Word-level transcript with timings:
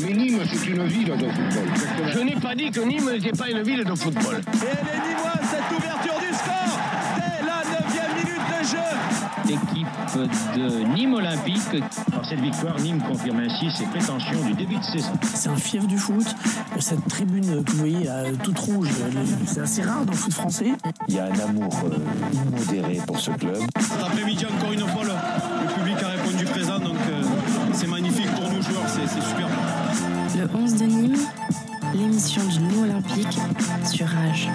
Mais 0.00 0.12
Nîmes, 0.14 0.40
c'est 0.50 0.66
une 0.66 0.86
ville 0.86 1.04
de 1.04 1.28
football. 1.28 1.68
Je 2.12 2.18
n'ai 2.20 2.36
pas 2.36 2.54
dit 2.54 2.70
que 2.70 2.80
Nîmes 2.80 3.10
n'était 3.10 3.32
pas 3.36 3.50
une 3.50 3.62
ville 3.62 3.84
de 3.84 3.94
football. 3.94 4.40
Et 4.54 4.58
elle 4.62 4.88
est 4.88 5.08
Nîmoise, 5.08 5.42
cette 5.50 5.78
ouverture 5.78 6.18
du 6.20 6.34
score 6.34 6.78
dès 7.16 7.44
la 7.46 7.62
9 7.80 8.14
minute 8.16 8.46
de 8.48 8.64
jeu. 8.66 8.88
L'équipe 9.46 9.92
de 10.56 10.94
Nîmes 10.94 11.14
Olympique. 11.14 11.82
Par 12.12 12.24
cette 12.24 12.40
victoire, 12.40 12.78
Nîmes 12.80 13.02
confirme 13.02 13.40
ainsi 13.40 13.70
ses 13.70 13.84
prétentions 13.86 14.44
du 14.46 14.54
début 14.54 14.76
de 14.76 14.84
saison. 14.84 15.12
C'est 15.34 15.48
un 15.48 15.56
fief 15.56 15.86
du 15.86 15.98
foot. 15.98 16.26
Cette 16.78 17.06
tribune 17.08 17.62
que 17.64 17.70
vous 17.72 17.78
voyez 17.78 18.04
là, 18.04 18.24
toute 18.42 18.58
rouge, 18.58 18.88
c'est 19.46 19.60
assez 19.60 19.82
rare 19.82 20.04
dans 20.04 20.12
le 20.12 20.16
foot 20.16 20.32
français. 20.32 20.72
Il 21.08 21.14
y 21.14 21.18
a 21.18 21.26
un 21.26 21.38
amour 21.48 21.72
euh, 21.84 21.96
immodéré 22.32 23.00
pour 23.06 23.18
ce 23.18 23.30
club. 23.32 23.58
Cet 23.78 24.02
après-midi, 24.02 24.46
encore 24.46 24.72
une 24.72 24.80
fois, 24.80 25.04
11 30.54 30.74
de 30.74 30.84
Nîmes, 30.84 31.16
l'émission 31.94 32.42
du 32.44 32.58
Nîmes 32.60 32.82
Olympique 32.84 33.38
sur 33.90 34.06
Rage. 34.06 34.50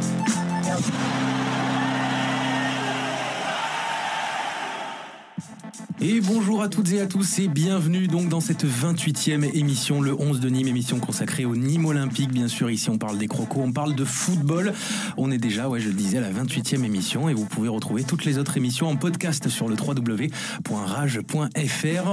Et 6.00 6.22
bonjour 6.22 6.62
à 6.62 6.70
toutes 6.70 6.92
et 6.92 7.02
à 7.02 7.08
tous 7.08 7.40
et 7.40 7.48
bienvenue 7.48 8.06
donc 8.06 8.30
dans 8.30 8.40
cette 8.40 8.66
28e 8.66 9.44
émission, 9.56 10.00
le 10.00 10.14
11 10.14 10.40
de 10.40 10.48
Nîmes, 10.48 10.68
émission 10.68 11.00
consacrée 11.00 11.44
au 11.44 11.56
Nîmes 11.56 11.88
Olympique. 11.88 12.32
Bien 12.32 12.48
sûr, 12.48 12.70
ici 12.70 12.92
on 12.92 13.00
parle 13.00 13.18
des 13.18 13.28
crocos, 13.28 13.64
on 13.64 13.72
parle 13.72 13.96
de 13.96 14.06
football. 14.06 14.74
On 15.18 15.32
est 15.32 15.40
déjà, 15.40 15.68
ouais, 15.68 15.80
je 15.80 15.88
le 15.88 15.96
disais, 15.96 16.20
à 16.20 16.22
la 16.22 16.30
28e 16.30 16.84
émission 16.84 17.30
et 17.30 17.34
vous 17.34 17.46
pouvez 17.46 17.68
retrouver 17.68 18.04
toutes 18.04 18.26
les 18.26 18.38
autres 18.38 18.58
émissions 18.58 18.88
en 18.88 18.96
podcast 18.96 19.50
sur 19.50 19.68
le 19.68 19.76
www.rage.fr. 19.76 20.30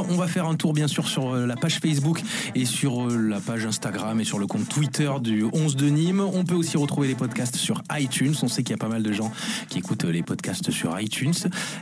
On 0.08 0.16
va 0.16 0.28
faire 0.28 0.46
un 0.46 0.54
tour 0.54 0.72
bien 0.72 0.88
sûr 0.88 1.06
sur 1.06 1.36
la 1.36 1.56
page 1.56 1.78
Facebook 1.78 2.22
et 2.54 2.64
sur 2.64 3.06
la 3.10 3.38
page 3.38 3.66
Instagram 3.66 4.18
et 4.18 4.24
sur 4.24 4.38
le 4.38 4.46
compte 4.46 4.66
Twitter 4.66 5.12
du 5.20 5.44
11 5.52 5.76
de 5.76 5.90
Nîmes. 5.90 6.20
On 6.20 6.44
peut 6.44 6.54
aussi 6.54 6.78
retrouver 6.78 7.08
les 7.08 7.16
podcasts 7.16 7.56
sur 7.56 7.82
iTunes. 7.92 8.34
On 8.42 8.48
sait 8.48 8.62
qu'il 8.62 8.70
y 8.70 8.78
a 8.78 8.78
pas 8.78 8.88
mal 8.88 9.02
de 9.02 9.12
gens 9.12 9.30
qui 9.68 9.80
écoutent 9.80 10.04
les 10.04 10.22
podcasts 10.22 10.70
sur 10.70 10.98
iTunes. 10.98 11.34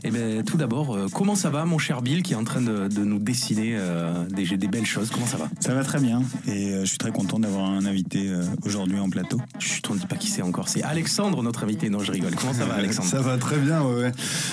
Et 0.02 0.10
bien 0.10 0.42
tout 0.44 0.56
d'abord, 0.56 0.98
comment 1.12 1.36
ça 1.36 1.50
va 1.50 1.64
mon 1.64 1.78
cher 1.78 1.91
Bill 2.00 2.22
qui 2.22 2.32
est 2.32 2.36
en 2.36 2.44
train 2.44 2.62
de, 2.62 2.88
de 2.88 3.04
nous 3.04 3.18
dessiner 3.18 3.74
euh, 3.76 4.24
des, 4.28 4.56
des, 4.56 4.68
belles 4.68 4.86
choses. 4.86 5.10
Comment 5.10 5.26
ça 5.26 5.36
va? 5.36 5.48
Ça 5.60 5.74
va 5.74 5.84
très 5.84 6.00
bien 6.00 6.22
et 6.46 6.70
euh, 6.70 6.80
je 6.82 6.86
suis 6.86 6.98
très 6.98 7.10
content 7.10 7.38
d'avoir 7.38 7.68
un 7.68 7.84
invité 7.84 8.28
euh, 8.28 8.44
aujourd'hui 8.64 8.98
en 8.98 9.10
plateau. 9.10 9.40
Chut, 9.58 9.84
on 9.90 9.94
ne 9.94 9.98
dit 9.98 10.06
pas 10.06 10.16
qui 10.16 10.28
c'est 10.28 10.42
encore. 10.42 10.68
C'est 10.68 10.82
Alexandre, 10.82 11.42
notre 11.42 11.64
invité. 11.64 11.90
Non, 11.90 11.98
je 11.98 12.12
rigole. 12.12 12.34
Comment 12.34 12.54
ça 12.54 12.64
va, 12.64 12.74
Alexandre? 12.74 13.08
Ça 13.08 13.20
va 13.20 13.36
très 13.36 13.58
bien, 13.58 13.82
ouais, 13.82 14.02
ouais. 14.02 14.12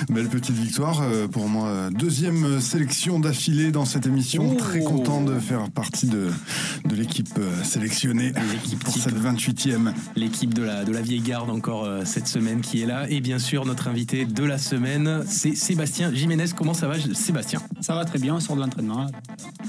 Belle 0.10 0.28
petite 0.28 0.56
victoire 0.56 1.04
pour 1.32 1.48
moi. 1.48 1.90
Deuxième 1.92 2.60
sélection 2.60 3.20
d'affilée 3.20 3.72
dans 3.72 3.86
cette 3.86 4.06
émission. 4.06 4.50
Oh 4.52 4.56
très 4.56 4.80
content 4.80 5.22
de 5.22 5.40
faire 5.40 5.70
partie 5.70 6.08
de, 6.08 6.30
de 6.86 6.96
l'équipe 6.96 7.40
sélectionnée 7.64 8.34
l'équipe 8.52 8.84
pour 8.84 8.96
cette 8.96 9.16
28e. 9.16 9.94
L'équipe 10.16 10.54
de 10.54 10.64
la, 10.64 10.84
de 10.84 10.92
la 10.92 11.02
vieille 11.02 11.22
garde 11.22 11.50
encore 11.50 11.88
cette 12.06 12.28
semaine 12.28 12.62
qui 12.62 12.82
est 12.82 12.86
là. 12.86 13.10
Et 13.10 13.22
bien 13.22 13.40
sûr, 13.40 13.66
notre 13.66 13.88
invité 13.88 14.26
de 14.26 14.44
la 14.44 14.58
semaine, 14.58 15.24
c'est 15.28 15.56
Sébastien 15.56 16.14
Jiménez. 16.14 16.46
Comment 16.56 16.74
ça 16.74 16.88
va, 16.88 16.96
Sébastien 17.30 17.62
Ça 17.80 17.94
va 17.94 18.06
très 18.06 18.18
bien, 18.18 18.34
on 18.34 18.40
sort 18.40 18.56
de 18.56 18.62
l'entraînement. 18.62 19.06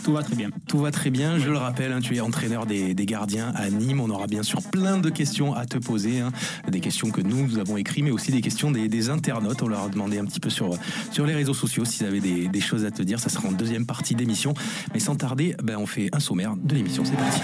Tout 0.02 0.14
va 0.14 0.22
très 0.22 0.34
bien. 0.34 0.48
Tout 0.66 0.78
va 0.78 0.90
très 0.90 1.10
bien, 1.10 1.38
je 1.38 1.50
le 1.50 1.58
rappelle, 1.58 1.92
hein, 1.92 2.00
tu 2.00 2.16
es 2.16 2.20
entraîneur 2.20 2.64
des, 2.64 2.94
des, 2.94 3.04
gardiens 3.04 3.52
à 3.54 3.68
Nîmes. 3.68 4.00
On 4.00 4.08
aura 4.08 4.26
bien 4.28 4.42
sûr 4.42 4.62
plein 4.62 4.96
de 4.96 5.10
questions 5.10 5.54
à 5.54 5.66
te 5.66 5.76
poser. 5.76 6.20
Hein. 6.20 6.32
Des 6.68 6.80
questions 6.80 7.10
que 7.10 7.20
nous, 7.20 7.46
nous 7.46 7.58
avons 7.58 7.76
écrites, 7.76 8.02
mais 8.02 8.12
aussi 8.12 8.32
des 8.32 8.40
questions 8.40 8.70
des, 8.70 8.88
des, 8.88 9.10
internautes. 9.10 9.62
On 9.62 9.68
leur 9.68 9.82
a 9.82 9.88
demandé 9.90 10.18
un 10.18 10.24
petit 10.24 10.40
peu 10.40 10.48
sur, 10.48 10.70
sur 11.12 11.26
les 11.26 11.34
réseaux 11.34 11.52
sociaux 11.52 11.84
s'ils 11.84 12.06
avaient 12.06 12.20
des, 12.20 12.48
des, 12.48 12.60
choses 12.62 12.86
à 12.86 12.90
te 12.90 13.02
dire. 13.02 13.20
Ça 13.20 13.28
sera 13.28 13.46
en 13.46 13.52
deuxième 13.52 13.84
partie 13.84 14.14
d'émission. 14.14 14.54
Mais 14.94 15.00
sans 15.00 15.16
tarder, 15.16 15.54
ben, 15.62 15.76
on 15.76 15.84
fait 15.86 16.08
un 16.14 16.20
sommaire 16.20 16.56
de 16.56 16.74
l'émission. 16.74 17.04
C'est 17.04 17.14
parti. 17.14 17.40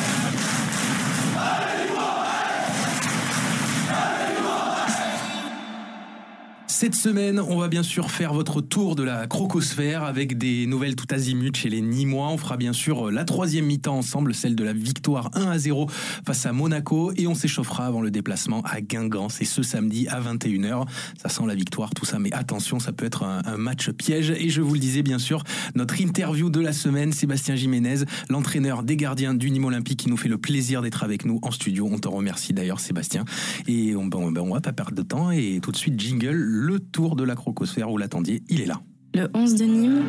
Cette 6.78 6.94
semaine, 6.94 7.40
on 7.40 7.56
va 7.56 7.68
bien 7.68 7.82
sûr 7.82 8.10
faire 8.10 8.34
votre 8.34 8.60
tour 8.60 8.96
de 8.96 9.02
la 9.02 9.26
crocosphère 9.26 10.02
avec 10.02 10.36
des 10.36 10.66
nouvelles 10.66 10.94
tout 10.94 11.06
azimut 11.08 11.56
chez 11.56 11.70
les 11.70 11.80
Nîmois. 11.80 12.28
On 12.28 12.36
fera 12.36 12.58
bien 12.58 12.74
sûr 12.74 13.10
la 13.10 13.24
troisième 13.24 13.64
mi-temps 13.64 13.96
ensemble, 13.96 14.34
celle 14.34 14.54
de 14.54 14.62
la 14.62 14.74
victoire 14.74 15.30
1 15.32 15.46
à 15.46 15.56
0 15.56 15.88
face 16.26 16.44
à 16.44 16.52
Monaco 16.52 17.12
et 17.16 17.26
on 17.26 17.34
s'échauffera 17.34 17.86
avant 17.86 18.02
le 18.02 18.10
déplacement 18.10 18.60
à 18.60 18.82
Guingamp. 18.82 19.30
C'est 19.30 19.46
ce 19.46 19.62
samedi 19.62 20.06
à 20.08 20.20
21h. 20.20 20.86
Ça 21.16 21.30
sent 21.30 21.44
la 21.46 21.54
victoire, 21.54 21.94
tout 21.94 22.04
ça, 22.04 22.18
mais 22.18 22.30
attention, 22.34 22.78
ça 22.78 22.92
peut 22.92 23.06
être 23.06 23.22
un, 23.22 23.56
match 23.56 23.88
piège. 23.92 24.30
Et 24.32 24.50
je 24.50 24.60
vous 24.60 24.74
le 24.74 24.80
disais 24.80 25.02
bien 25.02 25.18
sûr, 25.18 25.44
notre 25.76 25.98
interview 25.98 26.50
de 26.50 26.60
la 26.60 26.74
semaine, 26.74 27.10
Sébastien 27.10 27.56
Jiménez, 27.56 28.04
l'entraîneur 28.28 28.82
des 28.82 28.98
gardiens 28.98 29.32
du 29.32 29.50
Nîmes 29.50 29.64
Olympique 29.64 30.00
qui 30.00 30.10
nous 30.10 30.18
fait 30.18 30.28
le 30.28 30.36
plaisir 30.36 30.82
d'être 30.82 31.04
avec 31.04 31.24
nous 31.24 31.38
en 31.40 31.52
studio. 31.52 31.88
On 31.90 31.98
te 31.98 32.08
remercie 32.08 32.52
d'ailleurs, 32.52 32.80
Sébastien. 32.80 33.24
Et 33.66 33.96
on, 33.96 34.04
ben, 34.04 34.18
on 34.42 34.52
va 34.52 34.60
pas 34.60 34.74
perdre 34.74 34.94
de 34.94 35.02
temps 35.02 35.30
et 35.30 35.60
tout 35.62 35.72
de 35.72 35.78
suite, 35.78 35.98
jingle 35.98 36.65
le 36.66 36.80
tour 36.80 37.14
de 37.14 37.22
la 37.22 37.36
crocosphère, 37.36 37.88
vous 37.88 37.96
l'attendiez, 37.96 38.42
il 38.48 38.60
est 38.60 38.66
là. 38.66 38.80
Le 39.14 39.28
11 39.34 39.54
de 39.54 39.64
Nîmes. 39.66 40.02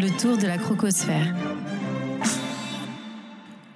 Le 0.00 0.20
tour 0.20 0.36
de 0.36 0.46
la 0.48 0.58
crocosphère. 0.58 1.32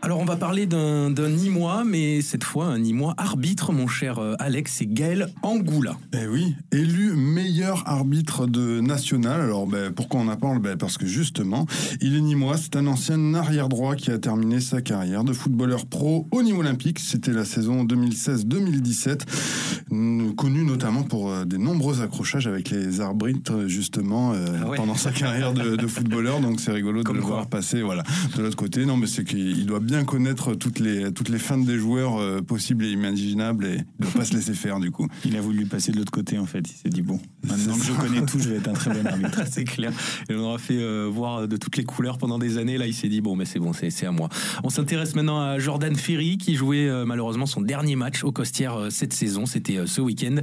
Alors 0.09 0.21
on 0.21 0.25
va 0.25 0.37
parler 0.37 0.65
d'un 0.65 1.11
Nîmois, 1.11 1.85
mais 1.85 2.23
cette 2.23 2.43
fois 2.43 2.65
un 2.65 2.79
Nîmois 2.79 3.13
arbitre, 3.19 3.75
mon 3.75 3.87
cher 3.87 4.19
Alex, 4.39 4.77
c'est 4.79 4.87
Gaël 4.87 5.29
Angoula. 5.43 5.99
Eh 6.15 6.27
oui, 6.27 6.55
élu 6.73 7.13
meilleur 7.13 7.87
arbitre 7.87 8.47
de 8.47 8.81
national. 8.81 9.43
Alors 9.43 9.67
ben, 9.67 9.93
pourquoi 9.93 10.21
on 10.21 10.29
en 10.29 10.37
parle? 10.37 10.61
Ben, 10.61 10.79
Parce 10.79 10.97
que 10.97 11.05
justement, 11.05 11.67
il 12.01 12.17
est 12.17 12.23
Nîmois, 12.23 12.57
c'est 12.57 12.77
un 12.77 12.87
ancien 12.87 13.35
arrière-droit 13.35 13.97
qui 13.97 14.11
a 14.11 14.17
terminé 14.17 14.61
sa 14.61 14.81
carrière 14.81 15.25
de 15.25 15.35
footballeur 15.35 15.85
pro 15.85 16.27
au 16.31 16.43
niveau 16.43 16.61
olympique. 16.61 17.01
C'était 17.01 17.33
la 17.33 17.45
saison 17.45 17.85
2016-2017, 17.85 20.35
connu 20.37 20.65
notamment 20.65 21.03
pour 21.03 21.31
euh, 21.31 21.45
des 21.45 21.59
nombreux 21.59 22.01
accrochages 22.01 22.47
avec 22.47 22.71
les 22.71 23.03
arbitres 23.03 23.67
justement 23.67 24.33
euh, 24.33 24.47
ah 24.63 24.69
ouais. 24.69 24.79
pendant 24.79 24.95
sa 24.95 25.13
carrière 25.13 25.53
de, 25.53 25.77
de 25.77 25.87
footballeur. 25.87 26.41
Donc 26.41 26.61
c'est 26.61 26.73
rigolo 26.73 27.03
Comme 27.03 27.17
de 27.17 27.21
le 27.21 27.27
voir 27.27 27.47
passer 27.47 27.83
voilà, 27.83 28.05
de 28.39 28.43
l'autre 28.43 28.57
côté. 28.57 28.87
Non, 28.87 28.97
mais 28.97 29.07
c'est 29.07 29.25
qu'il 29.25 29.67
doit 29.67 29.81
bien 29.81 29.98
connaître 30.05 30.55
toutes 30.55 30.79
les, 30.79 31.13
toutes 31.13 31.29
les 31.29 31.39
feintes 31.39 31.65
des 31.65 31.79
joueurs 31.79 32.17
euh, 32.17 32.41
possibles 32.41 32.85
et 32.85 32.91
imaginables 32.91 33.67
et 33.67 33.79
ne 33.99 34.07
pas 34.07 34.25
se 34.25 34.35
laisser 34.35 34.55
faire 34.55 34.81
du 34.81 34.91
coup. 34.91 35.07
Il 35.25 35.37
a 35.37 35.41
voulu 35.41 35.67
passer 35.67 35.93
de 35.93 35.99
l'autre 35.99 36.13
côté 36.13 36.39
en 36.39 36.47
fait. 36.47 36.69
Il 36.69 36.75
s'est 36.75 36.89
dit 36.89 37.03
bon, 37.03 37.21
maintenant 37.45 37.77
que 37.77 37.85
je 37.85 37.93
connais 37.93 38.25
tout, 38.25 38.39
je 38.39 38.51
vais 38.51 38.57
être 38.57 38.69
un 38.69 38.73
très 38.73 38.91
bon 38.91 39.07
arbitre. 39.07 39.43
c'est 39.51 39.65
clair. 39.65 39.93
Et 40.29 40.35
on 40.35 40.41
aura 40.41 40.59
fait 40.59 40.79
euh, 40.79 41.09
voir 41.11 41.49
de 41.49 41.57
toutes 41.57 41.77
les 41.77 41.85
couleurs 41.85 42.19
pendant 42.19 42.39
des 42.39 42.59
années. 42.59 42.79
Là, 42.79 42.87
il 42.87 42.95
s'est 42.95 43.09
dit 43.09 43.21
bon, 43.21 43.37
mais 43.37 43.45
c'est 43.45 43.59
bon, 43.59 43.73
c'est 43.73 44.07
à 44.07 44.13
moi. 44.13 44.29
On 44.65 44.71
s'intéresse 44.71 45.15
maintenant 45.15 45.41
à 45.41 45.59
Jordan 45.59 45.95
Ferry 45.95 46.39
qui 46.39 46.55
jouait 46.55 46.89
euh, 46.89 47.05
malheureusement 47.05 47.47
son 47.47 47.61
dernier 47.61 47.97
match 47.97 48.25
au 48.25 48.33
Costières 48.33 48.89
cette 48.91 49.13
saison. 49.13 49.47
C'était 49.47 49.87
ce 49.87 50.01
week-end. 50.01 50.37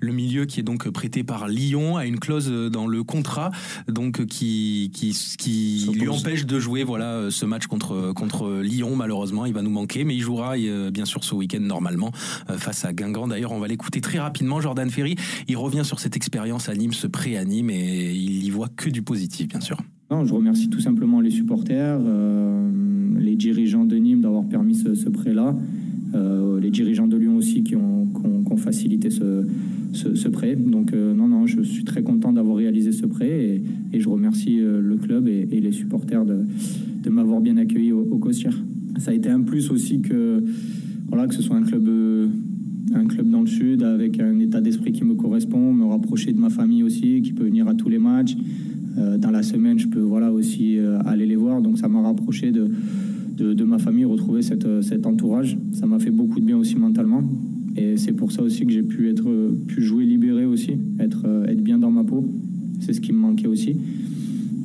Le 0.00 0.12
milieu 0.12 0.44
qui 0.44 0.60
est 0.60 0.64
donc 0.64 0.88
prêté 0.90 1.24
par 1.24 1.48
Lyon 1.48 1.96
a 1.96 2.06
une 2.06 2.18
clause 2.18 2.50
dans 2.50 2.86
le 2.86 3.02
contrat 3.04 3.50
donc 3.88 4.24
qui 4.26 4.90
qui, 4.92 5.16
qui 5.38 5.90
lui 5.94 6.08
empêche 6.08 6.46
de 6.46 6.58
jouer 6.58 6.84
voilà 6.84 7.30
ce 7.30 7.46
match 7.46 7.66
contre 7.66 8.12
contre 8.12 8.60
Lyon 8.60 8.96
malheureusement 9.00 9.46
il 9.46 9.54
va 9.54 9.62
nous 9.62 9.70
manquer 9.70 10.04
mais 10.04 10.14
il 10.14 10.20
jouera 10.20 10.56
euh, 10.56 10.90
bien 10.90 11.06
sûr 11.06 11.24
ce 11.24 11.34
week-end 11.34 11.60
normalement 11.60 12.12
euh, 12.50 12.58
face 12.58 12.84
à 12.84 12.92
Guingamp. 12.92 13.28
D'ailleurs 13.28 13.52
on 13.52 13.58
va 13.58 13.66
l'écouter 13.66 14.00
très 14.00 14.18
rapidement 14.18 14.60
Jordan 14.60 14.90
Ferry. 14.90 15.16
Il 15.48 15.56
revient 15.56 15.84
sur 15.84 16.00
cette 16.00 16.16
expérience 16.16 16.68
à 16.68 16.74
Nîmes 16.74 16.92
ce 16.92 17.06
prêt 17.06 17.36
à 17.36 17.44
Nîmes 17.44 17.70
et 17.70 18.12
il 18.12 18.44
y 18.44 18.50
voit 18.50 18.68
que 18.68 18.90
du 18.90 19.02
positif 19.02 19.48
bien 19.48 19.60
sûr. 19.60 19.78
Non, 20.10 20.24
je 20.26 20.34
remercie 20.34 20.68
tout 20.68 20.80
simplement 20.80 21.20
les 21.20 21.30
supporters 21.30 21.98
euh, 22.00 22.70
les 23.18 23.36
dirigeants 23.36 23.86
de 23.86 23.96
Nîmes 23.96 24.20
d'avoir 24.20 24.44
permis 24.44 24.74
ce, 24.74 24.94
ce 24.94 25.08
prêt 25.08 25.32
là 25.34 25.56
les 26.60 26.70
dirigeants 26.70 27.06
de 27.06 27.16
Lyon 27.16 27.36
aussi 27.36 27.62
qui 27.62 27.74
ont, 27.74 28.06
facilité 28.56 29.08
ce, 29.08 30.28
prêt. 30.28 30.54
Donc 30.54 30.92
non 30.92 31.28
non 31.28 31.46
je 31.46 31.62
suis 31.62 31.84
très 31.84 32.02
content 32.02 32.32
d'avoir 32.32 32.56
réalisé 32.56 32.92
ce 32.92 33.06
prêt 33.06 33.30
et, 33.30 33.62
et 33.94 34.00
je 34.00 34.08
remercie 34.08 34.58
le 34.58 34.96
club 34.96 35.28
et, 35.28 35.46
les 35.46 35.72
supporters 35.72 36.26
de, 36.26 37.08
m'avoir 37.08 37.40
bien 37.40 37.56
accueilli 37.56 37.92
au, 37.92 38.06
au 38.10 38.18
ça 38.98 39.10
a 39.10 39.14
été 39.14 39.28
un 39.28 39.40
plus 39.40 39.70
aussi 39.70 40.00
que, 40.00 40.42
voilà, 41.08 41.26
que 41.26 41.34
ce 41.34 41.42
soit 41.42 41.56
un 41.56 41.62
club, 41.62 41.88
euh, 41.88 42.28
un 42.94 43.06
club 43.06 43.30
dans 43.30 43.42
le 43.42 43.46
sud 43.46 43.82
avec 43.82 44.20
un 44.20 44.38
état 44.38 44.60
d'esprit 44.60 44.92
qui 44.92 45.04
me 45.04 45.14
correspond, 45.14 45.72
me 45.72 45.84
rapprocher 45.84 46.32
de 46.32 46.38
ma 46.38 46.50
famille 46.50 46.82
aussi, 46.82 47.22
qui 47.22 47.32
peut 47.32 47.44
venir 47.44 47.68
à 47.68 47.74
tous 47.74 47.88
les 47.88 47.98
matchs. 47.98 48.36
Euh, 48.98 49.18
dans 49.18 49.30
la 49.30 49.42
semaine, 49.42 49.78
je 49.78 49.88
peux 49.88 50.00
voilà, 50.00 50.32
aussi 50.32 50.78
euh, 50.78 50.98
aller 51.04 51.26
les 51.26 51.36
voir. 51.36 51.62
Donc 51.62 51.78
ça 51.78 51.88
m'a 51.88 52.00
rapproché 52.02 52.52
de, 52.52 52.68
de, 53.38 53.64
ma 53.64 53.78
famille, 53.78 54.04
retrouver 54.04 54.42
cette, 54.42 54.82
cet 54.82 55.06
entourage. 55.06 55.56
Ça 55.72 55.86
m'a 55.86 55.98
fait 55.98 56.10
beaucoup 56.10 56.40
de 56.40 56.44
bien 56.44 56.56
aussi 56.56 56.76
mentalement. 56.76 57.22
Et 57.76 57.96
c'est 57.96 58.12
pour 58.12 58.32
ça 58.32 58.42
aussi 58.42 58.66
que 58.66 58.72
j'ai 58.72 58.82
pu, 58.82 59.08
être, 59.08 59.54
pu 59.68 59.82
jouer 59.82 60.04
libéré 60.04 60.44
aussi, 60.44 60.72
être, 60.98 61.24
être 61.48 61.62
bien 61.62 61.78
dans 61.78 61.90
ma 61.90 62.02
peau. 62.02 62.28
C'est 62.80 62.92
ce 62.92 63.00
qui 63.00 63.12
me 63.12 63.18
manquait 63.18 63.46
aussi. 63.46 63.76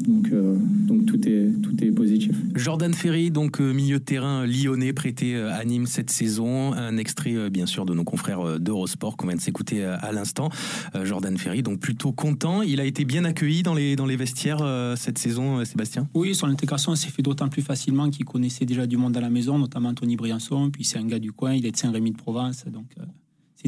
Donc, 0.07 0.30
donc 0.31 1.06
tout, 1.06 1.28
est, 1.28 1.50
tout 1.62 1.84
est 1.84 1.92
positif. 1.92 2.36
Jordan 2.56 2.94
Ferry, 2.94 3.31
donc 3.31 3.60
milieu 3.60 4.00
de 4.00 4.04
terrain 4.04 4.46
lyonnais, 4.46 4.94
prêté 4.94 5.36
à 5.36 5.63
Nîmes 5.66 5.88
cette 5.88 6.10
saison. 6.10 6.74
Un 6.74 6.98
extrait, 6.98 7.50
bien 7.50 7.66
sûr, 7.66 7.86
de 7.86 7.94
nos 7.94 8.04
confrères 8.04 8.60
d'Eurosport 8.60 9.18
qu'on 9.18 9.28
vient 9.28 9.36
de 9.36 9.42
s'écouter 9.42 9.84
à 9.84 10.12
l'instant. 10.12 10.50
Jordan 11.04 11.38
Ferry, 11.38 11.63
donc 11.63 11.80
plutôt 11.80 12.12
content. 12.12 12.62
Il 12.62 12.80
a 12.80 12.86
été 12.86 13.06
bien 13.06 13.25
accueilli 13.25 13.63
dans 13.63 13.74
les, 13.74 13.96
dans 13.96 14.06
les 14.06 14.16
vestiaires 14.16 14.63
cette 14.96 15.18
saison, 15.18 15.63
Sébastien? 15.66 16.07
Oui, 16.13 16.36
son 16.36 16.48
intégration 16.48 16.96
s'est 16.96 17.10
fait 17.10 17.22
d'autant 17.22 17.50
plus 17.50 17.62
facilement 17.62 18.10
qu'il 18.10 18.25
connaissait 18.25 18.66
déjà 18.66 18.88
du 18.88 18.98
monde 18.98 19.18
à 19.18 19.22
la 19.22 19.30
maison, 19.30 19.57
notamment 19.57 19.90
Anthony 19.90 20.16
Briançon. 20.16 20.69
Puis 20.72 20.84
c'est 20.84 20.98
un 20.98 21.06
gars 21.06 21.19
du 21.19 21.31
coin, 21.31 21.54
il 21.54 21.66
est 21.66 21.72
de 21.72 21.78
Saint-Rémy 21.78 22.12
de 22.12 22.18
Provence. 22.18 22.66
Donc 22.72 22.88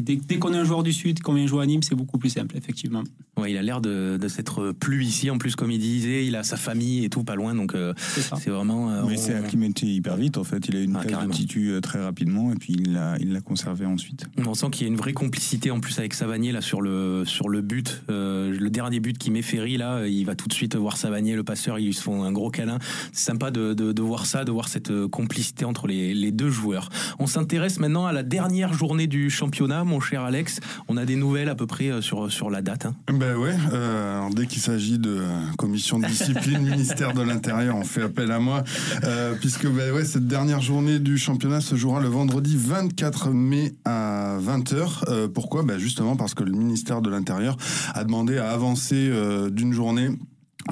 dès, 0.02 0.38
qu'on 0.38 0.52
est 0.52 0.58
un 0.58 0.64
joueur 0.64 0.82
du 0.82 0.92
Sud, 0.92 1.20
qu'on 1.20 1.34
vient 1.34 1.46
jouer 1.46 1.62
à 1.62 1.66
Nîmes, 1.66 1.82
c'est 1.82 1.94
beaucoup 1.94 2.18
plus 2.18 2.30
simple, 2.30 2.56
effectivement. 2.56 3.02
Ouais, 3.36 3.52
il 3.52 3.56
a 3.56 3.62
l'air 3.62 3.80
de, 3.80 4.18
s'être 4.28 4.72
plu 4.72 5.04
ici. 5.04 5.30
En 5.30 5.38
plus, 5.38 5.56
comme 5.56 5.70
il 5.70 5.78
disait, 5.78 6.26
il 6.26 6.36
a 6.36 6.42
sa 6.42 6.56
famille 6.56 7.04
et 7.04 7.08
tout 7.08 7.24
pas 7.24 7.34
loin, 7.34 7.54
donc 7.54 7.74
euh, 7.74 7.94
c'est 7.96 8.50
vraiment. 8.50 8.90
Euh, 8.90 9.04
Mais 9.06 9.16
c'est 9.16 9.34
acclimaté 9.34 9.86
hyper 9.86 10.16
vite 10.16 10.36
en 10.36 10.44
fait. 10.44 10.68
Il 10.68 10.76
a 10.76 10.80
une 10.80 10.96
ah, 10.96 11.20
attitude 11.20 11.70
euh, 11.70 11.80
très 11.80 12.02
rapidement 12.02 12.52
et 12.52 12.56
puis 12.56 12.74
il 12.74 12.92
l'a 12.92 13.16
il 13.20 13.32
l'a 13.32 13.40
conservé 13.40 13.86
ensuite. 13.86 14.26
On 14.44 14.54
sent 14.54 14.66
qu'il 14.70 14.86
y 14.86 14.90
a 14.90 14.92
une 14.92 14.98
vraie 14.98 15.12
complicité 15.12 15.70
en 15.70 15.80
plus 15.80 15.98
avec 15.98 16.14
Savanier 16.14 16.52
là 16.52 16.60
sur 16.60 16.80
le 16.80 17.24
sur 17.24 17.48
le 17.48 17.60
but, 17.60 18.02
le 18.08 18.68
dernier 18.68 19.00
but 19.00 19.16
qui 19.16 19.30
met 19.30 19.42
Ferry 19.42 19.76
là, 19.76 20.06
il 20.06 20.24
va 20.24 20.34
tout 20.34 20.48
de 20.48 20.52
suite 20.52 20.76
voir 20.76 20.96
Savanier, 20.96 21.34
le 21.34 21.44
passeur, 21.44 21.78
ils 21.78 21.94
se 21.94 22.02
font 22.02 22.24
un 22.24 22.32
gros 22.32 22.50
câlin. 22.50 22.78
C'est 23.12 23.26
sympa 23.26 23.50
de, 23.50 23.74
de, 23.74 24.02
voir 24.02 24.26
ça, 24.26 24.44
de 24.44 24.50
voir 24.50 24.68
cette 24.68 24.92
complicité 25.08 25.64
entre 25.64 25.86
les, 25.86 26.14
les 26.14 26.32
deux 26.32 26.50
joueurs. 26.50 26.88
On 27.18 27.26
s'intéresse 27.26 27.78
maintenant 27.78 28.06
à 28.06 28.12
la 28.12 28.22
dernière 28.22 28.72
journée 28.72 29.06
du 29.06 29.30
championnat, 29.30 29.84
mon 29.88 30.00
cher 30.00 30.22
Alex. 30.22 30.60
On 30.86 30.96
a 30.96 31.04
des 31.04 31.16
nouvelles 31.16 31.48
à 31.48 31.54
peu 31.54 31.66
près 31.66 32.00
sur 32.00 32.30
sur 32.30 32.50
la 32.50 32.62
date. 32.62 32.86
Hein. 32.86 32.94
Ben 33.12 33.36
ouais, 33.36 33.56
euh, 33.72 34.28
dès 34.34 34.46
qu'il 34.46 34.60
s'agit 34.60 34.98
de 34.98 35.22
commission 35.56 35.98
de 35.98 36.06
discipline, 36.06 36.62
ministère 36.70 37.14
de 37.14 37.22
l'Intérieur, 37.22 37.76
on 37.76 37.84
fait 37.84 38.02
appel 38.02 38.30
à 38.30 38.38
moi, 38.38 38.62
euh, 39.04 39.34
puisque 39.40 39.66
ben 39.66 39.92
ouais, 39.92 40.04
cette 40.04 40.26
dernière 40.26 40.60
journée 40.60 40.98
du 40.98 41.18
championnat 41.18 41.60
se 41.60 41.74
jouera 41.74 42.00
le 42.00 42.08
vendredi 42.08 42.56
24 42.56 43.30
mai 43.30 43.74
à 43.84 44.38
20h. 44.40 45.08
Euh, 45.08 45.28
pourquoi? 45.28 45.62
Ben 45.62 45.78
Justement 45.78 46.16
parce 46.16 46.34
que 46.34 46.44
le 46.44 46.52
ministère 46.52 47.02
de 47.02 47.10
l'Intérieur 47.10 47.56
a 47.94 48.04
demandé 48.04 48.38
à 48.38 48.50
avancer 48.50 49.10
d'une 49.50 49.72
journée 49.72 50.10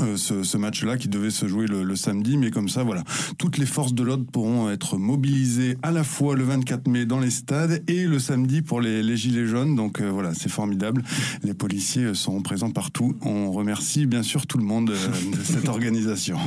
euh, 0.03 0.17
ce, 0.17 0.57
match-là 0.57 0.97
qui 0.97 1.09
devait 1.09 1.31
se 1.31 1.47
jouer 1.47 1.67
le, 1.67 1.97
samedi, 1.97 2.37
mais 2.37 2.51
comme 2.51 2.69
ça, 2.69 2.83
voilà, 2.83 3.03
toutes 3.39 3.59
les 3.59 3.67
forces 3.67 3.95
de 3.95 4.03
l'ordre 4.03 4.25
pourront 4.31 4.71
être 4.71 4.99
mobilisées 4.99 5.79
à 5.83 5.91
la 5.91 6.05
fois 6.05 6.37
le 6.37 6.45
24 6.45 6.89
mai 6.89 7.07
dans 7.07 7.21
les 7.21 7.31
stades 7.31 7.83
et 7.89 8.05
le 8.05 8.19
samedi 8.19 8.63
pour 8.63 8.81
les, 8.81 9.17
gilets 9.17 9.47
jaunes. 9.47 9.75
Donc 9.75 10.01
euh, 10.01 10.11
voilà, 10.11 10.35
c'est 10.35 10.51
formidable. 10.51 11.03
Les 11.43 11.55
policiers 11.55 12.15
seront 12.15 12.43
présents 12.43 12.71
partout. 12.71 13.17
On 13.23 13.51
remercie 13.53 14.07
bien 14.07 14.23
sûr 14.23 14.47
tout 14.47 14.59
le 14.59 14.65
monde 14.65 14.91
euh, 14.91 15.37
de 15.37 15.43
cette 15.43 15.69
organisation. 15.69 16.39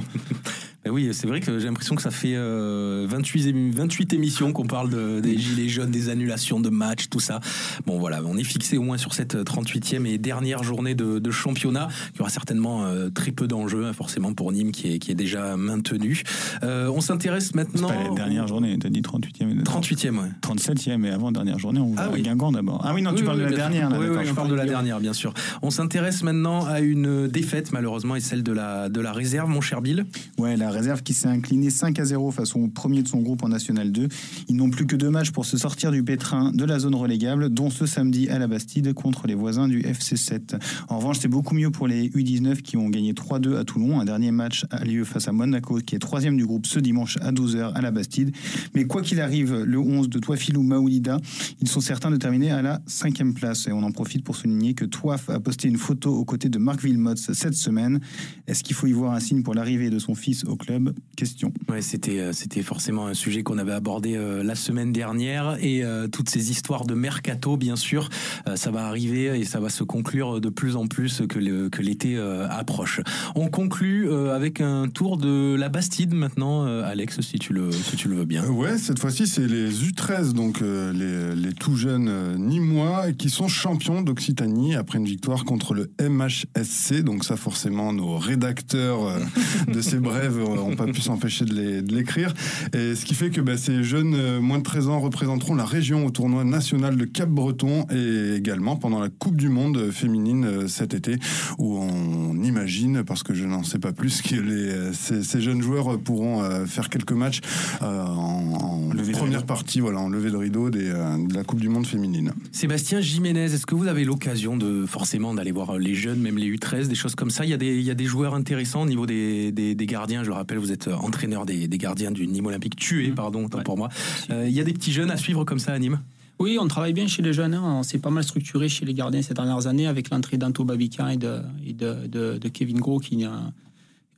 Ben 0.84 0.92
oui, 0.92 1.10
c'est 1.14 1.28
vrai 1.28 1.40
que 1.40 1.60
j'ai 1.60 1.66
l'impression 1.66 1.96
que 1.96 2.02
ça 2.02 2.12
fait 2.12 2.36
28, 2.36 3.74
28 3.76 4.14
émissions 4.14 4.54
qu'on 4.54 4.68
parle 4.68 5.22
des 5.22 5.38
gilets 5.38 5.68
jaunes, 5.68 5.92
des 5.92 6.10
annulations 6.10 6.60
de 6.60 6.70
matchs, 6.70 7.10
tout 7.10 7.20
ça. 7.20 7.40
Bon 7.86 8.00
voilà, 8.00 8.22
on 8.26 8.38
est 8.38 8.44
fixé 8.44 8.78
au 8.78 8.84
moins 8.84 8.98
sur 8.98 9.14
cette 9.14 9.36
38e 9.36 10.06
et 10.06 10.18
dernière 10.18 10.64
journée 10.64 10.96
de, 10.96 11.20
de 11.20 11.32
championnat, 11.32 11.90
qui 12.14 12.22
aura 12.22 12.30
certainement 12.30 12.86
très 13.14 13.32
peu 13.32 13.48
d'enjeux, 13.48 13.86
hein, 13.86 13.94
forcément, 13.94 14.34
pour 14.34 14.52
Nîmes 14.52 14.72
qui 14.72 14.94
est, 14.94 15.00
qui 15.00 15.12
est 15.12 15.16
déjà 15.16 15.58
maintenu. 15.58 16.24
Euh, 16.64 16.90
on 16.90 17.02
s'intéresse 17.02 17.54
maintenant. 17.56 17.90
C'est 17.90 17.96
pas 17.96 18.04
la 18.10 18.16
dernière 18.16 18.48
journée, 18.48 18.78
tu 18.80 18.88
as 18.88 18.90
dit 18.90 19.02
38e. 19.02 19.64
38e, 19.64 20.18
ouais. 20.18 20.28
37e, 20.42 21.06
et 21.06 21.10
avant 21.10 21.32
dernière 21.32 21.60
journée, 21.60 21.80
on 21.80 21.94
va 21.94 22.12
ah, 22.14 22.18
Guingamp 22.18 22.52
d'abord. 22.52 22.82
Ah 22.84 22.94
oui, 22.94 23.02
non, 23.02 23.14
tu 23.14 23.24
parles 23.24 23.40
de 23.40 23.44
la 23.44 23.52
dernière. 23.52 23.90
oui, 23.92 24.08
oui, 24.10 24.26
je 24.26 24.34
parle 24.34 24.50
de 24.50 24.56
la 24.56 24.66
dernière, 24.66 25.00
bien 25.00 25.14
sûr. 25.14 25.34
On 25.62 25.70
s'intéresse 25.70 26.24
maintenant 26.24 26.66
à 26.66 26.80
une 26.80 27.28
défaite, 27.28 27.72
malheureusement, 27.72 28.16
et 28.16 28.20
celle 28.20 28.44
de 28.44 28.52
la, 28.52 28.90
de 28.90 29.02
la 29.02 29.12
réserve, 29.12 29.50
mon 29.50 29.62
cher 29.62 29.82
Bill. 29.82 30.06
Ouais, 30.38 30.58
la 30.58 30.69
réserve 30.72 31.04
qui 31.04 31.14
s'est 31.14 31.28
inclinée 31.28 31.70
5 31.70 31.98
à 32.00 32.06
0 32.06 32.32
face 32.32 32.56
au 32.56 32.68
premier 32.68 33.04
de 33.04 33.08
son 33.08 33.22
groupe 33.22 33.44
en 33.44 33.50
National 33.50 33.92
2. 33.92 34.08
Ils 34.50 34.56
n'ont 34.56 34.70
plus 34.70 34.86
que 34.86 34.96
deux 34.96 35.10
matchs 35.10 35.32
pour 35.32 35.46
se 35.46 35.58
sortir 35.58 35.92
du 35.92 36.04
pétrin 36.04 36.52
de 36.52 36.66
la 36.66 36.80
zone 36.80 36.96
relégable, 36.96 37.50
dont 37.50 37.70
ce 37.70 37.86
samedi 37.86 38.30
à 38.30 38.38
la 38.38 38.48
Bastide 38.48 38.94
contre 38.94 39.28
les 39.28 39.36
voisins 39.36 39.68
du 39.68 39.82
FC7. 39.82 40.60
En 40.90 40.98
revanche, 40.98 41.20
c'est 41.20 41.28
beaucoup 41.28 41.56
mieux 41.56 41.72
pour 41.72 41.88
les 41.88 42.10
U19 42.10 42.62
qui 42.62 42.76
ont 42.76 42.90
gagné 42.90 43.14
3 43.14 43.30
3-2 43.30 43.58
à 43.58 43.64
Toulon. 43.64 44.00
Un 44.00 44.06
dernier 44.06 44.32
match 44.32 44.66
a 44.72 44.84
lieu 44.84 45.04
face 45.04 45.28
à 45.28 45.32
Monaco, 45.32 45.78
qui 45.86 45.96
est 45.96 46.00
troisième 46.00 46.36
du 46.36 46.46
groupe 46.46 46.66
ce 46.66 46.80
dimanche 46.80 47.18
à 47.22 47.32
12h 47.32 47.74
à 47.74 47.82
la 47.82 47.92
Bastide. 47.92 48.36
Mais 48.74 48.86
quoi 48.86 49.04
qu'il 49.04 49.22
arrive, 49.22 49.64
le 49.64 49.78
11 49.78 50.10
de 50.10 50.18
Toifilou 50.18 50.64
Maoulida, 50.64 51.20
ils 51.62 51.68
sont 51.68 51.80
certains 51.80 52.10
de 52.10 52.18
terminer 52.18 52.52
à 52.52 52.62
la 52.64 52.82
cinquième 52.88 53.34
place. 53.36 53.68
Et 53.68 53.72
on 53.72 53.84
en 53.84 53.92
profite 53.92 54.24
pour 54.24 54.36
souligner 54.36 54.74
que 54.74 54.86
Toif 54.86 55.30
a 55.30 55.40
posté 55.40 55.68
une 55.68 55.78
photo 55.78 56.16
aux 56.16 56.26
côtés 56.26 56.50
de 56.50 56.58
Marc 56.58 56.84
Wilmots 56.84 57.16
cette 57.34 57.54
semaine. 57.54 58.00
Est-ce 58.48 58.64
qu'il 58.64 58.76
faut 58.76 58.88
y 58.88 58.94
voir 58.94 59.14
un 59.14 59.20
signe 59.20 59.44
pour 59.44 59.54
l'arrivée 59.54 59.92
de 59.92 60.00
son 60.00 60.16
fils 60.16 60.44
au 60.46 60.56
club 60.60 60.94
Question. 61.16 61.52
Ouais, 61.68 61.82
c'était 61.82 62.20
euh, 62.20 62.34
c'était 62.34 62.62
forcément 62.62 63.08
un 63.08 63.14
sujet 63.14 63.44
qu'on 63.44 63.58
avait 63.58 63.74
abordé 63.74 64.16
euh, 64.16 64.44
la 64.44 64.56
semaine 64.56 64.94
dernière 64.94 65.58
et 65.60 65.84
euh, 65.84 66.08
toutes 66.08 66.30
ces 66.30 66.52
histoires 66.52 66.86
de 66.86 66.94
mercato, 66.94 67.58
bien 67.58 67.76
sûr, 67.76 68.10
ça 68.56 68.72
va 68.72 68.86
arriver 68.86 69.40
et 69.40 69.46
ça 69.46 69.60
va 69.60 69.70
se 69.70 69.84
conclure 69.84 70.40
de 70.40 70.50
plus 70.50 70.76
en 70.76 70.88
plus 70.88 71.24
que 71.28 71.40
l'été 71.82 72.18
approche. 72.50 73.02
On 73.36 73.48
conclut 73.48 74.10
euh, 74.10 74.36
avec 74.36 74.62
un 74.62 74.88
tour 74.88 75.18
de 75.18 75.56
la 75.56 75.70
Bastide 75.70 76.14
maintenant, 76.14 76.66
euh, 76.66 76.84
Alex, 76.84 77.22
si 77.22 77.40
tu 77.40 77.54
le, 77.54 77.72
si 77.72 77.96
tu 77.96 78.08
le 78.08 78.16
veux 78.16 78.26
bien. 78.26 78.46
Ouais, 78.48 78.78
cette 78.78 79.00
fois-ci, 79.00 79.28
c'est 79.28 79.48
les 79.48 79.72
U13, 79.72 80.34
donc 80.34 80.62
les, 80.62 81.36
les, 81.36 81.54
tout 81.54 81.76
jeunes 81.76 82.38
Nîmois, 82.38 83.12
qui 83.12 83.30
sont 83.30 83.48
champions 83.48 84.02
d'Occitanie 84.02 84.76
après 84.76 84.98
une 84.98 85.06
victoire 85.06 85.46
contre 85.46 85.74
le 85.74 85.92
MHSC. 86.02 87.04
Donc 87.04 87.24
ça, 87.24 87.36
forcément, 87.36 87.94
nos 87.94 88.18
rédacteurs 88.18 89.20
de 89.68 89.82
ces 89.82 90.00
brèves 90.00 90.42
n'ont 90.56 90.76
pas 90.76 90.86
pu 90.86 91.02
s'empêcher 91.02 91.46
de 91.46 91.94
l'écrire. 91.94 92.34
Et 92.74 92.96
ce 92.96 93.06
qui 93.06 93.16
fait 93.16 93.30
que 93.30 93.42
bah, 93.42 93.58
ces 93.58 93.84
jeunes 93.84 94.40
moins 94.40 94.60
de 94.60 94.64
13 94.64 94.90
ans 94.90 95.00
représenteront 95.00 95.56
la 95.56 95.66
région 95.66 96.06
au 96.06 96.12
tournoi 96.12 96.44
national 96.44 96.96
de 96.98 97.06
Cap-Breton 97.06 97.86
et 97.92 98.36
également 98.36 98.76
pendant 98.76 99.00
la 99.00 99.10
Coupe 99.10 99.36
du 99.36 99.50
Monde 99.50 99.92
féminine 99.92 100.68
cet 100.68 100.94
été, 100.94 101.18
où 101.58 101.78
on 101.78 102.42
imagine, 102.44 103.04
parce 103.04 103.24
que 103.24 103.34
je 103.34 103.46
n'en 103.46 103.64
sais 103.64 103.80
pas 103.80 103.92
plus, 103.92 104.22
que 104.22 104.36
les, 104.36 104.94
ces, 104.94 105.42
jeunes 105.42 105.62
joueurs 105.62 106.00
pourront 106.00 106.44
euh, 106.44 106.66
faire 106.66 106.90
quelques 106.90 107.12
matchs 107.12 107.40
euh, 107.82 108.04
en, 108.06 108.90
première 109.14 109.46
partie, 109.46 109.80
voilà, 109.80 110.00
en 110.00 110.10
levée 110.10 110.32
de 110.32 110.38
rideau 110.38 110.70
des, 110.70 110.90
euh, 110.90 111.28
de 111.28 111.34
la 111.34 111.44
Coupe 111.44 111.60
du 111.60 111.70
Monde 111.70 111.86
féminine. 111.86 112.32
Sébastien 112.52 113.02
Jiménez, 113.02 113.46
est-ce 113.46 113.66
que 113.66 113.76
vous 113.76 113.88
avez 113.88 114.06
l'occasion 114.06 114.58
de 114.58 114.86
forcément 114.86 115.34
d'aller 115.34 115.52
voir 115.52 115.78
les 115.78 115.96
jeunes, 115.96 116.20
même 116.20 116.38
les 116.38 116.48
U13, 116.48 116.88
des 116.88 116.96
choses 116.96 117.16
comme 117.16 117.30
ça? 117.30 117.46
Il 117.46 117.50
y, 117.50 117.54
a 117.54 117.58
des, 117.58 117.76
il 117.78 117.84
y 117.84 117.92
a 117.92 117.96
des 117.96 118.06
joueurs 118.06 118.36
intéressants 118.36 118.84
au 118.84 118.86
niveau 118.86 119.06
des, 119.06 119.52
des, 119.52 119.86
gardiens. 119.86 120.24
Je 120.24 120.30
le 120.30 120.36
rappelle, 120.40 120.58
vous 120.58 120.72
êtes 120.72 120.88
entraîneur 120.88 121.46
des, 121.46 121.68
gardiens 121.70 122.12
du 122.12 122.28
Nîmes 122.28 122.48
Olympique, 122.48 122.76
tué, 122.76 123.10
mmh. 123.10 123.16
pardon, 123.16 123.48
tant 123.48 123.62
pour 123.64 123.78
moi. 123.78 123.90
il 124.30 124.50
y 124.50 124.60
a 124.60 124.64
des 124.64 124.74
petits 124.74 124.92
jeunes 124.92 125.12
à 125.12 125.18
suivre 125.18 125.46
comme 125.46 125.60
ça 125.60 125.74
à 125.74 125.80
Nîmes? 125.80 126.00
Oui, 126.40 126.58
on 126.60 126.68
travaille 126.68 126.94
bien 126.94 127.06
chez 127.08 127.22
les 127.22 127.34
jeunes. 127.34 127.54
Hein. 127.54 127.62
On 127.64 127.84
s'est 127.84 128.00
pas 128.00 128.10
mal 128.10 128.24
structuré 128.24 128.70
chez 128.70 128.86
les 128.86 128.94
gardiens 128.94 129.22
ces 129.22 129.34
dernières 129.34 129.68
années 129.68 129.88
avec 129.88 130.10
l'entrée 130.10 130.38
d'Anto 130.38 130.64
Babica 130.64 131.14
et 131.14 131.18
de, 131.18 131.42
et 131.66 131.74
de, 131.74 132.08
de, 132.38 132.48
Kevin 132.48 132.80
Gros 132.80 133.00
qui, 133.00 133.26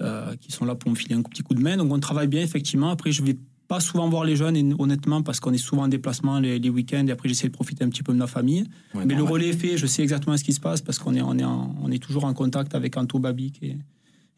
euh, 0.02 0.36
qui 0.40 0.52
sont 0.52 0.66
là 0.66 0.76
pour 0.76 0.92
me 0.92 0.96
filer 0.96 1.16
un 1.16 1.24
petit 1.24 1.42
coup 1.42 1.56
de 1.56 1.62
main. 1.62 1.78
Donc 1.78 1.92
on 1.92 2.00
travaille 2.00 2.28
bien 2.28 2.44
effectivement. 2.44 2.92
Après, 2.92 3.12
je 3.12 3.24
vais 3.24 3.38
pas 3.68 3.80
souvent 3.80 4.08
voir 4.08 4.24
les 4.24 4.36
jeunes, 4.36 4.76
honnêtement, 4.78 5.24
parce 5.24 5.40
qu'on 5.40 5.54
est 5.54 5.58
souvent 5.58 5.84
en 5.84 5.88
déplacement 5.88 6.40
les, 6.40 6.70
week-ends 6.70 7.08
et 7.08 7.12
après 7.12 7.30
j'essaie 7.30 7.48
de 7.48 7.54
profiter 7.54 7.84
un 7.86 7.90
petit 7.90 8.04
peu 8.04 8.14
de 8.14 8.18
ma 8.18 8.28
famille. 8.28 8.66
Mais 8.94 9.16
le 9.16 9.24
relais 9.24 9.50
est 9.50 9.54
fait, 9.54 9.78
je 9.78 9.88
sais 9.88 10.04
exactement 10.04 10.38
ce 10.38 10.44
qui 10.44 10.54
se 10.54 10.60
passe 10.60 10.82
parce 10.82 11.00
qu'on 11.00 11.16
est, 11.16 11.22
on 11.22 11.38
est, 11.40 11.46
on 11.46 11.90
est 11.90 12.04
toujours 12.04 12.26
en 12.26 12.34
contact 12.34 12.76
avec 12.76 12.98
Anto 12.98 13.18
Babic 13.18 13.64
et, 13.64 13.78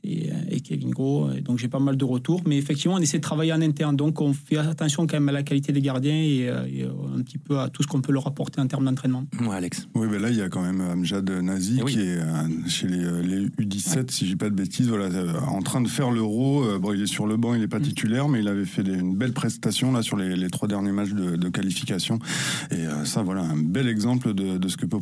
et, 0.04 0.62
Kevin 0.62 0.92
Gros. 0.92 1.30
donc 1.44 1.60
j'ai 1.60 1.68
pas 1.68 1.80
mal 1.80 1.98
de 1.98 2.06
retours. 2.06 2.42
Mais 2.46 2.58
effectivement, 2.58 2.96
on 2.96 3.00
essaie 3.00 3.18
de 3.18 3.24
travailler 3.24 3.54
en 3.54 3.62
interne. 3.62 3.96
Donc 3.96 4.22
on 4.22 4.34
fait 4.34 4.58
attention 4.58 5.08
quand 5.08 5.16
même 5.16 5.30
à 5.30 5.32
la 5.32 5.44
qualité 5.44 5.72
des 5.72 5.82
gardiens 5.82 6.16
et, 6.16 6.48
euh, 6.48 6.66
euh, 6.66 7.18
un 7.18 7.22
petit 7.22 7.38
peu 7.38 7.60
à 7.60 7.70
tout 7.70 7.84
ce 7.84 7.88
qu'on 7.88 8.02
peut 8.02 8.12
leur 8.12 8.28
apporter 8.28 8.62
en 8.62 8.68
termes 8.68 8.86
d'entraînement. 8.86 9.26
Ouais, 9.42 9.56
Alex. 9.56 9.88
Oui, 9.96 10.08
mais 10.10 10.20
là, 10.20 10.30
il 10.30 10.38
y 10.38 10.42
a 10.42 10.50
quand 10.50 10.62
même 10.62 10.82
Amjad 10.82 11.30
Nazi 11.30 11.80
eh 11.82 11.86
qui 11.86 12.00
est 12.00 12.18
euh, 12.18 12.48
chez 12.68 12.88
les, 12.88 13.48
U17, 13.48 14.12
si 14.12 14.28
j'ai 14.28 14.36
pas 14.36 14.50
de 14.50 14.56
bêtises, 14.56 14.90
voilà, 14.90 15.10
en 15.48 15.62
train 15.62 15.82
de 15.82 15.88
faire 15.88 16.12
l'euro. 16.12 16.64
Bon, 16.80 16.94
il 16.94 17.02
est 17.02 17.08
sur 17.08 17.28
le 17.28 17.38
banc, 17.38 17.54
il 17.54 17.62
n'est 17.62 17.68
pas 17.68 17.80
mm. 17.80 17.84
titulaire, 17.84 18.30
mais 18.30 18.40
il 18.40 18.48
avait 18.48 18.66
fait 18.66 18.82
une 18.82 19.16
belle 19.16 19.34
prestation 19.34 19.92
là, 19.92 20.02
sur 20.02 20.18
les, 20.18 20.50
trois 20.50 20.68
derniers 20.68 20.92
matchs 20.92 21.12
de, 21.12 21.50
qualification. 21.50 22.20
Et 22.72 22.86
ça, 23.06 23.22
voilà, 23.22 23.42
un 23.42 23.58
bel 23.58 23.88
exemple 23.88 24.34
de, 24.34 24.68
ce 24.68 24.78
que 24.78 24.86
peut 24.86 25.00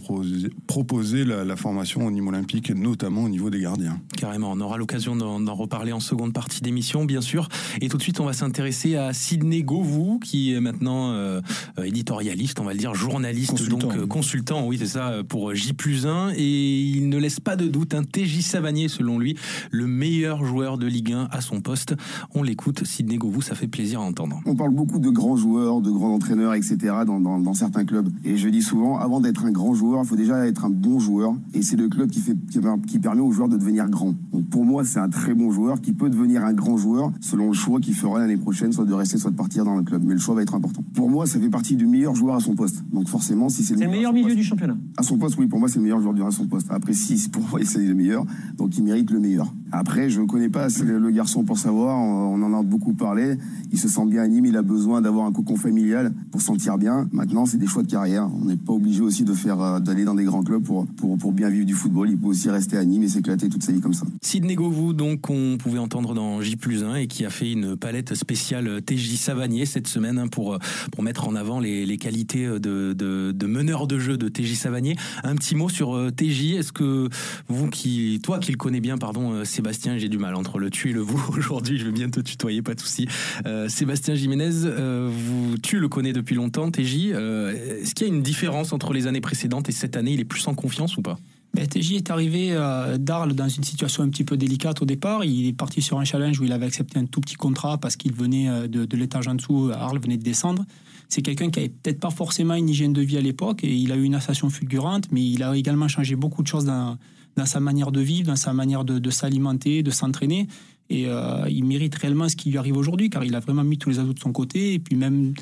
proposer, 0.68 1.26
la, 1.26 1.46
la, 1.46 1.56
formation 1.56 2.06
au 2.06 2.12
niveau 2.12 2.30
olympique, 2.30 2.72
notamment 2.72 3.24
au 3.24 3.30
niveau 3.30 3.50
des 3.50 3.62
gardiens. 3.62 4.00
Carrément, 4.18 4.52
on 4.52 4.60
aura 4.60 4.78
l'occasion 4.78 4.91
l'occasion 4.92 5.16
d'en 5.16 5.56
reparler 5.56 5.94
en 5.94 6.02
seconde 6.02 6.34
partie 6.34 6.60
d'émission, 6.60 7.06
bien 7.06 7.22
sûr. 7.22 7.48
Et 7.80 7.88
tout 7.88 7.98
de 7.98 8.04
suite, 8.04 8.20
on 8.20 8.26
va 8.26 8.34
s'intéresser 8.34 8.98
à 8.98 9.14
Sidney 9.14 9.64
Govou, 9.64 10.20
qui 10.20 10.54
est 10.54 10.60
maintenant 10.60 11.12
euh, 11.12 11.40
éditorialiste, 11.82 12.60
on 12.60 12.66
va 12.66 12.74
le 12.74 12.80
dire, 12.80 12.94
journaliste, 12.94 13.52
consultant. 13.52 13.78
donc 13.78 13.96
euh, 13.96 14.06
consultant, 14.06 14.68
oui, 14.68 14.78
c'est 14.78 14.88
ça, 14.88 15.22
pour 15.28 15.56
J 15.56 15.74
1. 16.06 16.34
Et 16.36 16.82
il 16.82 17.08
ne 17.08 17.18
laisse 17.18 17.40
pas 17.40 17.56
de 17.56 17.68
doute 17.68 17.94
un 17.94 18.04
TJ 18.04 18.42
Savanier, 18.42 18.90
selon 18.90 19.18
lui, 19.18 19.38
le 19.72 19.88
meilleur 19.88 20.44
joueur 20.44 20.78
de 20.78 20.88
Ligue 20.88 21.14
1 21.14 21.30
à 21.32 21.40
son 21.40 21.62
poste. 21.62 21.96
On 22.36 22.44
l'écoute, 22.44 22.86
Sidney 22.86 23.18
Govou, 23.18 23.42
ça 23.42 23.56
fait 23.56 23.68
plaisir 23.68 24.02
à 24.02 24.04
entendre. 24.04 24.42
On 24.46 24.56
parle 24.56 24.76
beaucoup 24.76 25.00
de 25.00 25.10
grands 25.10 25.38
joueurs, 25.38 25.80
de 25.80 25.90
grands 25.90 26.14
entraîneurs, 26.14 26.54
etc. 26.54 26.78
Dans, 27.06 27.22
dans, 27.22 27.54
certains 27.54 27.86
clubs. 27.86 28.10
Et 28.26 28.36
je 28.36 28.50
dis 28.50 28.62
souvent, 28.62 29.00
avant 29.00 29.22
d'être 29.22 29.46
un 29.46 29.52
grand 29.52 29.74
joueur, 29.74 30.02
il 30.04 30.08
faut 30.08 30.18
déjà 30.18 30.46
être 30.48 30.66
un 30.66 30.70
bon 30.70 31.00
joueur. 31.00 31.34
Et 31.54 31.62
c'est 31.62 31.78
le 31.78 31.88
club 31.88 32.10
qui, 32.10 32.20
fait, 32.20 32.36
qui, 32.50 32.60
qui 32.88 33.00
permet 33.00 33.22
aux 33.22 33.32
joueurs 33.32 33.48
de 33.48 33.56
devenir 33.56 33.88
grands. 33.90 34.16
Donc 34.34 34.50
pour 34.50 34.66
moi, 34.66 34.81
moi, 34.82 34.88
c'est 34.88 35.00
un 35.00 35.10
très 35.10 35.36
bon 35.36 35.52
joueur 35.52 35.80
qui 35.80 35.94
peut 35.94 36.10
devenir 36.10 36.44
un 36.44 36.54
grand 36.54 36.76
joueur 36.76 37.12
selon 37.20 37.48
le 37.48 37.54
choix 37.54 37.80
qu'il 37.80 37.94
fera 37.94 38.18
l'année 38.18 38.38
prochaine, 38.38 38.74
soit 38.74 38.86
de 38.86 38.94
rester, 38.94 39.20
soit 39.20 39.30
de 39.30 39.36
partir 39.36 39.64
dans 39.64 39.76
le 39.76 39.84
club. 39.84 40.04
Mais 40.04 40.14
le 40.16 40.20
choix 40.20 40.34
va 40.34 40.42
être 40.42 40.56
important. 40.56 40.84
Pour 40.96 41.08
moi, 41.08 41.28
ça 41.28 41.40
fait 41.40 41.50
partie 41.50 41.76
du 41.76 41.86
meilleur 41.86 42.16
joueur 42.16 42.36
à 42.36 42.40
son 42.40 42.56
poste. 42.56 42.84
Donc 42.92 43.08
forcément, 43.08 43.50
si 43.50 43.64
c'est 43.64 43.76
le, 43.76 43.88
meilleur 43.88 44.12
milieu 44.12 44.34
du 44.34 44.44
championnat. 44.44 44.78
À 44.98 45.04
son 45.04 45.20
poste, 45.20 45.38
oui, 45.38 45.46
pour 45.46 45.60
moi, 45.60 45.70
c'est 45.70 45.78
le 45.78 45.84
meilleur 45.84 46.02
joueur 46.02 46.26
à 46.26 46.32
son 46.32 46.48
poste. 46.48 46.68
Après, 46.72 46.94
si 46.94 47.30
pour 47.30 47.44
moi, 47.48 47.60
c'est 47.64 47.86
le 47.86 47.94
meilleur, 47.94 48.26
donc 48.58 48.76
il 48.76 48.84
mérite 48.84 49.12
le 49.12 49.20
meilleur. 49.20 49.54
Après, 49.72 50.10
je 50.10 50.20
ne 50.22 50.26
connais 50.26 50.50
pas 50.50 50.68
le 50.84 51.12
garçon 51.12 51.44
pour 51.44 51.58
savoir. 51.58 51.98
On 51.98 52.42
en 52.42 52.60
a 52.60 52.64
beaucoup 52.64 52.94
parlé. 52.94 53.38
Il 53.72 53.80
se 53.80 53.88
sent 53.88 54.06
bien 54.06 54.24
à 54.24 54.28
Nîmes. 54.28 54.46
Il 54.46 54.58
a 54.58 54.62
besoin 54.62 55.02
d'avoir 55.02 55.26
un 55.26 55.32
cocon 55.32 55.56
familial 55.56 56.14
pour 56.32 56.42
sentir 56.42 56.78
bien. 56.78 57.08
Maintenant, 57.12 57.46
c'est 57.46 57.58
des 57.58 57.68
choix 57.68 57.84
de 57.84 57.90
carrière. 57.90 58.30
On 58.42 58.46
n'est 58.46 58.58
pas 58.58 58.74
obligé 58.74 59.02
aussi 59.02 59.24
de 59.24 59.34
faire 59.34 59.62
euh, 59.62 59.80
d'aller 59.80 60.04
dans 60.04 60.16
des 60.16 60.26
grands 60.26 60.44
clubs 60.44 60.64
pour, 60.64 60.86
pour, 60.98 61.18
pour 61.18 61.32
bien 61.32 61.50
vivre 61.50 61.66
du 61.66 61.74
football. 61.74 62.10
Il 62.10 62.18
peut 62.18 62.28
aussi 62.28 62.50
rester 62.50 62.78
à 62.78 62.84
Nîmes 62.84 63.04
et 63.04 63.08
s'éclater 63.08 63.48
toute 63.48 63.64
sa 63.64 63.72
vie 63.72 63.80
comme 63.80 63.94
ça. 63.94 64.06
Sidney 64.22 64.56
Govou, 64.56 64.94
donc, 64.94 65.30
on 65.30 65.58
pouvait 65.58 65.80
entendre 65.80 66.14
dans 66.14 66.42
J 66.42 66.58
1 66.84 66.96
et 66.96 67.08
qui 67.08 67.26
a 67.26 67.30
fait 67.30 67.52
une 67.52 67.78
palette 67.78 68.14
spéciale 68.16 68.82
TJ 68.82 69.16
Savanier 69.16 69.66
cette 69.66 69.88
semaine 69.88 70.20
hein, 70.20 70.28
pour, 70.28 70.58
pour 70.92 71.04
mettre 71.04 71.28
en 71.28 71.36
avant 71.36 71.60
les, 71.60 71.86
les 71.86 71.98
qualités 71.98 72.46
de, 72.46 72.94
de, 72.94 73.32
de, 73.32 73.48
meneur 73.48 73.88
de 73.88 74.00
jeu 74.00 74.18
de 74.18 74.28
TJ 74.28 74.56
Savanier. 74.56 74.96
Un 75.24 75.36
petit 75.36 75.56
mot 75.56 75.70
sur 75.70 75.96
euh, 75.96 76.12
TJ. 76.12 76.56
Est-ce 76.56 76.74
que 76.74 77.10
vous, 77.48 77.70
qui, 77.70 78.20
toi 78.22 78.40
qui 78.40 78.52
le 78.52 78.58
connais 78.58 78.82
bien, 78.82 78.98
pardon, 78.98 79.34
euh, 79.34 79.46
Sébastien, 79.62 80.00
j'ai 80.00 80.10
du 80.10 80.18
mal 80.18 80.34
entre 80.34 80.58
le 80.58 80.72
tu 80.72 80.90
et 80.90 80.94
le 80.94 81.02
vous 81.02 81.24
aujourd'hui. 81.38 81.78
Je 81.78 81.86
vais 81.86 81.92
bien 81.92 82.10
te 82.10 82.20
tutoyer, 82.20 82.64
pas 82.64 82.74
de 82.74 82.80
souci. 82.80 83.08
Euh, 83.46 83.70
Sébastien 83.70 84.16
Jiménez, 84.16 84.50
vous, 84.50 85.60
tu 85.60 85.80
le 85.80 85.88
connais 85.88 86.14
depuis 86.14 86.34
longtemps, 86.34 86.72
TJ. 86.72 87.12
Est-ce 87.12 87.94
qu'il 87.94 88.08
y 88.08 88.10
a 88.10 88.14
une 88.14 88.24
différence 88.24 88.74
entre 88.74 88.92
les 88.92 89.06
années 89.06 89.22
précédentes 89.22 89.70
et 89.70 89.72
cette 89.72 89.96
année 89.98 90.14
Il 90.14 90.20
est 90.20 90.26
plus 90.26 90.48
en 90.48 90.56
confiance 90.56 90.98
ou 90.98 91.04
pas? 91.04 91.20
Ben, 91.54 91.68
TJ 91.68 91.94
est 91.94 92.10
arrivé 92.10 92.54
à 92.54 92.98
d'Arles 92.98 93.34
dans 93.34 93.50
une 93.50 93.64
situation 93.64 94.02
un 94.02 94.10
petit 94.10 94.24
peu 94.24 94.36
délicate 94.36 94.82
au 94.82 94.86
départ. 94.86 95.24
Il 95.26 95.46
est 95.46 95.54
parti 95.54 95.84
sur 95.84 96.00
un 96.00 96.06
challenge 96.06 96.40
où 96.40 96.44
il 96.44 96.54
avait 96.54 96.66
accepté 96.66 96.98
un 96.98 97.06
tout 97.06 97.22
petit 97.22 97.36
contrat 97.36 97.78
parce 97.78 97.96
qu'il 97.96 98.14
venait 98.14 98.68
de, 98.68 98.86
de 98.86 98.98
l'étage 98.98 99.28
en 99.28 99.36
dessous. 99.36 99.70
Arles 99.72 100.00
venait 100.00 100.18
de 100.18 100.24
descendre. 100.24 100.66
C'est 101.08 101.22
quelqu'un 101.22 101.52
qui 101.52 101.60
avait 101.60 101.70
peut-être 101.70 102.00
pas 102.00 102.10
forcément 102.10 102.56
une 102.56 102.68
hygiène 102.68 102.94
de 102.94 103.02
vie 103.02 103.18
à 103.18 103.22
l'époque 103.22 103.64
et 103.64 103.72
il 103.72 103.92
a 103.92 103.96
eu 103.96 104.04
une 104.06 104.16
ascension 104.16 104.50
fulgurante, 104.50 105.12
mais 105.12 105.24
il 105.24 105.44
a 105.44 105.56
également 105.56 105.88
changé 105.88 106.16
beaucoup 106.16 106.42
de 106.42 106.48
choses 106.48 106.66
dans, 106.66 106.98
dans 107.36 107.46
sa 107.46 107.60
manière 107.60 107.92
de 107.92 108.02
vivre, 108.02 108.28
dans 108.28 108.36
sa 108.36 108.54
manière 108.54 108.84
de, 108.84 109.10
s'alimenter, 109.10 109.84
de 109.84 109.92
s'entraîner. 109.92 110.48
Et 110.90 111.08
euh, 111.08 111.46
il 111.50 111.64
mérite 111.64 111.96
réellement 111.96 112.28
ce 112.28 112.36
qui 112.36 112.52
lui 112.52 112.58
arrive 112.58 112.76
aujourd'hui, 112.76 113.10
car 113.10 113.24
il 113.24 113.36
a 113.36 113.40
vraiment 113.40 113.64
mis 113.64 113.78
tous 113.78 113.90
les 113.90 114.00
atouts 114.00 114.14
de 114.14 114.20
son 114.20 114.34
côté. 114.34 114.74
Et 114.74 114.80
puis 114.80 114.96
même 114.96 115.34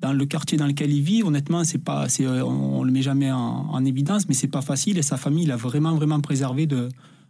dans 0.00 0.12
le 0.12 0.26
quartier 0.26 0.58
dans 0.58 0.66
lequel 0.66 0.92
il 0.92 1.02
vit, 1.02 1.22
honnêtement, 1.22 1.64
c'est 1.64 1.78
pas, 1.78 2.08
c'est, 2.08 2.26
on, 2.26 2.80
ne 2.80 2.86
le 2.86 2.92
met 2.92 3.02
jamais 3.02 3.30
en, 3.30 3.84
évidence, 3.84 4.28
mais 4.28 4.34
c'est 4.34 4.48
pas 4.48 4.62
facile. 4.62 4.98
Et 4.98 5.02
sa 5.02 5.16
famille, 5.16 5.44
il 5.44 5.52
a 5.52 5.56
vraiment, 5.56 5.94
vraiment 5.94 6.20
préservé 6.20 6.66
de, 6.66 6.88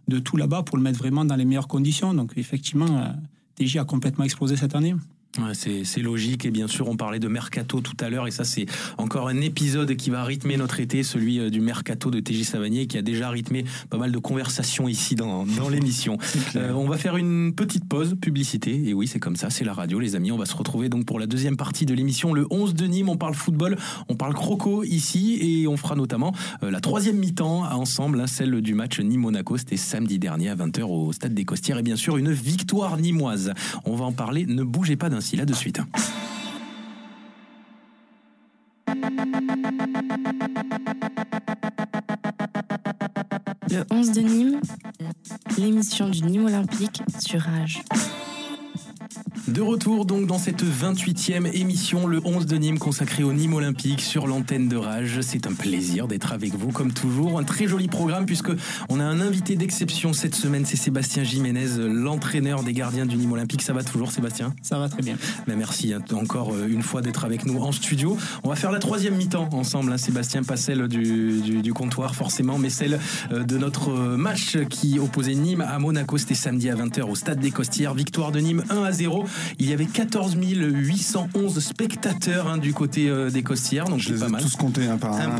de 0.09 0.18
tout 0.18 0.37
là-bas 0.37 0.62
pour 0.62 0.76
le 0.76 0.83
mettre 0.83 0.99
vraiment 0.99 1.25
dans 1.25 1.37
les 1.37 1.44
meilleures 1.44 1.68
conditions. 1.68 2.14
Donc 2.14 2.33
effectivement, 2.37 2.87
euh, 2.87 3.12
TJ 3.56 3.78
a 3.78 3.85
complètement 3.85 4.25
explosé 4.25 4.56
cette 4.56 4.75
année. 4.75 4.94
Ouais, 5.41 5.53
c'est 5.53 6.00
logique 6.00 6.45
et 6.45 6.53
bien 6.53 6.69
sûr 6.69 6.88
on 6.88 6.97
parlait 6.97 7.19
de 7.19 7.26
mercato 7.26 7.81
tout 7.81 7.97
à 7.99 8.09
l'heure 8.09 8.29
et 8.29 8.31
ça 8.31 8.45
c'est 8.45 8.67
encore 8.99 9.26
un 9.26 9.41
épisode 9.41 9.97
qui 9.97 10.11
va 10.11 10.23
rythmer 10.23 10.57
notre 10.57 10.79
été, 10.79 11.03
celui 11.03 11.41
euh, 11.41 11.50
du 11.50 11.61
mercato 11.61 12.12
de 12.12 12.21
TJ 12.21 12.45
Savanier 12.45 12.87
qui 12.87 12.99
a 12.99 13.03
déjà 13.03 13.31
rythmé 13.31 13.64
pas 13.91 13.97
mal 13.97 14.12
de 14.12 14.19
conversations 14.19 14.87
ici 14.87 15.17
dans, 15.17 15.45
dans 15.45 15.69
l'émission. 15.69 16.19
Euh, 16.57 16.73
on 16.73 16.87
va 16.87 16.99
faire 16.99 17.17
une 17.17 17.53
petite 17.53 17.88
pause 17.88 18.14
publicité 18.21 18.88
et 18.88 18.95
oui 18.95 19.09
c'est 19.09 19.19
comme 19.19 19.35
ça, 19.35 19.50
c'est 19.50 19.64
la 19.64 19.73
radio 19.73 19.99
les 19.99 20.14
amis. 20.14 20.31
On 20.31 20.37
va 20.37 20.45
se 20.45 20.55
retrouver 20.55 20.88
donc 20.88 21.05
pour 21.05 21.19
la 21.19 21.26
deuxième 21.26 21.57
partie 21.57 21.85
de 21.85 21.95
l'émission 21.95 22.33
le 22.33 22.47
11 22.50 22.75
de 22.75 22.87
Nîmes. 22.87 23.09
On 23.09 23.17
parle 23.17 23.35
football, 23.35 23.76
on 24.09 24.14
parle 24.14 24.35
croco 24.35 24.85
ici 24.85 25.38
et 25.41 25.67
on 25.67 25.76
fera 25.76 25.97
notamment 25.97 26.33
euh, 26.62 26.71
la 26.71 26.81
troisième 26.81 27.17
mi-temps 27.17 27.64
ensemble, 27.73 28.21
hein, 28.21 28.26
celle 28.26 28.61
du 28.61 28.75
match 28.75 29.00
Nîmes-Monaco. 29.00 29.57
C'était 29.57 29.76
samedi 29.76 30.19
dernier 30.19 30.50
à 30.50 30.55
20h 30.55 30.83
au 30.83 31.12
stade 31.12 31.35
des 31.35 31.45
Costières 31.45 31.79
et 31.79 31.83
bien 31.83 31.97
sûr 31.97 32.19
une 32.19 32.31
victoire 32.31 32.99
nîmoise. 32.99 33.53
On 33.85 33.97
va 33.97 34.05
en 34.05 34.12
parler, 34.12 34.47
ne 34.47 34.62
bougez 34.62 34.97
pas 34.97 35.09
d'un 35.09 35.21
suite. 35.54 35.81
Le 43.71 43.85
11 43.90 44.12
de 44.12 44.21
Nîmes, 44.21 44.61
l'émission 45.59 46.09
du 46.09 46.23
Nîmes 46.23 46.47
Olympique 46.47 47.02
sur 47.19 47.40
Rage. 47.40 47.83
De 49.49 49.61
retour 49.61 50.07
donc 50.07 50.27
dans 50.27 50.39
cette 50.39 50.65
28e 50.65 51.53
émission, 51.53 52.07
le 52.07 52.19
11 52.25 52.47
de 52.47 52.57
Nîmes 52.57 52.79
consacré 52.79 53.25
au 53.25 53.35
Nîmes 53.35 53.53
Olympique 53.53 54.01
sur 54.01 54.27
l'antenne 54.27 54.69
de 54.69 54.77
Rage. 54.77 55.21
C'est 55.21 55.47
un 55.47 55.53
plaisir 55.53 56.09
d'être 56.09 56.33
avec 56.33 56.55
vous 56.55 56.73
comme 56.73 56.95
toujours. 56.95 57.39
Un 57.39 57.45
très 57.45 57.67
joli 57.67 57.89
programme 57.89 58.25
puisque 58.25 58.49
on 58.89 59.01
a 59.01 59.05
un 59.05 59.21
invité 59.21 59.55
d'exception 59.57 60.15
cette 60.15 60.35
semaine, 60.35 60.65
c'est 60.65 60.79
Sébastien 60.79 61.25
Jiménez, 61.25 61.77
l'entraîneur 61.77 62.63
des 62.63 62.73
gardiens 62.73 63.05
du 63.05 63.19
Nîmes 63.19 63.33
Olympique. 63.33 63.61
Ça 63.61 63.75
va 63.75 63.85
toujours 63.85 64.13
Sébastien? 64.13 64.55
Ça 64.63 64.79
va 64.79 64.89
très 64.89 65.03
bien. 65.03 65.17
Ben 65.47 65.59
merci 65.59 65.93
hein, 65.93 66.01
encore 66.15 66.55
euh, 66.55 66.67
une 66.67 66.83
fois 66.83 67.03
d'être 67.03 67.27
avec 67.27 67.45
nous 67.45 67.61
en 67.61 67.71
studio. 67.71 68.17
On 68.45 68.49
va 68.49 68.57
faire 68.57 68.73
la 68.73 68.79
troisième 68.79 69.15
mi-temps 69.15 69.51
ensemble, 69.53 69.93
hein, 69.93 69.99
Sébastien, 69.99 70.43
pas 70.43 70.57
celle 70.57 70.89
du, 70.89 71.43
du, 71.43 71.73
comptoir 71.75 72.15
forcément, 72.15 72.57
mais 72.57 72.71
celle 72.71 72.99
euh, 73.31 73.45
de 73.45 73.59
notre 73.59 73.91
euh, 73.91 74.17
match 74.17 74.57
qui 74.71 74.99
opposait 74.99 75.35
Nîmes 75.35 75.61
à 75.61 75.79
Monaco. 75.79 76.17
C'était 76.17 76.35
samedi 76.35 76.71
à 76.71 76.77
20h 76.77 77.03
au 77.03 77.15
stade 77.15 77.41
des 77.41 77.51
Costières. 77.51 77.93
Victoire 77.93 78.33
de 78.33 78.41
Nîmes 78.41 78.65
1 78.71 78.83
à 78.85 78.93
0. 78.93 79.27
Il 79.59 79.69
y 79.69 79.73
avait 79.73 79.87
14 79.87 80.37
811 80.37 81.59
spectateurs 81.61 82.49
hein, 82.49 82.59
du 82.59 82.73
côté 82.73 83.09
euh, 83.09 83.31
des 83.31 83.43
Costières. 83.43 83.87
Donc 83.87 84.00
je 84.00 84.12
les 84.12 84.21
pas 84.21 84.26
ai 84.26 84.31
mal. 84.31 84.43
tous 84.43 84.57
comptés 84.57 84.87
un 84.87 84.99
par 84.99 85.14
un. 85.14 85.35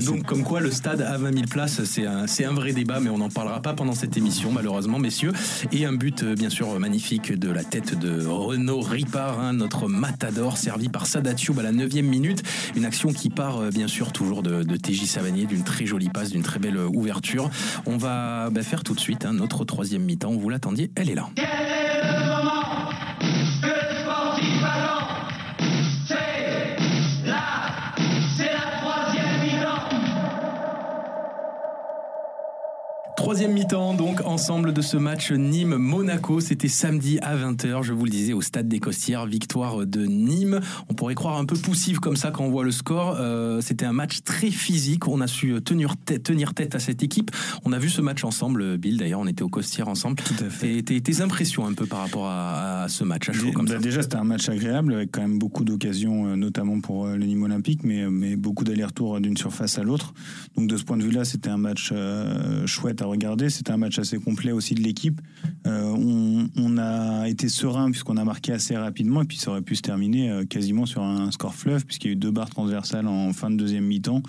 donc 0.04 0.24
comme 0.24 0.42
quoi 0.42 0.60
le 0.60 0.70
stade 0.70 1.00
à 1.02 1.16
20 1.18 1.34
000 1.34 1.46
places, 1.46 1.84
c'est 1.84 2.06
un, 2.06 2.24
un, 2.24 2.52
vrai 2.52 2.72
débat, 2.72 3.00
mais 3.00 3.10
on 3.10 3.18
n'en 3.18 3.28
parlera 3.28 3.62
pas 3.62 3.74
pendant 3.74 3.94
cette 3.94 4.16
émission 4.16 4.52
malheureusement, 4.52 4.98
messieurs. 4.98 5.32
Et 5.72 5.84
un 5.84 5.92
but 5.92 6.22
euh, 6.22 6.34
bien 6.34 6.50
sûr 6.50 6.78
magnifique 6.78 7.32
de 7.32 7.50
la 7.50 7.64
tête 7.64 7.98
de 7.98 8.26
Renaud 8.26 8.80
Ripard, 8.80 9.40
hein, 9.40 9.52
notre 9.52 9.88
matador, 9.88 10.56
servi 10.56 10.88
par 10.88 11.06
Sadatioub 11.06 11.58
à 11.58 11.62
la 11.62 11.72
9 11.72 11.92
minute. 12.02 12.42
Une 12.76 12.84
action 12.84 13.12
qui 13.12 13.30
part 13.30 13.58
euh, 13.58 13.70
bien 13.70 13.88
sûr 13.88 14.12
toujours 14.12 14.42
de, 14.42 14.62
de 14.62 14.76
TJ 14.76 15.04
Savanier, 15.04 15.46
d'une 15.46 15.64
très 15.64 15.86
jolie 15.86 16.08
passe, 16.08 16.30
d'une 16.30 16.42
très 16.42 16.58
belle 16.58 16.78
ouverture. 16.78 17.50
On 17.86 17.96
va 17.96 18.50
bah, 18.50 18.62
faire 18.62 18.82
tout 18.82 18.94
de 18.94 19.00
suite 19.00 19.24
hein, 19.24 19.32
notre 19.32 19.64
troisième 19.64 20.02
mi-temps. 20.02 20.32
Vous 20.32 20.48
l'attendiez, 20.48 20.90
elle 20.96 21.10
est 21.10 21.14
là. 21.14 21.28
Troisième 33.16 33.52
mi-temps, 33.52 33.92
donc, 33.92 34.22
ensemble 34.24 34.72
de 34.72 34.80
ce 34.80 34.96
match 34.96 35.32
Nîmes-Monaco. 35.32 36.40
C'était 36.40 36.68
samedi 36.68 37.18
à 37.20 37.36
20h, 37.36 37.82
je 37.82 37.92
vous 37.92 38.06
le 38.06 38.10
disais, 38.10 38.32
au 38.32 38.40
stade 38.40 38.68
des 38.68 38.80
Costières. 38.80 39.26
Victoire 39.26 39.86
de 39.86 40.06
Nîmes. 40.06 40.60
On 40.88 40.94
pourrait 40.94 41.14
croire 41.14 41.36
un 41.36 41.44
peu 41.44 41.56
poussive 41.56 42.00
comme 42.00 42.16
ça 42.16 42.30
quand 42.30 42.44
on 42.44 42.50
voit 42.50 42.64
le 42.64 42.70
score. 42.70 43.16
Euh, 43.20 43.60
c'était 43.60 43.84
un 43.84 43.92
match 43.92 44.22
très 44.24 44.50
physique. 44.50 45.08
On 45.08 45.20
a 45.20 45.26
su 45.26 45.60
tenir 45.62 45.96
tête, 45.96 46.22
tenir 46.22 46.54
tête 46.54 46.74
à 46.74 46.78
cette 46.78 47.02
équipe. 47.02 47.30
On 47.64 47.72
a 47.72 47.78
vu 47.78 47.90
ce 47.90 48.00
match 48.00 48.24
ensemble, 48.24 48.78
Bill. 48.78 48.96
D'ailleurs, 48.96 49.20
on 49.20 49.26
était 49.26 49.42
au 49.42 49.48
Costières 49.48 49.88
ensemble. 49.88 50.16
Tout 50.16 50.44
à 50.44 50.48
fait. 50.48 50.82
Tes, 50.82 51.00
tes, 51.00 51.20
impressions 51.20 51.66
un 51.66 51.74
peu 51.74 51.84
par 51.84 52.00
rapport 52.00 52.26
à, 52.28 52.86
ce 52.88 53.04
match 53.04 53.28
à 53.28 53.34
chaud 53.34 53.52
comme 53.52 53.66
bah, 53.66 53.74
ça 53.74 53.78
Déjà, 53.78 54.02
c'était 54.02 54.16
un 54.16 54.24
match 54.24 54.48
agréable 54.48 54.94
avec 54.94 55.12
quand 55.12 55.20
même 55.20 55.38
beaucoup 55.38 55.64
d'occasions, 55.64 56.28
euh, 56.28 56.36
notamment 56.36 56.80
pour 56.80 57.06
euh, 57.06 57.16
le 57.16 57.26
Nîmes 57.26 57.42
Olympique, 57.42 57.80
mais, 57.84 58.08
mais 58.10 58.36
beaucoup 58.36 58.64
d'allers-retours 58.64 59.20
d'une 59.20 59.36
surface 59.36 59.78
à 59.78 59.82
l'autre. 59.82 60.14
Donc, 60.56 60.66
de 60.66 60.76
ce 60.78 60.84
point 60.84 60.96
de 60.96 61.02
vue-là, 61.02 61.24
c'était 61.24 61.50
un 61.50 61.58
match 61.58 61.92
chouette 62.66 63.01
à 63.02 63.06
regardé. 63.06 63.50
C'était 63.50 63.72
un 63.72 63.76
match 63.76 63.98
assez 63.98 64.18
complet 64.18 64.52
aussi 64.52 64.74
de 64.74 64.82
l'équipe. 64.82 65.20
Euh, 65.66 66.48
on, 66.56 66.78
a 66.78 67.28
été 67.28 67.48
serein 67.48 67.90
puisqu'on 67.90 68.16
a 68.16 68.24
marqué 68.24 68.52
assez 68.52 68.76
rapidement 68.76 69.22
et 69.22 69.24
puis 69.26 69.36
ça 69.36 69.50
aurait 69.50 69.62
pu 69.62 69.76
se 69.76 69.82
terminer 69.82 70.30
euh, 70.30 70.44
quasiment 70.44 70.86
sur 70.86 71.02
un 71.02 71.30
score 71.30 71.54
fleuve 71.54 71.84
puisqu'il 71.84 72.08
y 72.08 72.10
a 72.10 72.12
eu 72.14 72.16
deux 72.16 72.30
barres 72.30 72.48
transversales 72.48 73.06
en 73.06 73.32
fin 73.34 73.50
de 73.50 73.56
deuxième 73.56 73.84
mi-temps. 73.84 74.22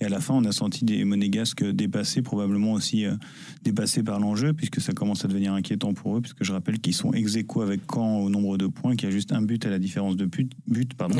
Et 0.00 0.04
à 0.04 0.08
la 0.08 0.20
fin, 0.20 0.34
on 0.34 0.44
a 0.44 0.52
senti 0.52 0.84
des 0.84 1.04
monégasques 1.04 1.64
dépassés, 1.64 2.22
probablement 2.22 2.72
aussi 2.74 3.04
euh, 3.04 3.14
dépassés 3.64 4.04
par 4.04 4.20
l'enjeu 4.20 4.52
puisque 4.52 4.80
ça 4.80 4.92
commence 4.92 5.24
à 5.24 5.28
devenir 5.28 5.52
inquiétant 5.54 5.92
pour 5.92 6.16
eux 6.16 6.20
puisque 6.20 6.44
je 6.44 6.52
rappelle 6.52 6.78
qu'ils 6.78 6.94
sont 6.94 7.12
ex 7.12 7.34
aequo 7.34 7.62
avec 7.62 7.80
Caen 7.92 8.18
au 8.18 8.30
nombre 8.30 8.56
de 8.58 8.68
points, 8.68 8.94
qu'il 8.94 9.08
y 9.08 9.12
a 9.12 9.14
juste 9.14 9.32
un 9.32 9.42
but 9.42 9.66
à 9.66 9.70
la 9.70 9.80
différence 9.80 10.16
de 10.16 10.26
but, 10.26 10.52
but 10.68 10.94
pardon, 10.94 11.18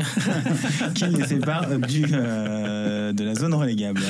qui 0.95 1.05
les 1.05 1.25
sépare 1.25 1.67
du, 1.79 2.01
de 2.03 3.23
la 3.23 3.35
zone 3.35 3.53
relégable. 3.53 4.01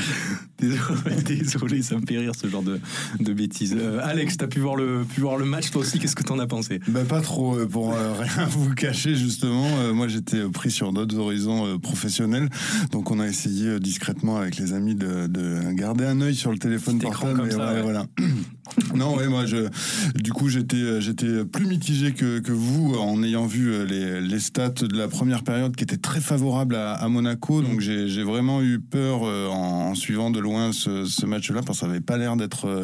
Désolé, 0.60 1.82
ça 1.82 1.98
me 1.98 2.06
fait 2.06 2.20
rire 2.20 2.36
ce 2.36 2.48
genre 2.48 2.64
de, 2.64 2.80
de 3.20 3.34
bêtises. 3.34 3.76
Euh, 3.78 4.00
Alex, 4.04 4.38
t'as 4.38 4.48
pu 4.48 4.60
voir 4.60 4.76
le 4.76 5.04
pu 5.04 5.22
voir 5.22 5.38
le 5.38 5.46
match 5.46 5.72
toi 5.72 5.82
aussi. 5.82 6.00
Qu'est-ce 6.00 6.16
que 6.16 6.24
t'en 6.24 6.40
as 6.40 6.48
pensé? 6.48 6.80
Ben, 6.88 7.06
pas 7.06 7.22
trop. 7.22 7.58
Euh, 7.58 7.66
pour 7.66 7.94
euh, 7.94 8.14
rien 8.20 8.46
vous 8.46 8.74
cacher 8.74 9.16
justement, 9.16 9.94
moi 9.94 10.08
j'étais 10.08 10.42
pris 10.50 10.72
sur 10.72 10.94
d'autres 10.94 11.18
horizons 11.18 11.80
professionnels, 11.80 12.50
donc 12.92 13.12
on 13.12 13.20
a 13.20 13.28
essayé 13.28 13.80
discrètement 13.80 14.38
avec 14.38 14.58
les 14.58 14.74
amis 14.74 14.96
de, 14.96 15.28
de, 15.28 15.72
garder 15.72 16.06
un 16.06 16.22
œil 16.22 16.36
sur 16.36 16.52
le 16.52 16.58
téléphone 16.58 17.00
portable. 17.00 17.40
Comme 17.40 17.52
ça, 17.52 17.82
voilà. 17.82 18.06
non, 18.96 19.16
ouais, 19.16 19.28
moi, 19.28 19.46
je, 19.46 19.68
du 20.16 20.32
coup, 20.32 20.50
j'étais, 20.50 21.02
j'étais 21.02 21.46
plus 21.46 21.66
mitigé 21.66 22.14
que, 22.14 22.40
que 22.40 22.52
vous 22.52 22.96
en 22.96 23.22
ayant 23.24 23.46
vu 23.46 23.86
les, 23.86 24.22
les 24.22 24.40
stats 24.40 24.70
de 24.70 24.98
la 24.98 25.08
première 25.08 25.44
période 25.44 25.76
qui 25.76 25.84
étaient 25.84 25.98
très 25.98 26.22
favorables 26.22 26.76
à, 26.76 26.94
à 26.94 27.08
Monaco. 27.08 27.62
Donc, 27.62 27.80
j'ai, 27.80 28.08
j'ai 28.08 28.24
vraiment 28.24 28.62
eu 28.62 28.80
peur 28.80 29.22
euh, 29.24 29.48
en, 29.48 29.90
en 29.90 29.96
suivant 29.96 30.30
de 30.32 30.40
loin 30.40 30.72
ce, 30.72 31.06
ce 31.06 31.26
match-là 31.26 31.62
parce 31.66 31.80
que 31.80 31.86
ça 31.86 31.88
n'avait 31.88 32.02
pas 32.02 32.18
l'air 32.18 32.36
d'être, 32.36 32.66
euh, 32.66 32.79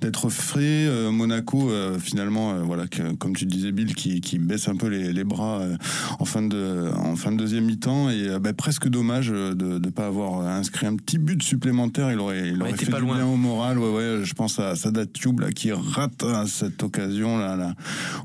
d'être 0.00 0.28
frais. 0.28 0.58
Euh, 0.62 1.10
Monaco, 1.10 1.70
euh, 1.70 1.98
finalement, 1.98 2.52
euh, 2.52 2.62
voilà, 2.62 2.86
que, 2.86 3.12
comme 3.14 3.34
tu 3.36 3.46
disais, 3.46 3.72
Bill, 3.72 3.94
qui, 3.94 4.20
qui 4.20 4.38
baisse 4.38 4.68
un 4.68 4.76
peu 4.76 4.88
les, 4.88 5.12
les 5.12 5.24
bras 5.24 5.60
euh, 5.60 5.76
en 6.18 6.24
fin 6.24 6.42
de, 6.42 6.90
en 6.96 7.16
fin 7.16 7.32
de 7.32 7.36
deuxième 7.36 7.64
mi-temps 7.64 8.10
et 8.10 8.28
euh, 8.28 8.38
bah, 8.38 8.52
presque 8.52 8.88
dommage 8.88 9.30
euh, 9.32 9.54
de 9.54 9.78
ne 9.78 9.90
pas 9.90 10.06
avoir 10.06 10.40
inscrit 10.46 10.86
un 10.86 10.96
petit 10.96 11.18
but 11.18 11.42
supplémentaire. 11.42 12.10
Il 12.12 12.18
aurait, 12.18 12.48
il 12.48 12.60
aurait 12.62 12.76
fait 12.76 12.90
pas 12.90 13.00
du 13.00 13.06
loin. 13.06 13.16
bien 13.16 13.26
au 13.26 13.36
moral. 13.36 13.78
Ouais, 13.78 13.90
ouais, 13.92 14.20
je 14.24 14.34
pense 14.34 14.58
à 14.58 14.76
Sadat 14.76 15.06
Tube 15.06 15.40
là, 15.40 15.50
qui 15.52 15.72
rate 15.72 16.22
hein, 16.24 16.44
cette 16.46 16.82
occasion 16.82 17.38
là, 17.38 17.56
là 17.56 17.74